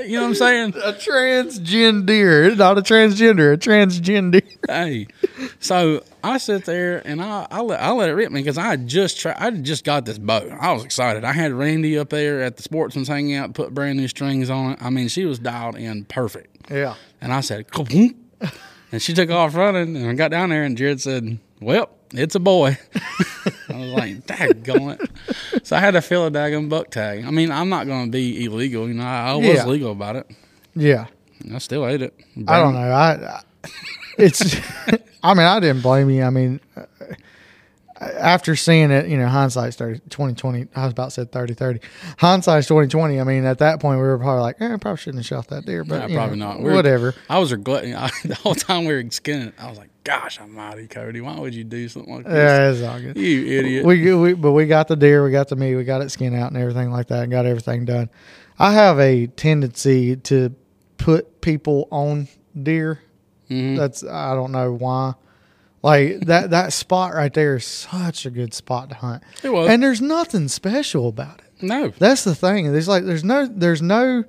you 0.05 0.15
know 0.15 0.23
what 0.23 0.27
I'm 0.29 0.35
saying? 0.35 0.73
A 0.75 0.93
transgender, 0.93 2.55
not 2.57 2.77
a 2.77 2.81
transgender, 2.81 3.53
a 3.53 3.57
transgender. 3.57 4.41
Hey, 4.67 5.07
so 5.59 6.03
I 6.23 6.37
sit 6.37 6.65
there 6.65 7.05
and 7.05 7.21
I 7.21 7.47
I 7.49 7.61
let, 7.61 7.81
I 7.81 7.91
let 7.91 8.09
it 8.09 8.13
rip 8.13 8.31
me 8.31 8.41
because 8.41 8.57
I 8.57 8.75
just 8.77 9.19
tried. 9.19 9.35
I 9.37 9.51
just 9.51 9.83
got 9.83 10.05
this 10.05 10.17
bow. 10.17 10.47
I 10.59 10.71
was 10.71 10.83
excited. 10.83 11.23
I 11.23 11.33
had 11.33 11.51
Randy 11.51 11.97
up 11.97 12.09
there 12.09 12.41
at 12.41 12.57
the 12.57 12.63
Sportsman's 12.63 13.07
hanging 13.07 13.35
out, 13.35 13.53
put 13.53 13.73
brand 13.73 13.97
new 13.97 14.07
strings 14.07 14.49
on 14.49 14.73
it. 14.73 14.79
I 14.81 14.89
mean, 14.89 15.07
she 15.07 15.25
was 15.25 15.39
dialed 15.39 15.75
in 15.75 16.05
perfect. 16.05 16.71
Yeah. 16.71 16.95
And 17.21 17.33
I 17.33 17.41
said, 17.41 17.67
"Kaboom." 17.69 18.15
and 18.91 19.01
she 19.01 19.13
took 19.13 19.29
off 19.29 19.55
running. 19.55 19.95
And 19.95 20.09
I 20.09 20.13
got 20.13 20.31
down 20.31 20.49
there, 20.49 20.63
and 20.63 20.77
Jared 20.77 21.01
said, 21.01 21.39
"Well, 21.59 21.89
it's 22.13 22.35
a 22.35 22.39
boy." 22.39 22.77
I 23.69 23.75
was 23.77 23.89
like, 23.91 24.25
"Daggone 24.27 24.99
it!" 25.01 25.65
So 25.65 25.75
I 25.75 25.79
had 25.79 25.91
to 25.91 26.01
fill 26.01 26.25
a 26.27 26.31
daggone 26.31 26.69
buck 26.69 26.89
tag. 26.89 27.25
I 27.25 27.31
mean, 27.31 27.51
I'm 27.51 27.69
not 27.69 27.87
going 27.87 28.05
to 28.05 28.11
be 28.11 28.45
illegal. 28.45 28.87
You 28.87 28.93
know, 28.95 29.03
I, 29.03 29.31
I 29.31 29.33
was 29.35 29.45
Yeah. 29.47 29.65
legal 29.65 29.91
about 29.91 30.15
it. 30.15 30.29
Yeah. 30.75 31.07
I 31.53 31.57
still 31.57 31.85
ate 31.87 32.01
it. 32.01 32.13
I 32.47 32.59
don't 32.59 32.73
know. 32.73 32.79
I, 32.79 33.13
I 33.13 33.41
it's. 34.17 34.55
I 35.23 35.33
mean, 35.33 35.45
I 35.45 35.59
didn't 35.59 35.81
blame 35.81 36.09
you. 36.09 36.23
I 36.23 36.29
mean, 36.29 36.59
uh, 36.77 36.83
after 38.01 38.55
seeing 38.55 38.91
it, 38.91 39.07
you 39.07 39.17
know, 39.17 39.27
hindsight's 39.27 39.75
30, 39.77 39.99
2020. 40.09 40.67
I 40.75 40.83
was 40.83 40.91
about 40.91 41.05
to 41.05 41.11
say 41.11 41.25
30 41.25 41.53
30. 41.53 41.79
Hindsight's 42.17 42.67
2020. 42.67 43.19
I 43.19 43.23
mean, 43.23 43.45
at 43.45 43.59
that 43.59 43.79
point, 43.79 43.99
we 43.99 44.05
were 44.05 44.17
probably 44.17 44.41
like, 44.41 44.57
eh, 44.59 44.73
I 44.73 44.77
probably 44.77 44.97
shouldn't 44.97 45.19
have 45.23 45.25
shot 45.25 45.47
that 45.49 45.65
deer, 45.65 45.83
but 45.83 46.09
you 46.09 46.15
probably 46.17 46.37
know, 46.37 46.47
not. 46.53 46.57
We 46.59 46.65
were- 46.65 46.75
Whatever. 46.75 47.15
I 47.29 47.39
was 47.39 47.51
regretting 47.51 47.95
I, 47.95 48.09
the 48.25 48.35
whole 48.35 48.55
time 48.55 48.85
we 48.85 48.93
were 48.93 49.03
skinning 49.11 49.49
it. 49.49 49.53
I 49.59 49.69
was 49.69 49.77
like, 49.77 49.89
"Gosh, 50.03 50.39
Almighty, 50.39 50.87
Cody, 50.87 51.21
why 51.21 51.39
would 51.39 51.53
you 51.55 51.63
do 51.63 51.87
something 51.87 52.13
like 52.13 52.25
this? 52.25 52.33
Yeah, 52.33 52.69
it's 52.71 52.81
all 52.81 52.99
good. 52.99 53.17
You 53.17 53.45
idiot." 53.59 53.85
we, 53.85 54.13
we 54.15 54.33
but 54.33 54.51
we 54.51 54.65
got 54.65 54.87
the 54.87 54.95
deer, 54.95 55.23
we 55.23 55.31
got 55.31 55.47
the 55.49 55.55
meat, 55.55 55.75
we 55.75 55.83
got 55.83 56.01
it 56.01 56.09
skinned 56.09 56.35
out 56.35 56.51
and 56.51 56.61
everything 56.61 56.91
like 56.91 57.07
that, 57.07 57.23
and 57.23 57.31
got 57.31 57.45
everything 57.45 57.85
done. 57.85 58.09
I 58.59 58.73
have 58.73 58.99
a 58.99 59.27
tendency 59.27 60.15
to 60.17 60.53
put 60.97 61.41
people 61.41 61.87
on 61.91 62.27
deer. 62.61 62.99
Mhm. 63.49 63.77
That's 63.77 64.03
I 64.03 64.35
don't 64.35 64.51
know 64.51 64.73
why. 64.73 65.13
Like 65.81 66.21
that 66.27 66.51
that 66.51 66.71
spot 66.71 67.13
right 67.13 67.33
there 67.33 67.55
is 67.57 67.65
such 67.65 68.25
a 68.25 68.29
good 68.29 68.53
spot 68.53 68.89
to 68.89 68.95
hunt, 68.95 69.23
It 69.43 69.49
was. 69.51 69.69
and 69.69 69.83
there's 69.83 69.99
nothing 70.01 70.47
special 70.47 71.09
about 71.09 71.39
it. 71.39 71.63
no, 71.65 71.89
That's 71.97 72.23
the 72.23 72.35
thing. 72.35 72.71
There's 72.71 72.87
like 72.87 73.03
there's 73.05 73.23
no 73.23 73.45
there's 73.47 73.81
no. 73.81 74.23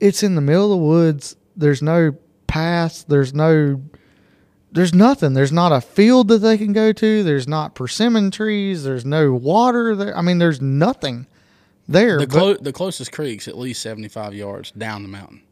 It's 0.00 0.22
in 0.22 0.36
the 0.36 0.40
middle 0.40 0.64
of 0.72 0.78
the 0.78 0.84
woods. 0.84 1.34
There's 1.56 1.82
no 1.82 2.14
paths. 2.46 3.04
There's 3.08 3.34
no. 3.34 3.80
There's 4.78 4.94
nothing. 4.94 5.34
There's 5.34 5.50
not 5.50 5.72
a 5.72 5.80
field 5.80 6.28
that 6.28 6.38
they 6.38 6.56
can 6.56 6.72
go 6.72 6.92
to. 6.92 7.22
There's 7.24 7.48
not 7.48 7.74
persimmon 7.74 8.30
trees. 8.30 8.84
There's 8.84 9.04
no 9.04 9.32
water 9.32 9.96
there. 9.96 10.16
I 10.16 10.22
mean, 10.22 10.38
there's 10.38 10.60
nothing 10.60 11.26
there. 11.88 12.18
the 12.18 12.28
clo- 12.28 12.54
the 12.54 12.72
closest 12.72 13.10
creek's 13.10 13.48
at 13.48 13.58
least 13.58 13.82
seventy 13.82 14.06
five 14.06 14.34
yards 14.34 14.70
down 14.70 15.02
the 15.02 15.08
mountain. 15.08 15.42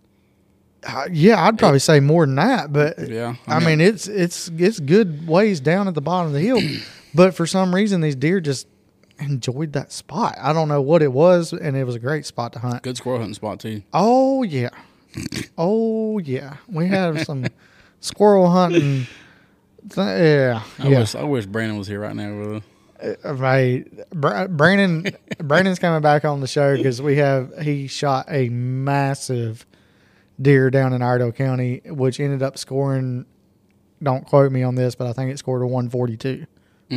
uh, 0.87 1.09
yeah, 1.11 1.45
I'd 1.45 1.59
probably 1.59 1.81
say 1.81 1.99
more 1.99 2.25
than 2.25 2.37
that. 2.37 2.73
But 2.73 3.09
Yeah, 3.09 3.35
I, 3.49 3.59
mean, 3.59 3.81
it's 3.81 4.07
it's 4.07 4.49
it's 4.57 4.79
good 4.79 5.27
ways 5.27 5.59
down 5.59 5.89
at 5.89 5.95
the 5.95 6.01
bottom 6.01 6.29
of 6.29 6.33
the 6.33 6.41
hill. 6.41 6.61
but 7.15 7.35
for 7.35 7.47
some 7.47 7.75
reason, 7.75 8.03
these 8.03 8.15
deer 8.15 8.41
just 8.41 8.69
enjoyed 9.19 9.73
that 9.73 9.91
spot. 9.91 10.37
I 10.41 10.53
don't 10.53 10.69
know 10.69 10.81
what 10.83 11.03
it 11.03 11.13
was, 11.13 11.53
and 11.53 11.77
it 11.77 11.83
was 11.83 11.97
a 11.97 11.99
great 11.99 12.27
spot 12.27 12.53
to 12.53 12.61
hunt. 12.61 12.85
good 12.85 12.97
squirrel 12.97 13.19
hunting 13.19 13.35
spot 13.35 13.59
too. 13.59 13.83
Oh 13.93 14.45
yeah, 14.45 14.71
oh 15.59 16.19
yeah. 16.19 16.59
We 16.69 16.87
have 16.87 17.25
some 17.25 17.47
squirrel 18.07 18.49
hunting. 18.51 19.07
Th- 19.89 19.97
yeah, 19.97 20.63
I 20.79 20.89
yeah. 20.89 20.99
wish 21.01 21.15
I 21.15 21.23
wish 21.25 21.47
Brandon 21.47 21.79
was 21.79 21.87
here 21.87 22.01
right 22.01 22.15
now. 22.17 22.35
With 22.35 22.57
us. 22.57 22.63
Uh, 23.25 23.35
Right, 23.35 23.85
Bra- 24.11 24.47
Brandon. 24.49 25.15
Brandon's 25.39 25.79
coming 25.79 26.01
back 26.01 26.25
on 26.25 26.41
the 26.41 26.47
show 26.47 26.77
because 26.77 27.01
we 27.03 27.17
have 27.17 27.53
he 27.63 27.87
shot 27.87 28.27
a 28.29 28.49
massive 28.49 29.67
deer 30.41 30.71
down 30.71 30.93
in 30.93 31.03
Iredell 31.03 31.33
County, 31.33 31.83
which 31.87 32.19
ended 32.21 32.43
up 32.43 32.57
scoring. 32.59 33.27
Don't 34.03 34.27
quote 34.27 34.51
me 34.53 34.63
on 34.63 34.75
this, 34.75 34.95
but 34.95 35.07
I 35.07 35.13
think 35.13 35.31
it 35.31 35.39
scored 35.39 35.63
a 35.63 35.67
142 35.67 36.47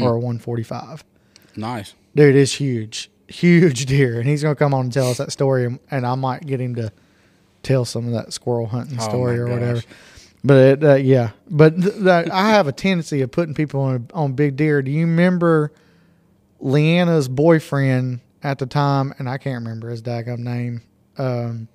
or 0.02 0.10
a 0.16 0.20
145. 0.20 1.04
Nice. 1.56 1.94
Dude, 2.16 2.36
it's 2.36 2.54
huge, 2.54 3.10
huge 3.28 3.86
deer, 3.86 4.20
and 4.20 4.28
he's 4.28 4.42
gonna 4.44 4.56
come 4.56 4.74
on 4.74 4.86
and 4.86 4.94
tell 4.94 5.10
us 5.10 5.18
that 5.18 5.32
story, 5.32 5.78
and, 5.92 6.06
I 6.06 6.16
might 6.16 6.46
get 6.46 6.60
him 6.60 6.76
to 6.76 6.92
tell 7.64 7.86
some 7.86 8.06
of 8.08 8.14
that 8.14 8.34
squirrel 8.34 8.68
hunting 8.68 8.98
Oh, 9.00 9.04
story 9.08 9.38
or 9.40 9.46
gosh. 9.48 9.54
whatever. 9.60 9.82
But 10.44 10.58
it, 10.58 10.84
uh, 10.84 10.96
yeah, 10.96 11.32
but 11.50 11.82
th- 11.82 11.96
that 11.96 12.32
I 12.32 12.50
have 12.50 12.68
a 12.68 12.72
tendency 12.72 13.22
of 13.22 13.32
putting 13.32 13.54
people 13.54 13.82
on 13.82 14.08
on 14.14 14.34
big 14.34 14.56
deer. 14.56 14.82
Do 14.82 14.90
you 14.92 15.06
remember 15.06 15.72
Leanna's 16.62 17.28
boyfriend 17.28 18.22
at 18.42 18.58
the 18.60 18.66
time? 18.66 19.14
And 19.20 19.30
I 19.30 19.38
can't 19.38 19.64
remember 19.64 19.90
his 19.90 20.02
daggum 20.02 20.40
name, 20.40 20.82
um, 21.18 21.68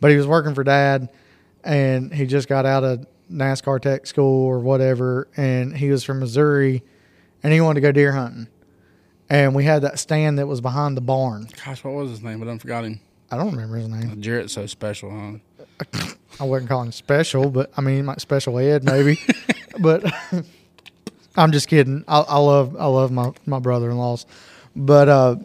but 0.00 0.10
he 0.10 0.16
was 0.18 0.26
working 0.26 0.54
for 0.54 0.62
dad, 0.62 1.08
and 1.64 2.12
he 2.12 2.26
just 2.26 2.48
got 2.48 2.66
out 2.66 2.84
of 2.84 3.06
NASCAR 3.32 3.80
tech 3.80 4.06
school 4.06 4.44
or 4.46 4.58
whatever, 4.58 5.28
and 5.36 5.74
he 5.74 5.90
was 5.90 6.04
from 6.04 6.20
Missouri, 6.20 6.82
and 7.42 7.52
he 7.52 7.60
wanted 7.62 7.76
to 7.76 7.80
go 7.80 7.92
deer 7.92 8.12
hunting. 8.12 8.48
And 9.30 9.54
we 9.54 9.64
had 9.64 9.82
that 9.82 9.98
stand 9.98 10.38
that 10.38 10.46
was 10.48 10.60
behind 10.60 10.96
the 10.96 11.02
barn. 11.02 11.48
Gosh, 11.64 11.84
what 11.84 11.94
was 11.94 12.10
his 12.10 12.22
name? 12.22 12.40
But 12.40 12.48
I 12.48 12.58
forgot 12.58 12.84
him. 12.84 13.00
I 13.30 13.36
don't 13.36 13.52
remember 13.52 13.76
his 13.76 13.88
name. 13.88 14.20
Jarrett's 14.20 14.52
so 14.52 14.66
special, 14.66 15.40
huh? 15.92 16.14
I 16.40 16.44
wouldn't 16.44 16.68
call 16.70 16.82
him 16.82 16.92
special, 16.92 17.50
but 17.50 17.70
I 17.76 17.80
mean, 17.82 18.04
might 18.06 18.20
special 18.20 18.58
ed 18.58 18.82
maybe. 18.84 19.20
but 19.78 20.02
I'm 21.36 21.52
just 21.52 21.68
kidding. 21.68 22.04
I, 22.08 22.20
I 22.20 22.38
love 22.38 22.76
I 22.78 22.86
love 22.86 23.12
my 23.12 23.32
my 23.46 23.58
brother-in-laws, 23.58 24.26
but 24.74 25.08
uh, 25.08 25.36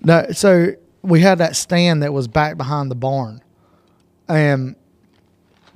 no. 0.00 0.26
So 0.32 0.74
we 1.02 1.20
had 1.20 1.38
that 1.38 1.56
stand 1.56 2.02
that 2.02 2.12
was 2.12 2.28
back 2.28 2.56
behind 2.56 2.90
the 2.90 2.94
barn, 2.94 3.42
and 4.28 4.76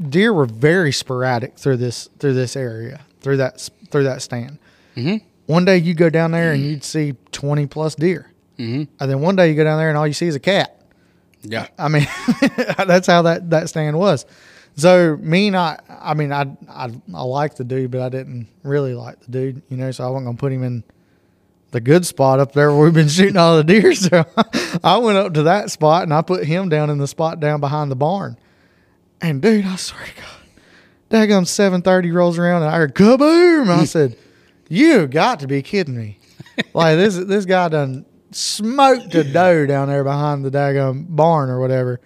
deer 0.08 0.32
were 0.32 0.46
very 0.46 0.92
sporadic 0.92 1.58
through 1.58 1.76
this 1.78 2.08
through 2.18 2.34
this 2.34 2.56
area 2.56 3.00
through 3.20 3.38
that 3.38 3.68
through 3.90 4.04
that 4.04 4.22
stand. 4.22 4.58
Mhm. 4.96 5.22
One 5.46 5.64
day 5.64 5.78
you 5.78 5.94
go 5.94 6.10
down 6.10 6.30
there 6.30 6.52
and 6.52 6.62
you'd 6.62 6.84
see 6.84 7.14
20 7.32 7.66
plus 7.66 7.94
deer, 7.96 8.30
Mhm. 8.58 8.86
and 9.00 9.10
then 9.10 9.20
one 9.20 9.34
day 9.36 9.48
you 9.50 9.56
go 9.56 9.64
down 9.64 9.78
there 9.78 9.88
and 9.88 9.98
all 9.98 10.06
you 10.06 10.12
see 10.12 10.26
is 10.26 10.34
a 10.36 10.40
cat. 10.40 10.79
Yeah. 11.42 11.68
I 11.78 11.88
mean, 11.88 12.06
that's 12.86 13.06
how 13.06 13.22
that, 13.22 13.50
that 13.50 13.68
stand 13.68 13.98
was. 13.98 14.26
So 14.76 15.16
me 15.16 15.50
not, 15.50 15.84
I 15.88 16.14
mean, 16.14 16.32
I, 16.32 16.56
I 16.68 16.90
I 17.14 17.22
like 17.22 17.56
the 17.56 17.64
dude, 17.64 17.90
but 17.90 18.00
I 18.00 18.08
didn't 18.08 18.48
really 18.62 18.94
like 18.94 19.20
the 19.20 19.30
dude, 19.30 19.62
you 19.68 19.76
know. 19.76 19.90
So 19.90 20.04
I 20.04 20.10
wasn't 20.10 20.26
gonna 20.26 20.38
put 20.38 20.52
him 20.52 20.62
in 20.62 20.84
the 21.72 21.80
good 21.80 22.06
spot 22.06 22.40
up 22.40 22.52
there 22.52 22.72
where 22.72 22.84
we've 22.84 22.94
been 22.94 23.08
shooting 23.08 23.36
all 23.36 23.56
the 23.56 23.64
deer. 23.64 23.94
So 23.94 24.24
I 24.84 24.96
went 24.98 25.18
up 25.18 25.34
to 25.34 25.42
that 25.44 25.70
spot 25.70 26.04
and 26.04 26.14
I 26.14 26.22
put 26.22 26.44
him 26.44 26.68
down 26.68 26.88
in 26.88 26.98
the 26.98 27.06
spot 27.06 27.40
down 27.40 27.60
behind 27.60 27.90
the 27.90 27.96
barn. 27.96 28.38
And 29.20 29.42
dude, 29.42 29.66
I 29.66 29.76
swear 29.76 30.04
to 30.04 30.12
God, 30.14 31.28
daggum 31.28 31.46
seven 31.46 31.82
thirty 31.82 32.10
rolls 32.10 32.38
around 32.38 32.62
and 32.62 32.70
I 32.70 32.76
heard 32.76 32.94
kaboom. 32.94 33.68
I 33.68 33.84
said, 33.84 34.16
"You 34.68 35.06
got 35.08 35.40
to 35.40 35.46
be 35.46 35.62
kidding 35.62 35.96
me!" 35.96 36.18
like 36.72 36.96
this 36.96 37.16
this 37.16 37.44
guy 37.44 37.68
done 37.68 38.06
smoked 38.32 39.14
a 39.14 39.24
doe 39.24 39.66
down 39.66 39.88
there 39.88 40.04
behind 40.04 40.44
the 40.44 40.50
daggum 40.50 41.06
barn 41.08 41.50
or 41.50 41.60
whatever. 41.60 42.00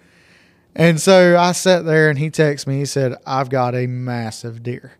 And 0.75 0.99
so 0.99 1.37
I 1.37 1.53
sat 1.53 1.85
there 1.85 2.09
and 2.09 2.19
he 2.19 2.29
texted 2.29 2.67
me. 2.67 2.79
He 2.79 2.85
said, 2.85 3.15
I've 3.25 3.49
got 3.49 3.75
a 3.75 3.87
massive 3.87 4.63
deer. 4.63 4.93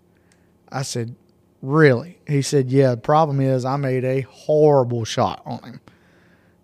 I 0.72 0.84
said, 0.84 1.16
Really? 1.62 2.20
He 2.28 2.42
said, 2.42 2.70
Yeah, 2.70 2.92
the 2.92 2.98
problem 2.98 3.40
is 3.40 3.66
I 3.66 3.76
made 3.78 4.06
a 4.06 4.22
horrible 4.22 5.04
shot 5.04 5.42
on 5.46 5.64
him. 5.64 5.82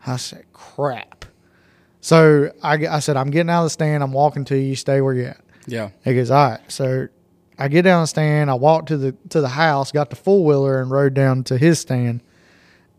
I 0.06 0.18
said, 0.18 0.46
Crap. 0.54 1.26
So 2.00 2.52
I, 2.64 2.88
I 2.88 3.00
said, 3.00 3.18
I'm 3.18 3.32
getting 3.32 3.50
out 3.50 3.62
of 3.62 3.66
the 3.66 3.70
stand. 3.72 4.04
I'm 4.04 4.12
walking 4.14 4.46
to 4.46 4.58
you. 4.58 4.76
Stay 4.76 5.02
where 5.02 5.14
you're 5.14 5.30
at. 5.30 5.42
Yeah. 5.68 5.90
He 6.04 6.14
goes, 6.14 6.32
All 6.32 6.52
right. 6.52 6.72
So 6.72 7.08
I 7.58 7.68
get 7.68 7.82
down 7.82 8.04
the 8.04 8.08
stand. 8.08 8.50
I 8.50 8.54
walk 8.54 8.88
to 8.88 8.98
the 8.98 9.12
to 9.30 9.42
the 9.42 9.50
house, 9.50 9.92
got 9.92 10.10
the 10.10 10.16
four 10.16 10.44
wheeler, 10.46 10.82
and 10.82 10.90
rode 10.90 11.14
down 11.14 11.44
to 11.46 11.58
his 11.58 11.80
stand. 11.80 12.22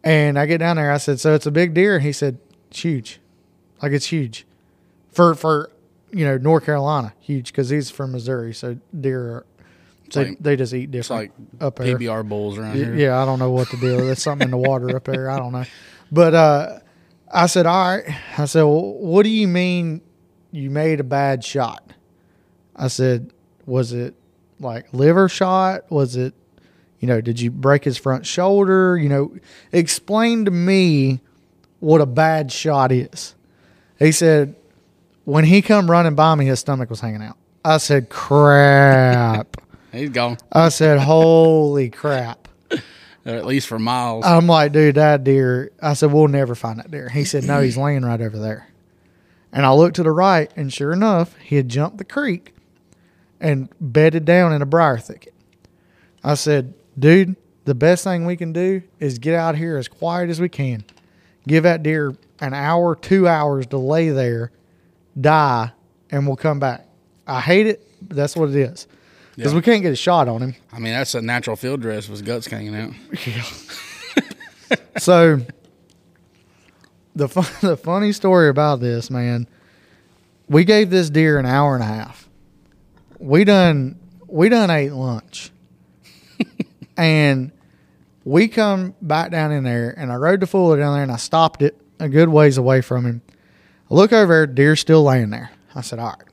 And 0.05 0.39
I 0.39 0.47
get 0.47 0.59
down 0.59 0.77
there. 0.77 0.91
I 0.93 0.99
said, 0.99 1.21
"So 1.21 1.35
it's 1.35 1.47
a 1.47 1.51
big 1.51 1.75
deer?" 1.75 1.97
And 1.97 2.05
he 2.05 2.13
said, 2.13 2.39
"It's 2.71 2.81
huge, 2.81 3.21
like 3.83 3.93
it's 3.93 4.07
huge 4.07 4.47
for 5.13 5.35
for 5.35 5.71
you 6.11 6.25
know 6.25 6.37
North 6.39 6.65
Carolina, 6.65 7.13
huge 7.21 7.53
because 7.53 7.69
he's 7.69 7.91
from 7.91 8.13
Missouri. 8.13 8.53
So 8.53 8.79
deer, 8.99 9.21
are, 9.21 9.47
they, 10.13 10.29
like- 10.31 10.39
they 10.41 10.57
just 10.57 10.75
eat 10.75 10.95
It's 10.95 11.09
different 11.09 11.33
like 11.61 11.63
up 11.63 11.77
there. 11.77 11.97
PBR 11.97 12.29
bulls 12.29 12.59
around 12.59 12.75
here. 12.77 12.95
Yeah, 12.95 13.23
I 13.23 13.25
don't 13.25 13.39
know 13.39 13.51
what 13.53 13.71
the 13.71 13.77
deal. 13.77 13.99
There's 13.99 14.23
something 14.23 14.47
in 14.47 14.51
the 14.51 14.57
water 14.59 14.95
up 14.97 15.05
there. 15.05 15.31
I 15.31 15.39
don't 15.39 15.53
know. 15.53 15.65
But 16.11 16.35
uh, 16.35 16.79
I 17.33 17.47
said, 17.47 17.65
all 17.65 17.97
right. 17.97 18.05
I 18.37 18.45
said, 18.45 18.63
well, 18.65 18.93
what 18.95 19.23
do 19.23 19.31
you 19.31 19.49
mean 19.49 20.03
you 20.51 20.69
made 20.69 21.01
a 21.01 21.05
bad 21.05 21.43
shot? 21.43 21.93
I 22.77 22.89
said, 22.89 23.31
was 23.65 23.93
it 23.95 24.15
like 24.61 24.93
liver 24.93 25.29
shot? 25.31 25.91
Was 25.91 26.17
it, 26.17 26.35
you 27.03 27.09
know, 27.09 27.21
did 27.21 27.41
you 27.41 27.51
break 27.51 27.83
his 27.83 27.99
front 27.99 28.25
shoulder? 28.25 28.97
You 28.97 29.09
know, 29.09 29.37
explain 29.73 30.45
to 30.45 30.53
me 30.53 31.21
what 31.81 32.01
a 32.01 32.07
bad 32.07 32.53
shot 32.53 32.93
is. 32.93 33.35
He 33.99 34.13
said, 34.13 34.55
when 35.25 35.45
he 35.45 35.63
come 35.63 35.91
running 35.91 36.15
by 36.15 36.37
me, 36.37 36.47
his 36.47 36.61
stomach 36.61 36.89
was 36.89 37.01
hanging 37.01 37.23
out. 37.23 37.37
I 37.65 37.79
said, 37.79 38.09
crap. 38.09 39.57
He's 39.93 40.11
gone. 40.11 40.39
I 40.53 40.69
said, 40.69 41.01
holy 41.01 41.91
crap. 41.91 42.47
Or 43.27 43.35
at 43.35 43.47
least 43.47 43.67
for 43.67 43.81
miles. 43.81 44.25
I'm 44.25 44.47
like, 44.47 44.73
dude, 44.73 44.95
that 44.95 45.25
deer. 45.25 45.73
I 45.83 45.95
said, 45.95 46.13
we'll 46.13 46.29
never 46.29 46.55
find 46.55 46.79
that 46.79 46.91
deer. 46.91 47.09
He 47.09 47.25
said, 47.25 47.45
no, 47.45 47.61
he's 47.61 47.77
laying 47.77 48.05
right 48.05 48.21
over 48.21 48.39
there. 48.39 48.69
And 49.53 49.67
I 49.67 49.73
looked 49.73 49.97
to 49.97 50.03
the 50.03 50.11
right, 50.13 50.51
and 50.57 50.73
sure 50.73 50.93
enough, 50.93 51.37
he 51.37 51.57
had 51.57 51.69
jumped 51.69 51.99
the 51.99 52.05
creek 52.05 52.55
and 53.41 53.69
bedded 53.81 54.25
down 54.25 54.53
in 54.53 54.63
a 54.63 54.67
briar 54.67 54.99
thicket. 54.99 55.35
I 56.25 56.35
said, 56.35 56.75
dude, 56.99 57.37
the 57.65 57.75
best 57.75 58.05
thing 58.05 58.27
we 58.27 58.37
can 58.37 58.53
do 58.53 58.83
is 58.99 59.19
get 59.19 59.35
out 59.35 59.57
here 59.57 59.77
as 59.77 59.89
quiet 59.89 60.31
as 60.31 60.41
we 60.41 60.49
can. 60.49 60.85
Give 61.47 61.63
that 61.65 61.83
deer 61.83 62.17
an 62.41 62.55
hour, 62.55 62.95
two 62.97 63.27
hours 63.29 63.67
to 63.69 63.79
lay 63.79 64.11
there, 64.11 64.51
die, 65.21 65.73
and 66.11 66.27
we'll 66.27 66.37
come 66.37 66.59
back. 66.61 66.87
I 67.27 67.41
hate 67.41 67.67
it, 67.67 67.87
but 68.03 68.17
that's 68.17 68.35
what 68.37 68.49
it 68.51 68.57
is. 68.57 68.87
Because 69.37 69.53
Yeah. 69.53 69.57
we 69.57 69.63
can't 69.63 69.83
get 69.83 69.93
a 69.93 69.97
shot 69.97 70.29
on 70.29 70.43
him. 70.43 70.55
I 70.73 70.79
mean, 70.79 70.93
that's 70.93 71.15
a 71.15 71.23
natural 71.23 71.57
field 71.57 71.81
dress 71.81 72.09
with 72.09 72.25
guts 72.25 72.47
hanging 72.47 72.75
out. 72.75 72.93
Yeah. 73.27 73.45
So 74.99 75.41
the 77.15 77.29
fun, 77.29 77.47
the 77.61 77.77
funny 77.77 78.13
story 78.13 78.49
about 78.49 78.81
this, 78.81 79.11
man, 79.11 79.47
we 80.49 80.65
gave 80.65 80.91
this 80.91 81.11
deer 81.11 81.39
an 81.39 81.47
hour 81.47 81.75
and 81.75 81.83
a 81.83 81.87
half. 81.87 82.29
We 83.19 83.45
done 83.45 83.99
we 84.29 84.49
done 84.49 84.71
ate 84.71 84.93
lunch, 84.93 85.51
and 86.97 87.53
We 88.25 88.47
come 88.49 88.95
back 89.03 89.31
down 89.33 89.51
in 89.51 89.65
there, 89.65 89.93
and 89.97 90.13
I 90.13 90.15
rode 90.15 90.41
the 90.41 90.47
Fuller 90.47 90.79
down 90.79 90.95
there, 90.95 91.03
and 91.03 91.11
I 91.11 91.17
stopped 91.17 91.61
it 91.63 91.77
a 91.99 92.09
good 92.09 92.29
ways 92.29 92.57
away 92.57 92.81
from 92.81 93.05
him. 93.05 93.23
I 93.91 93.95
look 93.95 94.13
over 94.13 94.33
there, 94.33 94.47
deer's 94.47 94.81
still 94.81 95.03
laying 95.03 95.31
there. 95.31 95.51
I 95.75 95.81
said, 95.81 95.99
"All 95.99 96.11
right, 96.11 96.29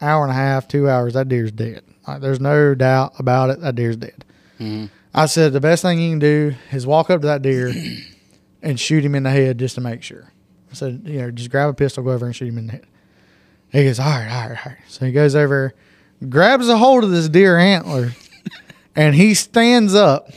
hour 0.00 0.22
and 0.22 0.30
a 0.30 0.34
half, 0.34 0.68
two 0.68 0.88
hours, 0.88 1.14
that 1.14 1.28
deer's 1.28 1.50
dead. 1.50 1.82
Like, 2.06 2.20
there's 2.20 2.40
no 2.40 2.74
doubt 2.74 3.14
about 3.18 3.50
it. 3.50 3.60
That 3.60 3.74
deer's 3.74 3.96
dead." 3.96 4.24
Mm-hmm. 4.60 4.86
I 5.12 5.26
said, 5.26 5.52
"The 5.52 5.60
best 5.60 5.82
thing 5.82 5.98
you 6.00 6.10
can 6.10 6.18
do 6.20 6.54
is 6.70 6.86
walk 6.86 7.10
up 7.10 7.20
to 7.22 7.26
that 7.26 7.42
deer 7.42 7.72
and 8.62 8.78
shoot 8.78 9.04
him 9.04 9.14
in 9.14 9.24
the 9.24 9.30
head 9.30 9.58
just 9.58 9.74
to 9.74 9.80
make 9.80 10.02
sure." 10.02 10.30
I 10.70 10.74
said, 10.74 11.02
"You 11.04 11.18
know, 11.22 11.30
just 11.32 11.50
grab 11.50 11.68
a 11.68 11.74
pistol, 11.74 12.04
go 12.04 12.10
over 12.10 12.26
and 12.26 12.34
shoot 12.36 12.48
him 12.48 12.58
in 12.58 12.66
the 12.66 12.72
head." 12.72 12.86
He 13.72 13.82
goes, 13.84 13.98
"All 13.98 14.06
right, 14.06 14.30
all 14.30 14.48
right, 14.50 14.66
all 14.66 14.72
right." 14.72 14.78
So 14.86 15.04
he 15.04 15.10
goes 15.12 15.34
over, 15.34 15.74
grabs 16.28 16.68
a 16.68 16.76
hold 16.78 17.02
of 17.02 17.10
this 17.10 17.28
deer 17.28 17.58
antler, 17.58 18.12
and 18.96 19.14
he 19.14 19.34
stands 19.34 19.94
up. 19.94 20.30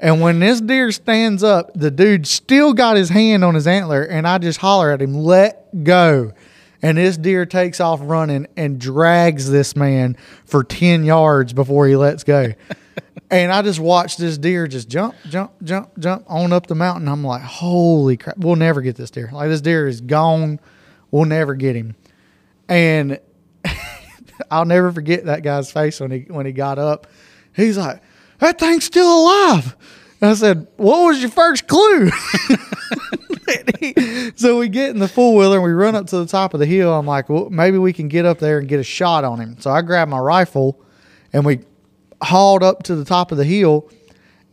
And 0.00 0.20
when 0.20 0.38
this 0.40 0.60
deer 0.60 0.92
stands 0.92 1.42
up, 1.42 1.72
the 1.74 1.90
dude 1.90 2.26
still 2.26 2.72
got 2.72 2.96
his 2.96 3.08
hand 3.08 3.44
on 3.44 3.54
his 3.54 3.66
antler, 3.66 4.02
and 4.02 4.26
I 4.26 4.38
just 4.38 4.60
holler 4.60 4.92
at 4.92 5.02
him, 5.02 5.14
"Let 5.14 5.84
go!" 5.84 6.32
And 6.80 6.98
this 6.98 7.16
deer 7.16 7.44
takes 7.46 7.80
off 7.80 8.00
running 8.02 8.46
and 8.56 8.78
drags 8.78 9.50
this 9.50 9.74
man 9.74 10.16
for 10.44 10.62
ten 10.62 11.04
yards 11.04 11.52
before 11.52 11.86
he 11.88 11.96
lets 11.96 12.22
go. 12.22 12.52
and 13.30 13.50
I 13.50 13.62
just 13.62 13.80
watched 13.80 14.18
this 14.18 14.38
deer 14.38 14.68
just 14.68 14.88
jump, 14.88 15.16
jump, 15.28 15.52
jump, 15.64 15.98
jump 15.98 16.24
on 16.28 16.52
up 16.52 16.66
the 16.68 16.76
mountain. 16.76 17.08
I'm 17.08 17.24
like, 17.24 17.42
"Holy 17.42 18.16
crap! 18.16 18.38
We'll 18.38 18.56
never 18.56 18.80
get 18.80 18.96
this 18.96 19.10
deer. 19.10 19.30
Like 19.32 19.48
this 19.48 19.60
deer 19.60 19.88
is 19.88 20.00
gone. 20.00 20.60
We'll 21.10 21.24
never 21.24 21.54
get 21.54 21.74
him." 21.74 21.96
And 22.68 23.18
I'll 24.50 24.64
never 24.64 24.92
forget 24.92 25.24
that 25.24 25.42
guy's 25.42 25.72
face 25.72 25.98
when 25.98 26.10
he 26.10 26.20
when 26.28 26.46
he 26.46 26.52
got 26.52 26.78
up. 26.78 27.08
He's 27.58 27.76
like, 27.76 28.00
"That 28.38 28.58
thing's 28.58 28.84
still 28.84 29.22
alive." 29.22 29.76
And 30.20 30.30
I 30.30 30.34
said, 30.34 30.66
"What 30.76 31.04
was 31.06 31.20
your 31.20 31.30
first 31.30 31.66
clue?" 31.66 32.10
So 34.36 34.58
we 34.58 34.68
get 34.68 34.90
in 34.90 34.98
the 34.98 35.08
four 35.08 35.34
wheeler 35.34 35.56
and 35.56 35.64
we 35.64 35.72
run 35.72 35.94
up 35.94 36.06
to 36.08 36.18
the 36.18 36.26
top 36.26 36.52
of 36.54 36.60
the 36.60 36.66
hill. 36.66 36.92
I'm 36.92 37.06
like, 37.06 37.28
"Well, 37.28 37.48
maybe 37.50 37.78
we 37.78 37.92
can 37.92 38.08
get 38.08 38.24
up 38.26 38.38
there 38.38 38.58
and 38.58 38.68
get 38.68 38.78
a 38.78 38.84
shot 38.84 39.24
on 39.24 39.40
him." 39.40 39.56
So 39.58 39.70
I 39.70 39.82
grabbed 39.82 40.10
my 40.10 40.18
rifle 40.18 40.78
and 41.32 41.44
we 41.44 41.60
hauled 42.22 42.62
up 42.62 42.82
to 42.84 42.96
the 42.96 43.04
top 43.04 43.32
of 43.32 43.38
the 43.38 43.44
hill, 43.44 43.88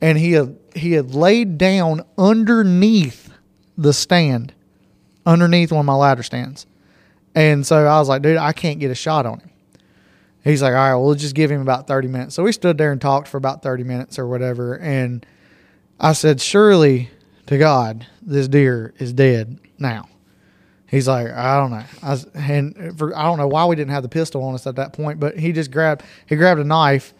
and 0.01 0.17
he 0.17 0.31
had 0.31 0.57
he 0.75 0.93
had 0.93 1.13
laid 1.13 1.57
down 1.57 2.01
underneath 2.17 3.31
the 3.77 3.93
stand, 3.93 4.53
underneath 5.25 5.71
one 5.71 5.81
of 5.81 5.85
my 5.85 5.95
ladder 5.95 6.23
stands. 6.23 6.65
And 7.33 7.65
so 7.65 7.85
I 7.85 7.99
was 7.99 8.07
like, 8.07 8.21
dude, 8.21 8.37
I 8.37 8.53
can't 8.53 8.79
get 8.79 8.91
a 8.91 8.95
shot 8.95 9.25
on 9.25 9.39
him. 9.39 9.49
He's 10.45 10.61
like, 10.61 10.73
all 10.73 10.77
right, 10.77 10.93
well, 10.93 11.05
we'll 11.05 11.15
just 11.15 11.33
give 11.33 11.51
him 11.51 11.59
about 11.59 11.87
30 11.87 12.07
minutes. 12.07 12.35
So 12.35 12.43
we 12.43 12.51
stood 12.51 12.77
there 12.77 12.91
and 12.91 13.01
talked 13.01 13.27
for 13.27 13.37
about 13.37 13.63
30 13.63 13.83
minutes 13.83 14.19
or 14.19 14.27
whatever. 14.27 14.77
And 14.77 15.25
I 15.99 16.13
said, 16.13 16.39
surely 16.39 17.09
to 17.47 17.57
God, 17.57 18.05
this 18.21 18.47
deer 18.47 18.93
is 18.99 19.11
dead 19.11 19.59
now. 19.79 20.07
He's 20.87 21.07
like, 21.07 21.31
I 21.31 21.57
don't 21.57 21.71
know. 21.71 21.83
I 22.03 22.11
was, 22.11 22.25
and 22.35 22.95
for, 22.97 23.17
I 23.17 23.23
don't 23.23 23.39
know 23.39 23.47
why 23.47 23.65
we 23.65 23.75
didn't 23.75 23.89
have 23.89 24.03
the 24.03 24.09
pistol 24.09 24.43
on 24.43 24.53
us 24.53 24.67
at 24.67 24.75
that 24.75 24.93
point, 24.93 25.19
but 25.19 25.35
he 25.35 25.51
just 25.51 25.71
grabbed, 25.71 26.03
he 26.27 26.35
grabbed 26.35 26.61
a 26.61 26.63
knife 26.63 27.15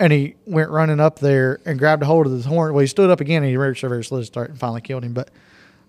and 0.00 0.10
he 0.10 0.36
went 0.46 0.70
running 0.70 0.98
up 0.98 1.18
there 1.18 1.60
and 1.66 1.78
grabbed 1.78 2.02
a 2.02 2.06
hold 2.06 2.24
of 2.24 2.32
the 2.32 2.48
horn. 2.48 2.72
Well, 2.72 2.80
he 2.80 2.86
stood 2.86 3.10
up 3.10 3.20
again 3.20 3.42
and 3.42 3.50
he 3.50 3.56
reached 3.58 3.84
over 3.84 3.98
his 3.98 4.06
slit 4.06 4.24
start 4.24 4.48
and 4.48 4.58
finally 4.58 4.80
killed 4.80 5.04
him. 5.04 5.12
But 5.12 5.30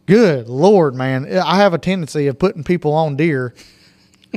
good 0.06 0.50
Lord, 0.50 0.96
man, 0.96 1.32
I 1.38 1.56
have 1.56 1.74
a 1.74 1.78
tendency 1.78 2.28
of 2.28 2.38
putting 2.38 2.66
people 2.66 2.92
on 2.92 3.16
deer, 3.16 3.54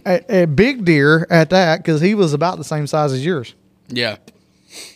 a, 0.04 0.42
a 0.42 0.46
big 0.46 0.84
deer 0.84 1.26
at 1.30 1.50
that, 1.50 1.78
because 1.78 2.00
he 2.00 2.14
was 2.14 2.32
about 2.32 2.58
the 2.58 2.64
same 2.64 2.86
size 2.86 3.12
as 3.12 3.24
yours. 3.24 3.54
Yeah. 3.88 4.16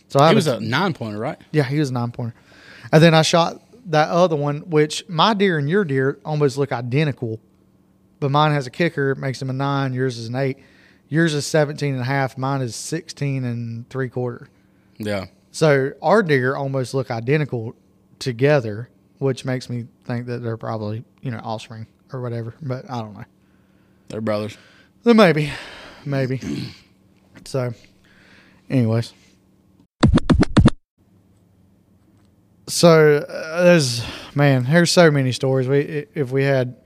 So 0.08 0.18
I 0.20 0.30
He 0.30 0.34
was 0.34 0.46
a- 0.46 0.60
nine 0.60 0.92
pointer, 0.94 1.18
right? 1.18 1.38
yeah, 1.52 1.62
he 1.64 1.78
was 1.78 1.90
a 1.90 1.92
nine 1.92 2.10
pointer. 2.10 2.34
And 2.92 3.02
then 3.02 3.14
I 3.14 3.22
shot 3.22 3.62
that 3.86 4.08
other 4.08 4.36
one, 4.36 4.68
which 4.70 5.04
my 5.08 5.32
deer 5.34 5.58
and 5.58 5.68
your 5.70 5.84
deer 5.84 6.18
almost 6.24 6.58
look 6.58 6.72
identical, 6.72 7.40
but 8.18 8.30
mine 8.30 8.52
has 8.52 8.66
a 8.66 8.70
kicker, 8.70 9.12
it 9.12 9.18
makes 9.18 9.40
him 9.40 9.48
a 9.48 9.52
nine. 9.52 9.92
Yours 9.94 10.18
is 10.18 10.28
an 10.28 10.34
eight. 10.34 10.58
Yours 11.08 11.34
is 11.34 11.46
17 11.46 11.92
and 11.94 12.02
a 12.02 12.04
half. 12.04 12.36
Mine 12.36 12.60
is 12.60 12.76
16 12.76 13.44
and 13.44 13.88
three 13.88 14.08
quarter. 14.08 14.48
Yeah. 14.98 15.26
So 15.52 15.92
our 16.02 16.22
deer 16.22 16.54
almost 16.54 16.92
look 16.94 17.10
identical 17.10 17.74
together, 18.18 18.88
which 19.18 19.44
makes 19.44 19.68
me 19.70 19.86
think 20.04 20.26
that 20.26 20.42
they're 20.42 20.56
probably, 20.56 21.04
you 21.22 21.30
know, 21.30 21.40
offspring 21.42 21.86
or 22.12 22.20
whatever, 22.20 22.54
but 22.62 22.88
I 22.90 23.00
don't 23.00 23.14
know. 23.14 23.24
They're 24.08 24.20
brothers. 24.20 24.56
Then 25.02 25.16
maybe, 25.16 25.52
maybe. 26.04 26.40
So, 27.46 27.72
anyways. 28.68 29.12
So 32.68 33.16
uh, 33.16 33.64
there's 33.64 34.04
man, 34.34 34.64
there's 34.64 34.92
so 34.92 35.10
many 35.10 35.32
stories. 35.32 35.66
We 35.66 36.06
if 36.14 36.30
we 36.30 36.44
had 36.44 36.76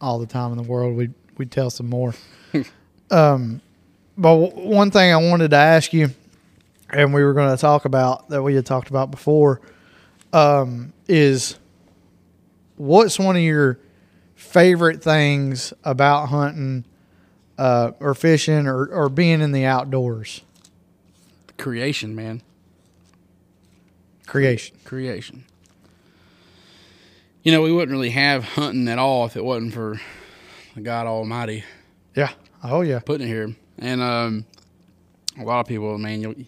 all 0.00 0.18
the 0.18 0.26
time 0.26 0.52
in 0.52 0.58
the 0.58 0.62
world, 0.62 0.96
we'd 0.96 1.14
we'd 1.38 1.50
tell 1.50 1.70
some 1.70 1.88
more. 1.88 2.14
um, 3.10 3.60
but 4.18 4.38
w- 4.38 4.68
one 4.68 4.90
thing 4.90 5.12
I 5.12 5.16
wanted 5.16 5.50
to 5.52 5.56
ask 5.56 5.92
you, 5.92 6.10
and 6.90 7.12
we 7.12 7.24
were 7.24 7.32
going 7.32 7.50
to 7.50 7.60
talk 7.60 7.84
about 7.86 8.28
that 8.28 8.42
we 8.42 8.54
had 8.54 8.66
talked 8.66 8.90
about 8.90 9.10
before, 9.10 9.60
um, 10.32 10.92
is 11.08 11.58
what's 12.76 13.18
one 13.18 13.34
of 13.34 13.42
your 13.42 13.80
favorite 14.36 15.02
things 15.02 15.72
about 15.84 16.28
hunting 16.28 16.84
uh, 17.58 17.92
or 18.00 18.14
fishing 18.14 18.66
or, 18.66 18.86
or 18.86 19.08
being 19.08 19.40
in 19.40 19.52
the 19.52 19.64
outdoors? 19.64 20.40
Creation, 21.58 22.14
man. 22.14 22.42
Creation. 24.26 24.76
Creation. 24.84 25.44
You 27.42 27.52
know, 27.52 27.62
we 27.62 27.72
wouldn't 27.72 27.90
really 27.92 28.10
have 28.10 28.44
hunting 28.44 28.88
at 28.88 28.98
all 28.98 29.26
if 29.26 29.36
it 29.36 29.44
wasn't 29.44 29.74
for 29.74 30.00
God 30.80 31.06
Almighty 31.06 31.64
Yeah. 32.14 32.30
Oh 32.62 32.82
yeah. 32.82 33.00
putting 33.00 33.26
it 33.26 33.30
here. 33.30 33.54
And 33.78 34.00
um, 34.00 34.44
a 35.38 35.42
lot 35.42 35.60
of 35.60 35.66
people, 35.66 35.98
man, 35.98 36.20
you 36.20 36.46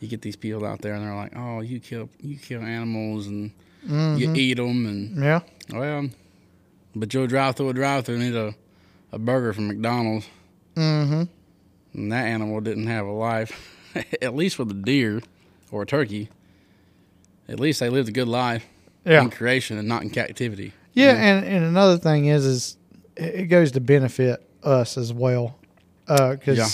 you 0.00 0.08
get 0.08 0.22
these 0.22 0.36
people 0.36 0.64
out 0.64 0.80
there 0.82 0.94
and 0.94 1.04
they're 1.04 1.14
like, 1.16 1.32
"Oh, 1.34 1.60
you 1.62 1.80
kill 1.80 2.08
you 2.20 2.36
kill 2.38 2.62
animals 2.62 3.26
and 3.26 3.50
you 3.88 4.32
eat 4.34 4.54
them 4.54 4.86
and 4.86 5.16
Yeah. 5.22 5.40
well, 5.72 6.08
but 6.94 7.12
you'll 7.12 7.26
drive 7.26 7.56
through 7.56 7.70
a 7.70 7.74
drive 7.74 8.04
through 8.04 8.16
and 8.16 8.24
eat 8.24 8.34
a, 8.34 8.54
a 9.12 9.18
burger 9.18 9.52
from 9.52 9.66
McDonald's, 9.68 10.28
Mm-hmm. 10.76 11.22
and 11.94 12.12
that 12.12 12.24
animal 12.26 12.60
didn't 12.60 12.86
have 12.86 13.06
a 13.06 13.10
life. 13.12 13.72
at 14.22 14.34
least 14.34 14.58
with 14.58 14.70
a 14.70 14.74
deer 14.74 15.22
or 15.70 15.82
a 15.82 15.86
turkey, 15.86 16.28
at 17.48 17.58
least 17.58 17.80
they 17.80 17.88
lived 17.88 18.08
a 18.08 18.12
good 18.12 18.28
life 18.28 18.64
Yeah. 19.04 19.22
in 19.22 19.30
creation 19.30 19.78
and 19.78 19.88
not 19.88 20.02
in 20.02 20.10
captivity. 20.10 20.72
Yeah, 20.92 21.12
and, 21.12 21.44
and 21.46 21.64
another 21.64 21.98
thing 21.98 22.26
is, 22.26 22.44
is 22.44 22.76
it 23.16 23.34
it 23.34 23.46
goes 23.46 23.72
to 23.72 23.80
benefit 23.80 24.42
us 24.62 24.96
as 24.98 25.12
well, 25.12 25.56
because 26.06 26.58
Yeah. 26.58 26.68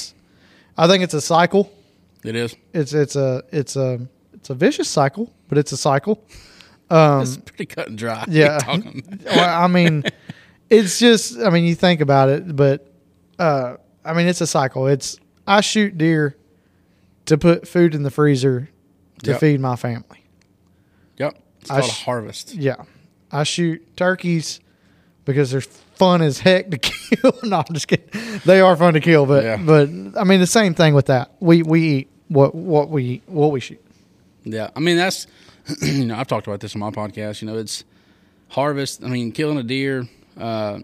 I 0.77 0.87
think 0.89 1.05
it's 1.05 1.15
a 1.15 1.21
cycle. 1.21 1.73
It 2.25 2.35
is. 2.37 2.55
It's 2.73 2.93
it's 2.93 3.17
a 3.17 3.43
it's 3.53 3.77
a 3.77 4.01
it's 4.33 4.51
a 4.51 4.55
vicious 4.55 4.89
cycle, 4.89 5.33
but 5.49 5.59
it's 5.59 5.73
a 5.73 5.77
cycle. 5.77 6.23
Um, 6.91 7.23
It's 7.23 7.37
pretty 7.37 7.67
cut 7.67 7.89
and 7.89 7.99
dry. 7.99 8.25
yeah. 8.29 8.59
Well, 8.67 9.63
I 9.65 9.67
mean, 9.69 10.05
it's 10.71 10.99
just 10.99 11.39
I 11.39 11.51
mean, 11.51 11.65
you 11.65 11.75
think 11.75 12.01
about 12.01 12.29
it, 12.29 12.55
but 12.57 12.87
uh, 13.39 13.77
I 14.05 14.13
mean, 14.15 14.27
it's 14.27 14.41
a 14.41 14.47
cycle. 14.47 14.87
It's 14.87 15.19
I 15.47 15.61
shoot 15.61 15.97
deer 15.99 16.37
to 17.27 17.39
put 17.39 17.67
food 17.69 17.95
in 17.95 18.03
the 18.03 18.11
freezer 18.11 18.69
to 19.23 19.31
Yep. 19.33 19.41
feed 19.41 19.61
my 19.61 19.77
family. 19.77 20.25
Yep. 21.19 21.39
It's 21.61 21.71
I 21.71 21.81
called 21.81 21.91
sh- 21.93 22.01
a 22.03 22.05
harvest. 22.05 22.55
Yeah. 22.55 22.77
I 23.31 23.45
shoot 23.45 23.97
turkeys 23.97 24.61
because 25.25 25.53
they're 25.53 25.61
fun 25.61 26.21
as 26.23 26.41
heck 26.41 26.71
to 26.71 26.79
kill. 26.79 27.39
no, 27.45 27.59
I'm 27.67 27.75
just 27.75 27.87
kidding. 27.89 28.09
They 28.45 28.61
are 28.61 28.77
fun 28.77 28.95
to 28.95 29.01
kill, 29.01 29.27
but 29.27 29.45
Yeah. 29.45 29.57
but 29.57 29.89
I 30.19 30.25
mean 30.25 30.41
the 30.41 30.47
same 30.47 30.75
thing 30.75 30.95
with 30.95 31.07
that. 31.07 31.31
We 31.41 31.63
we 31.63 31.81
eat 31.83 32.11
what 32.29 32.55
what 32.55 32.89
we 32.91 33.05
eat, 33.05 33.23
what 33.27 33.53
we 33.53 33.61
shoot. 33.61 33.81
Yeah, 34.45 34.71
I 34.75 34.81
mean 34.81 34.97
that's 34.97 35.27
you 35.83 36.07
know 36.07 36.17
I've 36.17 36.27
talked 36.27 36.47
about 36.49 36.61
this 36.61 36.75
on 36.75 36.81
my 36.81 36.91
podcast. 36.91 37.41
You 37.43 37.47
know, 37.49 37.57
it's 37.59 37.85
harvest. 38.49 39.05
I 39.05 39.07
mean, 39.09 39.31
killing 39.33 39.57
a 39.59 39.63
deer, 39.63 40.09
uh, 40.37 40.81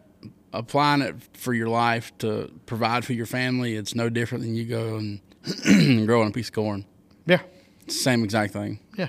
applying 0.53 1.03
it 1.03 1.17
for 1.35 1.53
your 1.53 1.69
life 1.69 2.17
to 2.19 2.51
provide 2.67 3.05
for 3.05 3.13
your 3.13 3.27
family. 3.27 3.77
It's 3.77 3.95
no 3.95 4.09
different 4.09 4.45
than 4.45 4.55
you 4.55 4.65
go 4.65 4.97
and 4.97 6.07
growing 6.07 6.29
a 6.29 6.33
piece 6.33 6.49
of 6.49 6.55
corn. 6.55 6.85
Yeah. 7.27 7.41
Same 7.87 8.25
exact 8.25 8.53
thing. 8.53 8.81
Yeah. 8.97 9.09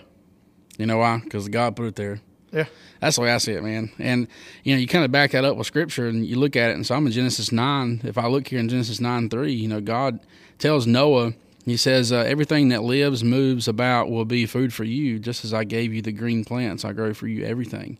You 0.77 0.85
know 0.85 0.97
why? 0.97 1.19
Because 1.23 1.47
God 1.49 1.75
put 1.75 1.85
it 1.85 1.95
there. 1.95 2.21
Yeah. 2.51 2.65
That's 2.99 3.15
the 3.15 3.21
way 3.21 3.31
I 3.31 3.37
see 3.37 3.53
it, 3.53 3.63
man. 3.63 3.91
And 3.99 4.27
you 4.63 4.73
know, 4.73 4.79
you 4.79 4.87
kind 4.87 5.05
of 5.05 5.11
back 5.11 5.31
that 5.31 5.45
up 5.45 5.55
with 5.55 5.67
scripture, 5.67 6.07
and 6.07 6.25
you 6.25 6.37
look 6.37 6.55
at 6.55 6.71
it. 6.71 6.75
And 6.75 6.85
so 6.85 6.95
I'm 6.95 7.05
in 7.05 7.11
Genesis 7.11 7.51
nine. 7.51 8.01
If 8.03 8.17
I 8.17 8.27
look 8.27 8.47
here 8.47 8.59
in 8.59 8.69
Genesis 8.69 8.99
nine 8.99 9.29
three, 9.29 9.53
you 9.53 9.67
know, 9.67 9.81
God 9.81 10.19
tells 10.57 10.87
Noah. 10.87 11.33
He 11.65 11.77
says, 11.77 12.11
uh, 12.11 12.19
"Everything 12.21 12.69
that 12.69 12.83
lives, 12.83 13.23
moves 13.23 13.67
about, 13.67 14.09
will 14.09 14.25
be 14.25 14.45
food 14.45 14.73
for 14.73 14.83
you. 14.83 15.19
Just 15.19 15.45
as 15.45 15.53
I 15.53 15.63
gave 15.63 15.93
you 15.93 16.01
the 16.01 16.11
green 16.11 16.43
plants, 16.43 16.83
I 16.83 16.93
grow 16.93 17.13
for 17.13 17.27
you 17.27 17.45
everything." 17.45 17.99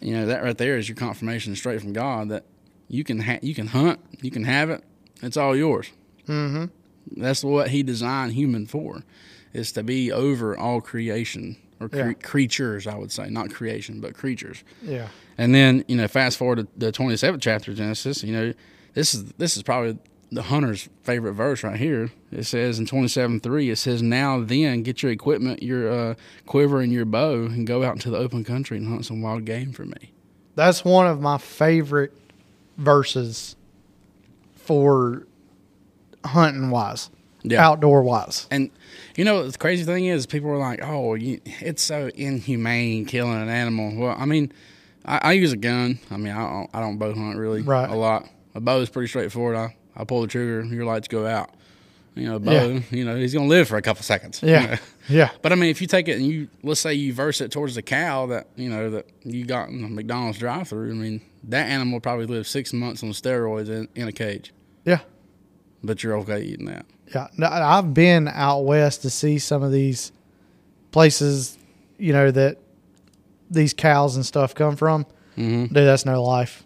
You 0.00 0.14
know, 0.14 0.26
that 0.26 0.42
right 0.42 0.56
there 0.58 0.76
is 0.76 0.88
your 0.88 0.96
confirmation 0.96 1.56
straight 1.56 1.80
from 1.80 1.92
God 1.92 2.28
that 2.28 2.44
you 2.88 3.02
can 3.04 3.20
ha- 3.20 3.38
you 3.42 3.54
can 3.54 3.68
hunt, 3.68 3.98
you 4.20 4.30
can 4.30 4.44
have 4.44 4.70
it. 4.70 4.84
It's 5.22 5.36
all 5.36 5.56
yours. 5.56 5.90
Mm-hmm. 6.28 6.66
That's 7.20 7.42
what 7.44 7.70
He 7.70 7.82
designed 7.82 8.32
human 8.34 8.66
for, 8.66 9.02
is 9.52 9.72
to 9.72 9.82
be 9.82 10.12
over 10.12 10.56
all 10.56 10.80
creation 10.80 11.56
or 11.80 11.88
cre- 11.88 11.96
Yeah. 11.98 12.12
creatures, 12.14 12.86
I 12.86 12.96
would 12.96 13.10
say, 13.12 13.28
not 13.30 13.50
creation, 13.52 14.00
but 14.00 14.14
creatures. 14.14 14.62
Yeah. 14.82 15.08
And 15.38 15.54
then 15.54 15.84
you 15.88 15.96
know, 15.96 16.08
fast 16.08 16.36
forward 16.36 16.56
to 16.58 16.68
the 16.76 16.92
twenty 16.92 17.16
seventh 17.16 17.42
chapter 17.42 17.70
of 17.70 17.76
Genesis. 17.78 18.22
You 18.22 18.32
know, 18.32 18.52
this 18.94 19.14
is 19.14 19.24
this 19.38 19.56
is 19.56 19.62
probably 19.62 19.98
the 20.32 20.42
hunter's 20.42 20.88
favorite 21.02 21.34
verse 21.34 21.62
right 21.62 21.78
here. 21.78 22.10
It 22.32 22.44
says 22.44 22.78
in 22.78 22.86
twenty 22.86 23.08
seven 23.08 23.40
three, 23.40 23.70
it 23.70 23.76
says, 23.76 24.02
"Now 24.02 24.40
then, 24.40 24.82
get 24.82 25.02
your 25.02 25.12
equipment, 25.12 25.62
your 25.62 25.90
uh, 25.90 26.14
quiver, 26.46 26.80
and 26.80 26.92
your 26.92 27.04
bow, 27.04 27.44
and 27.46 27.66
go 27.66 27.82
out 27.84 27.94
into 27.94 28.10
the 28.10 28.18
open 28.18 28.42
country 28.44 28.76
and 28.78 28.88
hunt 28.88 29.06
some 29.06 29.22
wild 29.22 29.44
game 29.44 29.72
for 29.72 29.84
me." 29.84 30.12
That's 30.56 30.84
one 30.84 31.06
of 31.06 31.20
my 31.20 31.38
favorite 31.38 32.12
verses 32.78 33.56
for 34.56 35.26
hunting 36.24 36.70
wise, 36.70 37.10
outdoor 37.56 38.02
wise. 38.02 38.46
And 38.50 38.70
you 39.16 39.24
know 39.24 39.48
the 39.48 39.56
crazy 39.56 39.84
thing 39.84 40.06
is, 40.06 40.26
people 40.26 40.50
are 40.50 40.58
like, 40.58 40.80
"Oh, 40.82 41.14
you, 41.14 41.40
it's 41.44 41.82
so 41.82 42.10
inhumane 42.14 43.04
killing 43.04 43.40
an 43.40 43.48
animal." 43.48 43.94
Well, 43.96 44.16
I 44.18 44.24
mean, 44.24 44.52
I, 45.04 45.18
I 45.22 45.32
use 45.32 45.52
a 45.52 45.56
gun. 45.56 45.98
I 46.10 46.16
mean, 46.16 46.32
I 46.32 46.38
don't, 46.38 46.70
I 46.74 46.80
don't 46.80 46.98
bow 46.98 47.14
hunt 47.14 47.38
really 47.38 47.62
Right. 47.62 47.88
a 47.88 47.94
lot. 47.94 48.28
A 48.54 48.60
bow 48.60 48.80
is 48.80 48.88
pretty 48.88 49.08
straightforward. 49.08 49.56
I, 49.56 49.76
I 49.96 50.04
pull 50.04 50.20
the 50.22 50.26
trigger, 50.26 50.62
your 50.64 50.84
lights 50.84 51.08
go 51.08 51.26
out. 51.26 51.50
You 52.14 52.28
know, 52.28 52.36
a 52.36 52.38
bow, 52.40 52.50
Yeah. 52.52 52.80
you 52.90 53.04
know, 53.04 53.14
he's 53.16 53.34
gonna 53.34 53.46
live 53.46 53.68
for 53.68 53.76
a 53.76 53.82
couple 53.82 54.02
seconds. 54.02 54.42
you 54.42 54.50
Yeah. 54.50 54.66
know. 54.66 54.76
Yeah. 55.08 55.30
But 55.42 55.52
I 55.52 55.54
mean, 55.54 55.70
if 55.70 55.80
you 55.80 55.86
take 55.86 56.08
it 56.08 56.16
and 56.16 56.26
you 56.26 56.48
let's 56.64 56.80
say 56.80 56.92
you 56.94 57.12
verse 57.12 57.40
it 57.40 57.50
towards 57.52 57.74
the 57.76 57.82
cow 57.82 58.26
that 58.26 58.48
you 58.56 58.68
know 58.68 58.90
that 58.90 59.06
you 59.22 59.44
got 59.44 59.68
in 59.68 59.82
the 59.82 59.88
McDonald's 59.88 60.38
drive-through, 60.38 60.90
I 60.90 60.94
mean, 60.94 61.20
that 61.44 61.66
animal 61.68 62.00
probably 62.00 62.26
lived 62.26 62.46
six 62.48 62.72
months 62.72 63.02
on 63.04 63.10
steroids 63.10 63.68
in, 63.68 63.86
in 63.94 64.08
a 64.08 64.12
cage. 64.12 64.52
Yeah. 64.84 65.00
But 65.84 66.02
you're 66.02 66.16
okay 66.18 66.42
eating 66.42 66.66
that. 66.66 66.86
Yeah, 67.14 67.28
no, 67.36 67.46
I've 67.46 67.94
been 67.94 68.26
out 68.26 68.62
west 68.64 69.02
to 69.02 69.10
see 69.10 69.38
some 69.38 69.62
of 69.62 69.70
these 69.70 70.10
places, 70.90 71.56
you 71.98 72.12
know, 72.12 72.30
that 72.30 72.58
these 73.50 73.72
cows 73.72 74.16
and 74.16 74.24
stuff 74.26 74.54
come 74.54 74.74
from. 74.76 75.04
Mm-hmm. 75.36 75.66
Dude, 75.66 75.86
that's 75.86 76.04
no 76.06 76.22
life. 76.22 76.64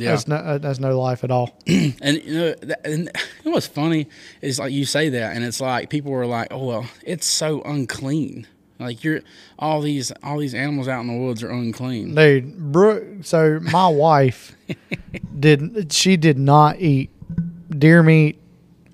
Yeah. 0.00 0.10
That's 0.10 0.28
no, 0.28 0.36
uh, 0.36 0.58
that's 0.58 0.78
no 0.78 0.98
life 0.98 1.24
at 1.24 1.30
all. 1.30 1.56
And 1.66 2.22
you 2.24 2.34
know, 2.34 2.54
that, 2.62 2.86
and 2.86 3.04
you 3.04 3.44
know 3.44 3.50
what's 3.52 3.66
funny 3.66 4.08
is 4.40 4.58
like 4.58 4.72
you 4.72 4.84
say 4.84 5.08
that, 5.10 5.36
and 5.36 5.44
it's 5.44 5.60
like 5.60 5.90
people 5.90 6.10
were 6.12 6.26
like, 6.26 6.48
"Oh 6.50 6.64
well, 6.64 6.86
it's 7.04 7.26
so 7.26 7.62
unclean." 7.62 8.46
Like 8.78 9.04
you're 9.04 9.20
all 9.58 9.80
these 9.80 10.10
all 10.22 10.38
these 10.38 10.54
animals 10.54 10.88
out 10.88 11.00
in 11.02 11.06
the 11.06 11.14
woods 11.14 11.42
are 11.42 11.50
unclean. 11.50 12.14
Dude, 12.14 12.72
Brooke, 12.72 13.04
so 13.22 13.60
my 13.60 13.88
wife 14.06 14.56
did 15.38 15.92
she 15.92 16.16
did 16.16 16.38
not 16.38 16.80
eat 16.80 17.10
deer 17.70 18.02
meat 18.02 18.40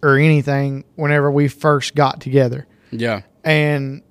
or 0.02 0.16
anything 0.18 0.84
whenever 0.96 1.30
we 1.30 1.48
first 1.48 1.94
got 1.94 2.20
together. 2.20 2.66
Yeah, 2.90 3.22
and 3.44 4.02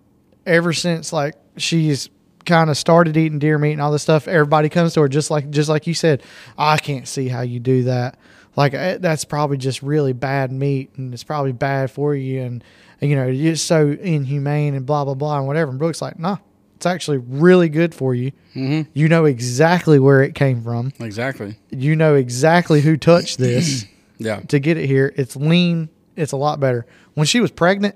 ever 0.45 0.73
since 0.73 1.13
like 1.13 1.35
she's 1.57 2.09
kind 2.47 2.69
of 2.69 2.77
started 2.77 3.15
eating 3.15 3.39
deer 3.39 3.57
meat 3.57 3.73
and 3.73 3.81
all 3.81 3.91
this 3.91 4.01
stuff 4.01 4.27
everybody 4.27 4.69
comes 4.69 4.93
to 4.93 5.01
her 5.01 5.07
just 5.07 5.29
like 5.29 5.49
just 5.49 5.69
like 5.69 5.85
you 5.85 5.93
said 5.93 6.23
i 6.57 6.77
can't 6.77 7.07
see 7.07 7.27
how 7.27 7.41
you 7.41 7.59
do 7.59 7.83
that 7.83 8.17
like 8.55 8.73
eh, 8.73 8.97
that's 8.99 9.25
probably 9.25 9.57
just 9.57 9.83
really 9.83 10.13
bad 10.13 10.51
meat 10.51 10.89
and 10.97 11.13
it's 11.13 11.23
probably 11.23 11.51
bad 11.51 11.91
for 11.91 12.15
you 12.15 12.41
and, 12.41 12.63
and, 13.01 13.09
you 13.09 13.15
know 13.15 13.27
it's 13.27 13.61
so 13.61 13.89
inhumane 13.89 14.73
and 14.73 14.85
blah 14.85 15.05
blah 15.05 15.13
blah 15.13 15.37
and 15.37 15.45
whatever 15.45 15.69
and 15.69 15.79
brooke's 15.79 16.01
like 16.01 16.17
nah 16.17 16.37
it's 16.75 16.85
actually 16.85 17.17
really 17.17 17.69
good 17.69 17.93
for 17.93 18.15
you 18.15 18.31
mm-hmm. 18.55 18.89
you 18.93 19.07
know 19.07 19.25
exactly 19.25 19.99
where 19.99 20.23
it 20.23 20.33
came 20.33 20.63
from 20.63 20.91
exactly. 20.99 21.57
you 21.69 21.95
know 21.95 22.15
exactly 22.15 22.81
who 22.81 22.97
touched 22.97 23.37
this 23.39 23.85
Yeah, 24.19 24.39
to 24.41 24.59
get 24.59 24.77
it 24.77 24.87
here. 24.87 25.13
It's 25.15 25.35
lean. 25.35 25.89
It's 26.15 26.31
a 26.31 26.37
lot 26.37 26.59
better. 26.59 26.85
When 27.13 27.25
she 27.25 27.39
was 27.39 27.51
pregnant, 27.51 27.95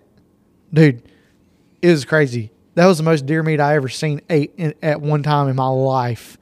dude, 0.73 1.01
it 1.81 1.89
was 1.89 2.05
crazy. 2.05 2.50
That 2.75 2.85
was 2.87 2.97
the 2.97 3.03
most 3.03 3.25
deer 3.25 3.43
meat 3.43 3.59
I 3.59 3.75
ever 3.75 3.89
seen 3.89 4.21
ate 4.29 4.53
in, 4.57 4.73
at 4.81 5.01
one 5.01 5.23
time 5.23 5.47
in 5.49 5.55
my 5.55 5.67
life. 5.67 6.37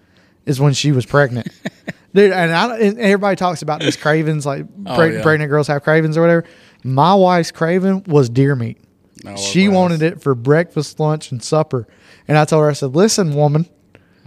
Is 0.45 0.59
when 0.59 0.73
she 0.73 0.91
was 0.91 1.05
pregnant, 1.05 1.47
dude. 2.15 2.31
And, 2.31 2.51
I, 2.51 2.77
and 2.79 2.97
everybody 2.99 3.35
talks 3.35 3.61
about 3.61 3.81
these 3.81 3.95
cravings, 3.95 4.45
like 4.45 4.65
Oh, 4.85 4.97
preg- 4.97 5.13
yeah. 5.17 5.21
pregnant 5.21 5.49
girls 5.51 5.67
have 5.67 5.83
cravings 5.83 6.17
or 6.17 6.21
whatever. 6.21 6.43
My 6.83 7.13
wife's 7.13 7.51
craving 7.51 8.05
was 8.07 8.29
deer 8.29 8.55
meat. 8.55 8.79
She 9.37 9.67
wanted 9.67 10.01
it 10.01 10.21
for 10.23 10.33
breakfast, 10.33 10.99
lunch, 10.99 11.31
and 11.31 11.43
supper. 11.43 11.87
And 12.27 12.35
I 12.37 12.45
told 12.45 12.63
her, 12.63 12.69
I 12.69 12.73
said, 12.73 12.95
"Listen, 12.95 13.35
woman, 13.35 13.67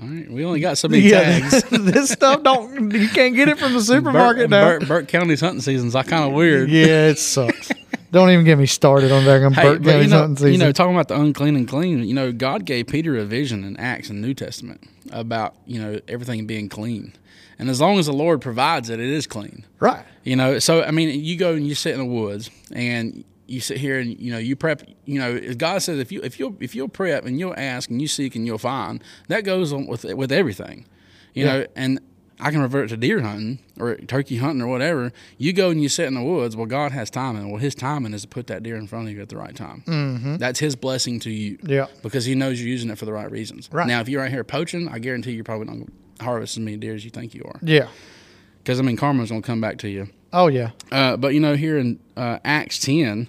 All 0.00 0.06
right, 0.06 0.30
we 0.30 0.44
only 0.44 0.60
got 0.60 0.78
so 0.78 0.86
many 0.86 1.02
yeah, 1.08 1.40
tags. 1.40 1.62
this 1.70 2.10
stuff 2.10 2.42
don't 2.44 2.92
you 2.92 3.08
can't 3.08 3.34
get 3.34 3.48
it 3.48 3.58
from 3.58 3.72
the 3.72 3.80
supermarket 3.82 4.48
Burke, 4.48 4.50
now." 4.50 4.78
Burke, 4.78 4.88
Burke 4.88 5.08
County's 5.08 5.40
hunting 5.40 5.60
season's 5.62 5.94
like 5.94 6.06
kind 6.08 6.24
of 6.24 6.32
weird. 6.32 6.68
Yeah, 6.70 7.08
it 7.08 7.18
sucks. 7.18 7.70
Don't 8.12 8.30
even 8.30 8.44
get 8.44 8.58
me 8.58 8.66
started 8.66 9.10
on 9.10 9.24
that. 9.24 9.40
Hey, 9.54 9.62
but 9.78 9.82
you 10.02 10.08
know, 10.08 10.26
you 10.52 10.58
know, 10.58 10.70
talking 10.72 10.94
about 10.94 11.08
the 11.08 11.18
unclean 11.20 11.56
and 11.56 11.66
clean, 11.66 12.04
you 12.04 12.14
know, 12.14 12.30
God 12.30 12.64
gave 12.66 12.86
Peter 12.86 13.16
a 13.16 13.24
vision 13.24 13.64
in 13.64 13.76
Acts 13.78 14.10
and 14.10 14.20
New 14.20 14.34
Testament 14.34 14.82
about 15.10 15.54
you 15.66 15.80
know 15.80 15.98
everything 16.08 16.46
being 16.46 16.68
clean, 16.68 17.14
and 17.58 17.68
as 17.70 17.80
long 17.80 17.98
as 17.98 18.06
the 18.06 18.12
Lord 18.12 18.40
provides 18.42 18.90
it, 18.90 19.00
it 19.00 19.08
is 19.08 19.26
clean. 19.26 19.64
right? 19.80 20.04
You 20.24 20.36
know, 20.36 20.58
so 20.58 20.82
I 20.82 20.90
mean, 20.90 21.24
you 21.24 21.36
go 21.36 21.54
and 21.54 21.66
you 21.66 21.74
sit 21.74 21.94
in 21.94 21.98
the 22.00 22.04
woods 22.04 22.50
and 22.72 23.24
you 23.46 23.60
sit 23.60 23.78
here 23.78 23.98
and 23.98 24.18
you 24.20 24.30
know 24.30 24.38
you 24.38 24.56
prep. 24.56 24.82
You 25.06 25.18
know, 25.18 25.54
God 25.54 25.78
says 25.82 25.98
if 25.98 26.12
you 26.12 26.20
if 26.22 26.38
you 26.38 26.54
if 26.60 26.74
you'll 26.74 26.88
prep 26.90 27.24
and 27.24 27.38
you'll 27.38 27.54
ask 27.56 27.88
and 27.90 28.00
you 28.00 28.08
seek 28.08 28.36
and 28.36 28.44
you'll 28.46 28.58
find, 28.58 29.02
that 29.28 29.44
goes 29.44 29.72
on 29.72 29.86
with 29.86 30.04
with 30.04 30.30
everything. 30.32 30.84
You 31.34 31.46
Yeah. 31.46 31.52
know, 31.60 31.66
and 31.76 31.98
I 32.40 32.50
can 32.50 32.60
revert 32.60 32.88
to 32.90 32.96
deer 32.96 33.20
hunting 33.20 33.58
or 33.78 33.96
turkey 33.96 34.36
hunting 34.36 34.62
or 34.62 34.66
whatever. 34.66 35.12
You 35.38 35.52
go 35.52 35.70
and 35.70 35.82
you 35.82 35.88
sit 35.88 36.06
in 36.06 36.14
the 36.14 36.22
woods. 36.22 36.56
Well, 36.56 36.66
God 36.66 36.92
has 36.92 37.10
timing. 37.10 37.50
Well, 37.50 37.60
His 37.60 37.74
timing 37.74 38.14
is 38.14 38.22
to 38.22 38.28
put 38.28 38.46
that 38.48 38.62
deer 38.62 38.76
in 38.76 38.86
front 38.86 39.08
of 39.08 39.14
you 39.14 39.22
at 39.22 39.28
the 39.28 39.36
right 39.36 39.54
time. 39.54 39.84
Mm-hmm. 39.86 40.36
That's 40.36 40.58
His 40.58 40.76
blessing 40.76 41.20
to 41.20 41.30
you. 41.30 41.58
Yeah. 41.62 41.86
Because 42.02 42.24
He 42.24 42.34
knows 42.34 42.60
you're 42.60 42.68
using 42.68 42.90
it 42.90 42.98
for 42.98 43.04
the 43.04 43.12
right 43.12 43.30
reasons. 43.30 43.68
Right. 43.72 43.86
Now, 43.86 44.00
if 44.00 44.08
you're 44.08 44.24
out 44.24 44.30
here 44.30 44.44
poaching, 44.44 44.88
I 44.88 44.98
guarantee 44.98 45.32
you're 45.32 45.44
probably 45.44 45.66
not 45.66 45.72
going 45.74 45.86
to 46.18 46.24
harvest 46.24 46.56
as 46.56 46.60
many 46.60 46.76
deer 46.76 46.94
as 46.94 47.04
you 47.04 47.10
think 47.10 47.34
you 47.34 47.42
are. 47.44 47.58
Yeah. 47.62 47.88
Because 48.58 48.78
I 48.78 48.82
mean, 48.82 48.96
karma's 48.96 49.30
going 49.30 49.42
to 49.42 49.46
come 49.46 49.60
back 49.60 49.78
to 49.78 49.88
you. 49.88 50.08
Oh 50.32 50.46
yeah. 50.46 50.70
Uh, 50.90 51.16
but 51.16 51.34
you 51.34 51.40
know, 51.40 51.56
here 51.56 51.78
in 51.78 51.98
uh, 52.16 52.38
Acts 52.44 52.78
10, 52.78 53.28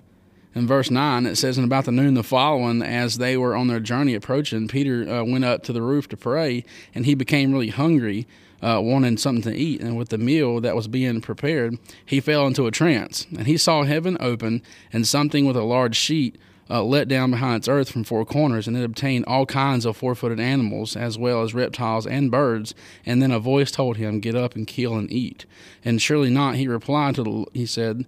in 0.56 0.68
verse 0.68 0.92
9, 0.92 1.26
it 1.26 1.36
says, 1.36 1.58
And 1.58 1.66
about 1.66 1.86
the 1.86 1.92
noon 1.92 2.14
the 2.14 2.24
following, 2.24 2.82
as 2.82 3.18
they 3.18 3.38
were 3.38 3.56
on 3.56 3.68
their 3.68 3.80
journey 3.80 4.14
approaching, 4.14 4.68
Peter 4.68 5.10
uh, 5.10 5.24
went 5.24 5.44
up 5.44 5.64
to 5.64 5.74
the 5.74 5.82
roof 5.82 6.08
to 6.10 6.18
pray, 6.18 6.64
and 6.94 7.06
he 7.06 7.16
became 7.16 7.52
really 7.52 7.70
hungry, 7.70 8.28
uh, 8.64 8.80
wanting 8.82 9.18
something 9.18 9.52
to 9.52 9.58
eat. 9.58 9.82
And 9.82 9.98
with 9.98 10.10
the 10.10 10.18
meal 10.18 10.62
that 10.62 10.76
was 10.76 10.88
being 10.88 11.22
prepared, 11.22 11.78
he 12.06 12.20
fell 12.20 12.48
into 12.48 12.66
a 12.66 12.72
trance. 12.72 13.28
And 13.38 13.46
he 13.46 13.58
saw 13.58 13.84
heaven 13.84 14.18
open, 14.20 14.62
and 14.92 15.06
something 15.06 15.46
with 15.46 15.58
a 15.58 15.64
large 15.64 15.96
sheet 15.96 16.38
uh, 16.70 16.82
let 16.82 17.10
down 17.10 17.30
behind 17.30 17.58
its 17.58 17.68
earth 17.68 17.92
from 17.92 18.06
four 18.06 18.26
corners, 18.26 18.68
and 18.68 18.78
it 18.78 18.86
obtained 18.86 19.26
all 19.26 19.46
kinds 19.46 19.86
of 19.86 19.98
four 19.98 20.16
footed 20.16 20.40
animals, 20.40 20.96
as 20.96 21.18
well 21.18 21.44
as 21.44 21.54
reptiles 21.54 22.08
and 22.08 22.32
birds. 22.32 22.74
And 23.06 23.22
then 23.22 23.32
a 23.32 23.40
voice 23.40 23.70
told 23.70 23.98
him, 23.98 24.22
Get 24.22 24.34
up 24.34 24.56
and 24.56 24.66
kill 24.66 24.96
and 24.96 25.12
eat. 25.12 25.46
And 25.84 26.02
surely 26.02 26.30
not, 26.30 26.56
he 26.56 26.68
replied 26.70 27.16
to 27.16 27.24
the, 27.24 27.46
he 27.54 27.66
said, 27.66 28.06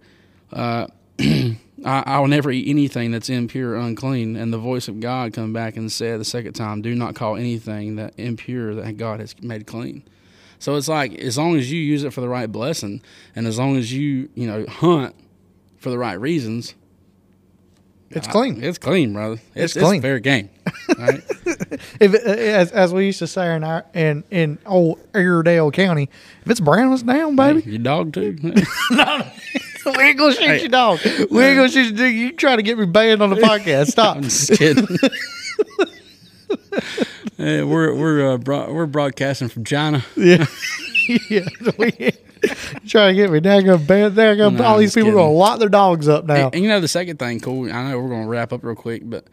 uh, 0.54 0.88
I, 1.86 2.20
will 2.20 2.30
never 2.30 2.50
eat 2.50 2.70
anything 2.70 3.12
that's 3.12 3.30
impure 3.30 3.72
or 3.72 3.76
unclean. 3.76 4.38
And 4.38 4.54
the 4.54 4.58
voice 4.58 4.88
of 4.88 5.02
God 5.02 5.34
come 5.34 5.52
back 5.52 5.76
and 5.76 5.92
said 5.92 6.20
the 6.20 6.26
second 6.26 6.54
time, 6.54 6.82
Do 6.82 6.96
not 6.96 7.14
call 7.14 7.36
anything 7.36 7.98
that 7.98 8.14
impure 8.18 8.74
that 8.76 8.98
God 8.98 9.20
has 9.20 9.36
made 9.42 9.68
clean. 9.68 10.04
So 10.66 10.74
it's 10.78 10.88
like 10.88 11.14
as 11.20 11.38
long 11.38 11.56
as 11.58 11.72
you 11.72 11.80
use 11.80 12.04
it 12.04 12.12
for 12.12 12.22
the 12.22 12.28
right 12.28 12.52
blessing, 12.52 13.04
and 13.36 13.46
as 13.46 13.60
long 13.60 13.78
as 13.78 13.94
you 13.94 14.30
you 14.34 14.48
know 14.48 14.66
hunt 14.68 15.14
for 15.78 15.92
the 15.92 15.98
right 16.00 16.20
reasons, 16.20 16.74
It's 18.10 18.28
I- 18.28 18.32
clean. 18.32 18.64
it's 18.64 18.80
clean, 18.80 19.14
brother. 19.14 19.40
It's 19.54 19.76
It's, 19.76 19.86
clean. 19.86 19.98
It's 19.98 20.02
fair 20.02 20.18
game. 20.18 20.50
Right? 20.98 21.22
If 22.00 22.16
it, 22.16 22.26
uh, 22.26 22.32
as 22.32 22.72
as 22.72 22.94
we 22.96 23.06
used 23.06 23.20
to 23.20 23.28
say 23.28 23.56
in 23.56 23.64
our 23.64 23.86
in 23.94 24.24
in 24.32 24.58
old 24.66 24.98
Iredell 25.14 25.72
County, 25.72 26.10
if 26.44 26.50
it's 26.50 26.60
brown, 26.60 26.92
it's 26.94 27.04
down, 27.04 27.36
baby. 27.36 27.62
Your 27.62 27.78
dog 27.84 28.14
too. 28.14 28.36
we 28.42 28.50
ain't 28.50 30.18
gonna 30.18 30.34
shoot 30.34 30.62
your 30.62 30.70
dog. 30.70 31.00
We 31.30 31.44
ain't 31.44 31.58
gonna 31.58 31.70
shoot 31.70 31.96
your 31.96 32.08
dog. 32.08 32.12
You 32.16 32.32
try 32.32 32.56
to 32.56 32.64
get 32.64 32.80
me 32.80 32.88
banned 32.88 33.22
on 33.22 33.30
the 33.30 33.36
podcast. 33.36 33.92
Stop. 33.92 34.18
I'm 34.18 34.24
just 34.24 34.54
kidding. 34.54 34.88
Hey, 37.38 37.64
we're 37.64 37.94
we're 37.94 38.34
uh, 38.34 38.38
broad, 38.38 38.72
we're 38.72 38.86
broadcasting 38.86 39.50
from 39.50 39.66
China. 39.66 40.04
yeah. 40.16 40.46
yeah. 41.30 41.46
We, 41.78 42.12
try 42.88 43.08
to 43.08 43.14
get 43.16 43.32
me. 43.32 43.40
There 43.40 43.62
go 43.64 43.78
banned. 43.78 44.16
There 44.16 44.36
go. 44.36 44.50
No, 44.50 44.64
all 44.64 44.78
these 44.78 44.94
people 44.94 45.08
kidding. 45.10 45.18
gonna 45.20 45.32
lock 45.32 45.60
their 45.60 45.70
dogs 45.70 46.08
up 46.08 46.26
now. 46.26 46.46
And, 46.48 46.56
and 46.56 46.64
you 46.64 46.70
know 46.70 46.80
the 46.80 46.88
second 46.88 47.18
thing, 47.18 47.40
cool. 47.40 47.72
I 47.72 47.90
know 47.90 48.00
we're 48.00 48.10
going 48.10 48.24
to 48.24 48.28
wrap 48.30 48.54
up 48.54 48.64
real 48.64 48.76
quick, 48.76 49.02
but 49.04 49.26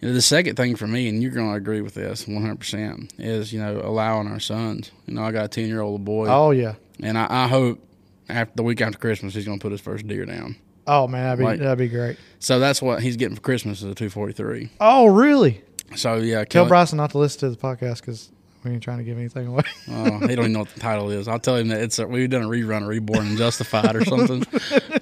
you 0.00 0.08
know 0.08 0.14
the 0.14 0.22
second 0.22 0.56
thing 0.56 0.74
for 0.74 0.86
me, 0.86 1.08
and 1.08 1.22
you're 1.22 1.30
going 1.32 1.50
to 1.50 1.54
agree 1.54 1.82
with 1.82 1.94
this 1.94 2.26
100, 2.26 2.58
percent 2.58 3.12
is 3.18 3.52
you 3.52 3.60
know 3.60 3.80
allowing 3.84 4.28
our 4.28 4.40
sons. 4.40 4.90
You 5.06 5.14
know, 5.14 5.22
I 5.24 5.30
got 5.32 5.44
a 5.44 5.48
ten 5.48 5.66
year 5.66 5.82
old 5.82 6.04
boy, 6.04 6.26
oh 6.28 6.50
yeah. 6.52 6.74
and 7.00 7.18
I, 7.18 7.26
I 7.28 7.48
hope 7.48 7.86
after 8.28 8.54
the 8.56 8.62
week 8.62 8.80
after 8.80 8.98
Christmas 8.98 9.34
he's 9.34 9.44
going 9.44 9.58
to 9.58 9.62
put 9.62 9.72
his 9.72 9.80
first 9.82 10.06
deer 10.06 10.24
down. 10.24 10.56
Oh 10.86 11.06
man, 11.06 11.24
that'd 11.24 11.38
be 11.38 11.44
Like- 11.44 11.58
that'd 11.60 11.78
be 11.78 11.88
great. 11.88 12.16
So 12.38 12.58
that's 12.58 12.80
what 12.82 13.02
he's 13.02 13.16
getting 13.16 13.34
for 13.36 13.42
Christmas 13.42 13.78
is 13.78 13.84
a 13.84 13.94
243. 13.94 14.70
Oh 14.80 15.06
really? 15.06 15.62
So 15.96 16.16
yeah, 16.16 16.38
Tell 16.44 16.62
Kelly, 16.64 16.68
Bryson 16.68 16.96
not 16.98 17.10
to 17.10 17.18
listen 17.18 17.40
to 17.40 17.50
the 17.50 17.56
podcast 17.56 18.00
because 18.00 18.30
we 18.64 18.70
ain't 18.72 18.82
trying 18.82 18.98
to 18.98 19.04
give 19.04 19.18
anything 19.18 19.46
away. 19.46 19.62
Oh, 19.88 20.04
he 20.20 20.28
don't 20.28 20.30
even 20.32 20.52
know 20.52 20.60
what 20.60 20.70
the 20.70 20.80
title 20.80 21.10
is. 21.10 21.28
I'll 21.28 21.38
tell 21.38 21.56
him 21.56 21.68
that 21.68 21.80
it's 21.80 21.98
a, 21.98 22.06
we've 22.06 22.30
done 22.30 22.42
a 22.42 22.48
rerun 22.48 22.82
of 22.82 22.88
Reborn 22.88 23.26
and 23.26 23.38
Justified 23.38 23.94
or 23.94 24.04
something. 24.04 24.44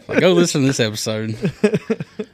like, 0.09 0.21
go 0.21 0.33
listen 0.33 0.63
to 0.63 0.67
this 0.67 0.81
episode. 0.81 1.37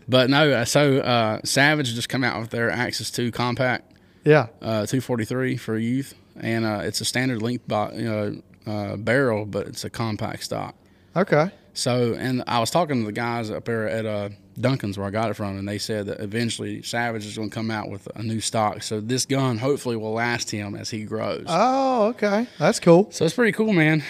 But 0.08 0.30
no, 0.30 0.50
uh, 0.50 0.64
so 0.64 0.98
uh, 0.98 1.40
Savage 1.44 1.94
just 1.94 2.08
come 2.08 2.24
out 2.24 2.40
with 2.40 2.50
their 2.50 2.70
Axis 2.70 3.10
Two 3.10 3.30
compact 3.30 3.92
Yeah. 4.24 4.46
uh, 4.62 4.86
243 4.86 5.56
for 5.58 5.76
youth, 5.76 6.14
and 6.40 6.64
uh, 6.64 6.80
it's 6.82 7.00
a 7.02 7.04
standard 7.04 7.42
length 7.42 7.68
bo- 7.68 7.92
you 7.92 8.04
know 8.04 8.42
uh, 8.66 8.96
barrel, 8.96 9.44
but 9.44 9.66
it's 9.66 9.84
a 9.84 9.90
compact 9.90 10.44
stock. 10.44 10.74
Okay. 11.14 11.50
So, 11.74 12.14
and 12.14 12.42
I 12.46 12.58
was 12.58 12.70
talking 12.70 13.00
to 13.00 13.06
the 13.06 13.12
guys 13.12 13.50
up 13.50 13.66
there 13.66 13.88
at 13.88 14.06
uh, 14.06 14.30
Duncan's 14.60 14.98
where 14.98 15.06
I 15.06 15.10
got 15.10 15.30
it 15.30 15.34
from, 15.34 15.58
and 15.58 15.68
they 15.68 15.78
said 15.78 16.06
that 16.06 16.20
eventually 16.20 16.82
Savage 16.82 17.24
is 17.26 17.36
going 17.36 17.50
to 17.50 17.54
come 17.54 17.70
out 17.70 17.88
with 17.88 18.06
a 18.16 18.22
new 18.22 18.40
stock. 18.40 18.82
So 18.82 19.00
this 19.00 19.24
gun 19.26 19.58
hopefully 19.58 19.96
will 19.96 20.12
last 20.14 20.50
him 20.50 20.74
as 20.74 20.90
he 20.90 21.04
grows. 21.04 21.44
Oh, 21.48 22.08
okay. 22.08 22.46
That's 22.58 22.80
cool. 22.80 23.08
so 23.10 23.24
it's 23.24 23.34
pretty 23.34 23.52
cool, 23.52 23.72
man. 23.72 24.02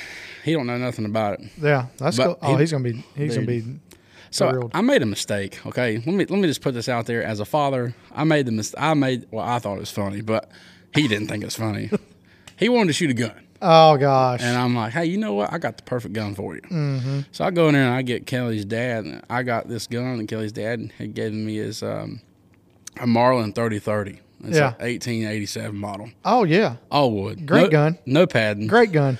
He 0.44 0.52
don't 0.52 0.66
know 0.66 0.78
nothing 0.78 1.04
about 1.04 1.40
it. 1.40 1.46
Yeah, 1.60 1.86
that's 1.98 2.16
But 2.16 2.24
cool. 2.26 2.38
Oh, 2.42 2.52
he- 2.54 2.60
he's 2.60 2.72
gonna 2.72 2.84
be. 2.84 3.04
He's 3.14 3.34
gonna 3.34 3.46
be. 3.46 3.64
So 4.30 4.50
Thrilled. 4.50 4.70
I 4.74 4.80
made 4.82 5.02
a 5.02 5.06
mistake. 5.06 5.64
Okay, 5.66 5.96
let 5.96 6.06
me 6.06 6.24
let 6.26 6.38
me 6.38 6.46
just 6.48 6.60
put 6.60 6.74
this 6.74 6.88
out 6.88 7.06
there. 7.06 7.22
As 7.22 7.40
a 7.40 7.44
father, 7.46 7.94
I 8.14 8.24
made 8.24 8.44
the 8.46 8.52
mis- 8.52 8.74
I 8.76 8.92
made 8.94 9.26
well, 9.30 9.44
I 9.44 9.58
thought 9.58 9.76
it 9.76 9.80
was 9.80 9.90
funny, 9.90 10.20
but 10.20 10.50
he 10.94 11.08
didn't 11.08 11.28
think 11.28 11.44
it's 11.44 11.56
funny. 11.56 11.90
he 12.56 12.68
wanted 12.68 12.88
to 12.88 12.92
shoot 12.92 13.10
a 13.10 13.14
gun. 13.14 13.32
Oh 13.60 13.96
gosh. 13.96 14.40
And 14.42 14.56
I'm 14.56 14.74
like, 14.74 14.92
hey, 14.92 15.06
you 15.06 15.18
know 15.18 15.34
what? 15.34 15.52
I 15.52 15.58
got 15.58 15.76
the 15.76 15.82
perfect 15.82 16.14
gun 16.14 16.34
for 16.34 16.54
you. 16.54 16.62
Mm-hmm. 16.62 17.20
So 17.32 17.44
I 17.44 17.50
go 17.50 17.68
in 17.68 17.74
there 17.74 17.84
and 17.84 17.94
I 17.94 18.02
get 18.02 18.26
Kelly's 18.26 18.64
dad. 18.64 19.04
And 19.04 19.22
I 19.28 19.42
got 19.42 19.68
this 19.68 19.86
gun, 19.86 20.18
and 20.20 20.28
Kelly's 20.28 20.52
dad 20.52 20.92
had 20.98 21.14
given 21.14 21.44
me 21.44 21.56
his 21.56 21.82
um, 21.82 22.20
a 23.00 23.06
Marlin 23.06 23.52
3030. 23.52 24.20
It's 24.44 24.56
Yeah. 24.56 24.74
a 24.78 24.86
1887 24.92 25.76
model. 25.76 26.10
oh 26.24 26.44
yeah. 26.44 26.76
All 26.90 27.10
wood. 27.10 27.46
Great 27.46 27.64
no, 27.64 27.68
gun. 27.70 27.98
No 28.06 28.26
padding. 28.26 28.68
Great 28.68 28.92
gun. 28.92 29.18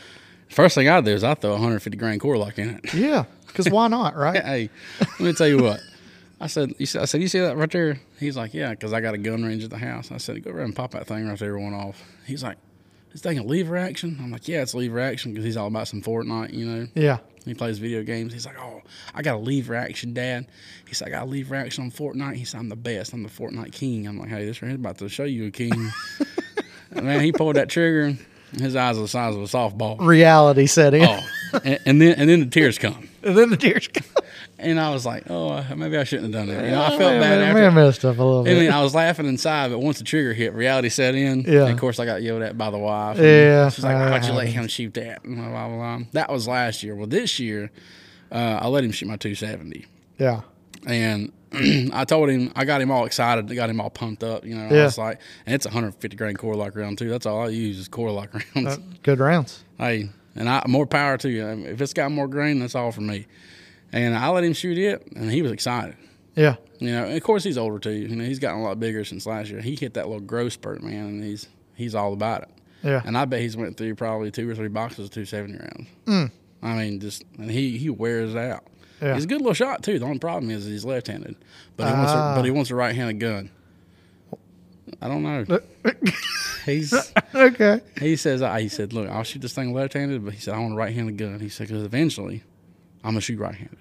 First 0.49 0.77
thing 0.77 0.89
I 0.89 1.01
do 1.01 1.11
is 1.11 1.25
I 1.25 1.35
throw 1.35 1.51
a 1.51 1.55
150 1.55 1.97
grain 1.99 2.19
Core-Lokt 2.19 2.59
in 2.59 2.71
it. 2.71 2.95
Yeah. 2.95 3.25
Because 3.49 3.69
why 3.71 3.89
not, 3.89 4.15
right? 4.17 4.43
hey, 4.45 4.71
let 5.01 5.21
me 5.21 5.33
tell 5.33 5.49
you 5.49 5.59
what. 5.63 5.81
I 6.41 6.47
said, 6.47 6.75
you 6.79 6.87
see, 6.87 6.99
I 7.01 7.07
said, 7.07 7.21
you 7.21 7.27
see 7.27 7.41
that 7.41 7.57
right 7.57 7.71
there? 7.71 7.99
He's 8.21 8.37
like, 8.37 8.55
yeah, 8.55 8.71
because 8.71 8.93
I 8.93 9.01
got 9.01 9.15
a 9.15 9.19
gun 9.19 9.43
range 9.43 9.65
at 9.65 9.71
the 9.71 9.79
house. 9.79 10.13
I 10.13 10.19
said, 10.19 10.45
go 10.45 10.51
ahead 10.51 10.63
and 10.63 10.77
pop 10.77 10.93
that 10.93 11.07
thing 11.09 11.27
right 11.29 11.37
there, 11.39 11.59
one 11.59 11.75
off. 11.75 12.01
He's 12.27 12.45
like, 12.45 12.59
this 13.19 13.31
thing 13.31 13.39
a 13.39 13.43
lever 13.43 13.77
action? 13.77 14.19
I'm 14.21 14.31
like, 14.31 14.49
yeah, 14.49 14.63
it's 14.63 14.75
lever 14.75 15.01
action 15.01 15.33
because 15.33 15.45
he's 15.45 15.57
all 15.57 15.67
about 15.67 15.89
some 15.89 16.03
Fortnite, 16.03 16.53
you 16.53 16.67
know. 16.67 16.89
Yeah. 16.95 17.19
He 17.45 17.55
plays 17.55 17.79
video 17.79 18.03
games. 18.03 18.33
He's 18.33 18.47
like, 18.47 18.59
oh, 18.59 18.83
I 19.15 19.23
got 19.23 19.37
a 19.37 19.39
lever 19.39 19.75
action, 19.75 20.13
Dad. 20.13 20.47
He 20.87 20.95
said, 20.95 21.09
I 21.09 21.11
got 21.11 21.23
a 21.25 21.31
lever 21.31 21.55
action 21.55 21.85
on 21.85 21.91
Fortnite. 21.91 22.35
He 22.35 22.45
said, 22.45 22.59
I'm 22.59 22.69
the 22.69 22.77
best. 22.77 23.13
I'm 23.13 23.23
the 23.23 23.29
Fortnite 23.29 23.73
king. 23.73 24.07
I'm 24.07 24.19
like, 24.19 24.29
hey, 24.29 24.45
this 24.45 24.63
is 24.63 24.75
about 24.75 24.99
to 24.99 25.09
show 25.09 25.25
you 25.25 25.47
a 25.47 25.51
king. 25.51 25.91
Man, 26.93 27.21
he 27.21 27.33
pulled 27.33 27.57
that 27.57 27.69
trigger. 27.69 28.17
His 28.53 28.77
eyes 28.77 28.97
are 28.97 29.03
the 29.03 29.09
size 29.09 29.35
of 29.35 29.43
a 29.43 29.45
softball. 29.45 30.01
Reality 30.01 30.67
setting. 30.67 31.05
Oh, 31.05 31.21
and, 31.65 31.79
and 31.85 32.03
then 32.03 32.15
and 32.19 32.31
then 32.31 32.41
the 32.41 32.47
tears 32.47 32.79
come. 32.79 33.09
and 33.23 33.37
then 33.37 33.51
the 33.51 33.57
tears 33.57 33.89
come. 33.89 34.07
And 34.61 34.81
I 34.81 34.91
was 34.91 35.07
like, 35.07 35.31
oh, 35.31 35.65
maybe 35.77 35.97
I 35.97 36.03
shouldn't 36.05 36.35
have 36.35 36.47
done 36.47 36.55
that. 36.55 36.65
You 36.65 36.73
know, 36.73 36.83
I 36.83 36.89
felt 36.89 37.01
Man, 37.01 37.21
bad 37.21 37.39
man, 37.39 37.43
after. 37.51 37.61
man 37.63 37.75
messed 37.75 38.05
up 38.05 38.19
a 38.19 38.23
little 38.23 38.41
I 38.41 38.45
bit. 38.45 38.59
mean, 38.59 38.71
I 38.73 38.83
was 38.83 38.93
laughing 38.95 39.27
inside, 39.27 39.71
but 39.71 39.79
once 39.79 39.99
the 39.99 40.05
trigger 40.05 40.33
hit, 40.35 40.53
reality 40.53 40.89
set 40.89 41.15
in. 41.15 41.43
Yeah. 41.43 41.63
And 41.65 41.73
of 41.75 41.79
course, 41.79 42.01
I 42.01 42.05
got 42.07 42.23
yelled 42.23 42.43
at 42.43 42.59
by 42.59 42.71
the 42.71 42.79
wife. 42.79 43.19
Yeah, 43.19 43.69
She's 43.71 43.85
like, 43.85 43.95
uh, 43.97 44.09
why'd 44.11 44.25
you 44.25 44.33
let 44.33 44.49
him 44.49 44.67
shoot 44.67 44.95
that? 44.95 45.23
And 45.25 45.37
blah, 45.37 45.69
blah, 45.69 45.77
blah. 45.77 45.99
That 46.13 46.31
was 46.33 46.49
last 46.49 46.83
year. 46.83 46.97
Well, 46.97 47.07
this 47.07 47.39
year, 47.39 47.71
uh, 48.33 48.59
I 48.61 48.67
let 48.67 48.83
him 48.83 48.91
shoot 48.91 49.07
my 49.07 49.17
270. 49.17 49.87
yeah. 50.19 50.41
And 50.87 51.33
I 51.93 52.05
told 52.05 52.29
him, 52.29 52.53
I 52.55 52.65
got 52.65 52.81
him 52.81 52.91
all 52.91 53.05
excited. 53.05 53.51
I 53.51 53.55
got 53.55 53.69
him 53.71 53.81
all 53.81 53.91
pumped 53.91 54.23
up. 54.23 54.45
You 54.45 54.55
know, 54.57 54.67
I 54.77 54.83
was 54.85 54.99
like, 54.99 55.21
and 55.47 55.55
it's 55.55 55.67
a 55.67 55.71
150 55.71 56.17
grain 56.17 56.37
Core-Lokt 56.37 56.77
round, 56.77 56.99
too. 56.99 57.09
That's 57.09 57.27
all 57.27 57.43
I 57.47 57.49
use 57.49 57.79
is 57.79 57.89
Core-Lokt 57.89 58.35
rounds. 58.55 58.77
Uh, 58.77 58.81
good 59.03 59.19
rounds. 59.19 59.65
Hey, 59.79 60.09
and 60.37 60.49
I 60.49 60.63
more 60.69 60.87
power 60.87 61.17
to 61.19 61.29
you. 61.29 61.47
If 61.47 61.81
it's 61.81 61.93
got 61.93 62.11
more 62.13 62.29
grain, 62.29 62.59
that's 62.61 62.75
all 62.77 62.93
for 62.93 63.01
me. 63.01 63.27
And 63.93 64.15
I 64.17 64.29
let 64.29 64.45
him 64.45 64.53
shoot 64.53 64.77
it, 64.79 65.07
and 65.17 65.31
he 65.31 65.41
was 65.43 65.51
excited. 65.53 65.97
Yeah. 66.35 66.57
You 66.79 66.93
know, 66.93 67.05
and 67.07 67.17
of 67.17 67.23
course 67.23 67.43
he's 67.43 67.59
older 67.59 67.79
too. 67.79 67.91
You 67.91 68.15
know, 68.15 68.25
he's 68.25 68.39
gotten 68.39 68.61
a 68.61 68.65
lot 68.65 68.79
bigger 68.79 69.05
since 69.05 69.27
last 69.27 69.51
year. 69.51 69.61
He 69.61 69.75
hit 69.77 69.95
that 69.95 70.07
little 70.07 70.21
growth 70.23 70.53
spurt, 70.53 70.83
man, 70.83 71.07
and 71.07 71.25
he's 71.25 71.49
he's 71.75 71.95
all 71.95 72.13
about 72.13 72.43
it. 72.43 72.49
Yeah. 72.85 73.03
And 73.05 73.17
I 73.19 73.25
bet 73.25 73.41
he's 73.41 73.57
went 73.57 73.77
through 73.77 73.95
probably 73.97 74.31
two 74.31 74.49
or 74.49 74.55
three 74.55 74.69
boxes 74.69 75.07
of 75.07 75.11
two 75.11 75.25
seventy 75.25 75.59
rounds. 75.59 76.31
I 76.63 76.75
mean, 76.77 77.01
just 77.01 77.25
and 77.39 77.51
he 77.51 77.77
he 77.79 77.91
wears 77.91 78.37
out. 78.37 78.65
Mm. 79.01 79.07
Yeah. 79.07 79.15
He's 79.15 79.25
a 79.25 79.29
good 79.29 79.41
little 79.41 79.55
shot 79.55 79.83
too. 79.83 79.99
The 79.99 80.05
only 80.05 80.19
problem 80.19 80.51
is 80.51 80.65
he's 80.65 80.85
left-handed, 80.85 81.35
but 81.77 81.87
he 81.89 81.93
wants 81.93 82.13
a, 82.13 82.17
Ah. 82.17 82.35
but 82.37 82.45
he 82.45 82.51
wants 82.51 82.71
a 82.71 82.75
right-handed 82.75 83.19
gun. 83.21 83.51
I 85.01 85.09
don't 85.09 85.23
know. 85.23 85.61
he's 86.67 86.95
Okay. 87.35 87.81
he 88.01 88.17
says 88.17 88.43
I 88.43 88.61
he 88.63 88.69
said, 88.69 88.93
look, 88.93 89.09
I'll 89.09 89.23
shoot 89.25 89.43
this 89.43 89.53
thing 89.55 89.73
left-handed, 89.73 90.25
but 90.25 90.35
he 90.35 90.41
said 90.41 90.55
I 90.55 90.59
want 90.59 90.75
a 90.75 90.77
right-handed 90.77 91.17
gun. 91.17 91.41
He 91.41 91.49
said 91.49 91.69
because 91.69 91.85
eventually 91.85 92.43
I'm 93.05 93.11
gonna 93.11 93.21
shoot 93.21 93.39
right-handed 93.39 93.79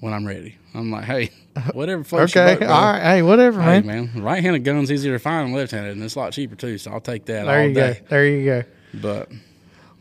when 0.00 0.12
I'm 0.12 0.26
ready. 0.26 0.56
I'm 0.74 0.90
like, 0.90 1.04
hey, 1.04 1.30
whatever 1.72 2.04
floats 2.04 2.34
your 2.34 2.44
Okay. 2.44 2.60
boat, 2.60 2.68
All 2.68 2.80
brother. 2.80 3.00
Hey, 3.04 3.22
whatever, 3.22 3.62
Hey 3.62 3.80
man. 3.80 4.10
man, 4.14 4.22
right-handed 4.22 4.64
gun's 4.64 4.90
easier 4.92 5.12
to 5.12 5.18
find 5.18 5.48
than 5.48 5.54
left-handed, 5.56 5.92
and 5.92 6.02
it's 6.02 6.14
a 6.14 6.18
lot 6.18 6.32
cheaper 6.32 6.54
too. 6.56 6.78
So 6.78 6.90
I'll 6.92 7.00
take 7.00 7.24
that 7.26 7.44
There 7.46 7.60
all 7.60 7.68
you 7.68 7.74
day. 7.74 7.94
go. 8.00 8.06
There 8.08 8.26
you 8.26 8.44
go. 8.44 8.62
But 8.94 9.30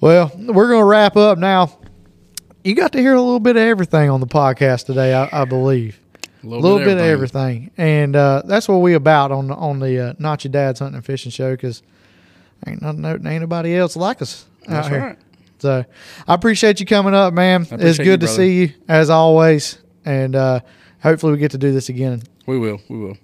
Well, 0.01 0.31
we're 0.37 0.67
going 0.67 0.81
to 0.81 0.85
wrap 0.85 1.15
up 1.15 1.37
now. 1.37 1.77
You 2.63 2.75
got 2.75 2.91
to 2.93 2.99
hear 2.99 3.13
a 3.13 3.21
little 3.21 3.39
bit 3.39 3.55
of 3.55 3.61
everything 3.63 4.09
on 4.09 4.19
the 4.19 4.27
podcast 4.27 4.85
today, 4.85 5.13
I, 5.13 5.29
I 5.41 5.45
believe. 5.45 5.99
a 6.43 6.45
little, 6.47 6.61
little 6.61 6.79
bit, 6.79 6.97
of 6.97 7.03
everything, 7.03 7.71
and 7.77 8.15
uh, 8.15 8.41
that's 8.45 8.67
what 8.67 8.77
we 8.77 8.93
about 8.93 9.31
on 9.31 9.47
the 9.47 9.55
on 9.55 9.79
the 9.79 10.09
uh, 10.09 10.13
Not 10.19 10.43
Your 10.43 10.51
Dad's 10.51 10.79
Hunting 10.79 10.95
and 10.95 11.05
Fishing 11.05 11.31
Show 11.31 11.51
because 11.51 11.81
ain't 12.67 12.81
nothing, 12.81 13.05
ain't 13.05 13.41
nobody 13.41 13.75
else 13.75 13.95
like 13.95 14.21
us 14.21 14.45
out 14.67 14.69
That's 14.69 14.87
here. 14.89 15.17
So 15.63 15.85
I 16.27 16.33
appreciate 16.33 16.81
you 16.81 16.85
coming 16.85 17.13
up, 17.13 17.33
man. 17.33 17.65
It's 17.71 17.97
good 17.97 18.05
you, 18.05 18.17
to 18.17 18.27
see 18.27 18.59
you 18.59 18.73
as 18.89 19.09
always, 19.09 19.77
and 20.03 20.35
uh, 20.35 20.59
hopefully 21.01 21.31
we 21.31 21.39
get 21.39 21.51
to 21.51 21.57
do 21.57 21.71
this 21.71 21.87
again. 21.87 22.21
We 22.45 22.59
will. 22.59 22.81
We 22.89 22.97
will. 22.97 23.17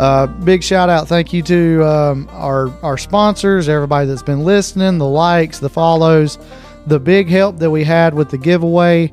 Uh, 0.00 0.26
big 0.44 0.62
shout 0.62 0.88
out, 0.88 1.08
thank 1.08 1.34
you 1.34 1.42
to 1.42 1.84
um, 1.84 2.26
our 2.32 2.70
our 2.82 2.96
sponsors, 2.96 3.68
everybody 3.68 4.06
that's 4.06 4.22
been 4.22 4.42
listening, 4.42 4.96
the 4.96 5.06
likes, 5.06 5.58
the 5.58 5.68
follows, 5.68 6.38
the 6.86 6.98
big 6.98 7.28
help 7.28 7.58
that 7.58 7.70
we 7.70 7.84
had 7.84 8.14
with 8.14 8.30
the 8.30 8.38
giveaway 8.38 9.12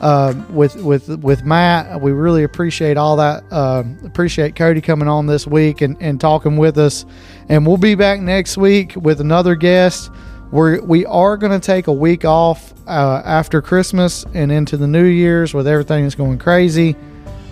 uh, 0.00 0.34
with 0.50 0.76
with 0.76 1.08
with 1.22 1.44
Matt. 1.44 2.00
We 2.00 2.12
really 2.12 2.44
appreciate 2.44 2.96
all 2.96 3.16
that. 3.16 3.44
Um 3.52 3.98
appreciate 4.04 4.56
Cody 4.56 4.80
coming 4.80 5.08
on 5.08 5.26
this 5.26 5.46
week 5.46 5.80
and, 5.80 5.96
and 6.00 6.20
talking 6.20 6.56
with 6.56 6.78
us, 6.78 7.04
and 7.48 7.66
we'll 7.66 7.76
be 7.76 7.94
back 7.94 8.20
next 8.20 8.56
week 8.56 8.94
with 8.96 9.20
another 9.20 9.54
guest. 9.54 10.10
We're 10.50 10.80
we 10.82 11.04
are 11.06 11.36
going 11.36 11.52
to 11.52 11.64
take 11.64 11.88
a 11.88 11.92
week 11.92 12.24
off 12.24 12.72
uh, 12.86 13.22
after 13.24 13.60
Christmas 13.60 14.24
and 14.32 14.50
into 14.50 14.76
the 14.78 14.86
New 14.86 15.04
Year's 15.04 15.52
with 15.52 15.68
everything 15.68 16.04
that's 16.04 16.14
going 16.14 16.38
crazy. 16.38 16.96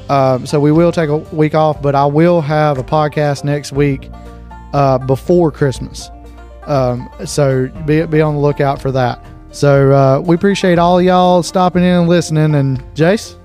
Um, 0.09 0.47
so 0.47 0.61
we 0.61 0.73
will 0.73 0.93
take 0.93 1.11
a 1.11 1.17
week 1.17 1.55
off, 1.55 1.83
but 1.83 1.95
I 1.95 2.07
will 2.07 2.41
have 2.41 2.79
a 2.79 2.85
podcast 2.85 3.45
next 3.45 3.73
week 3.73 4.09
uh, 4.73 4.99
before 4.99 5.51
Christmas. 5.51 6.11
Um, 6.65 7.09
so 7.25 7.69
be, 7.87 8.05
be 8.07 8.21
on 8.21 8.35
the 8.35 8.41
lookout 8.41 8.81
for 8.81 8.93
that. 8.93 9.23
So 9.57 9.91
uh, 9.91 10.21
we 10.21 10.35
appreciate 10.35 10.79
all 10.79 11.01
y'all 11.01 11.43
stopping 11.43 11.83
in 11.83 11.89
and 11.89 12.09
listening. 12.11 12.55
And 12.57 12.79
Jace. 12.95 13.37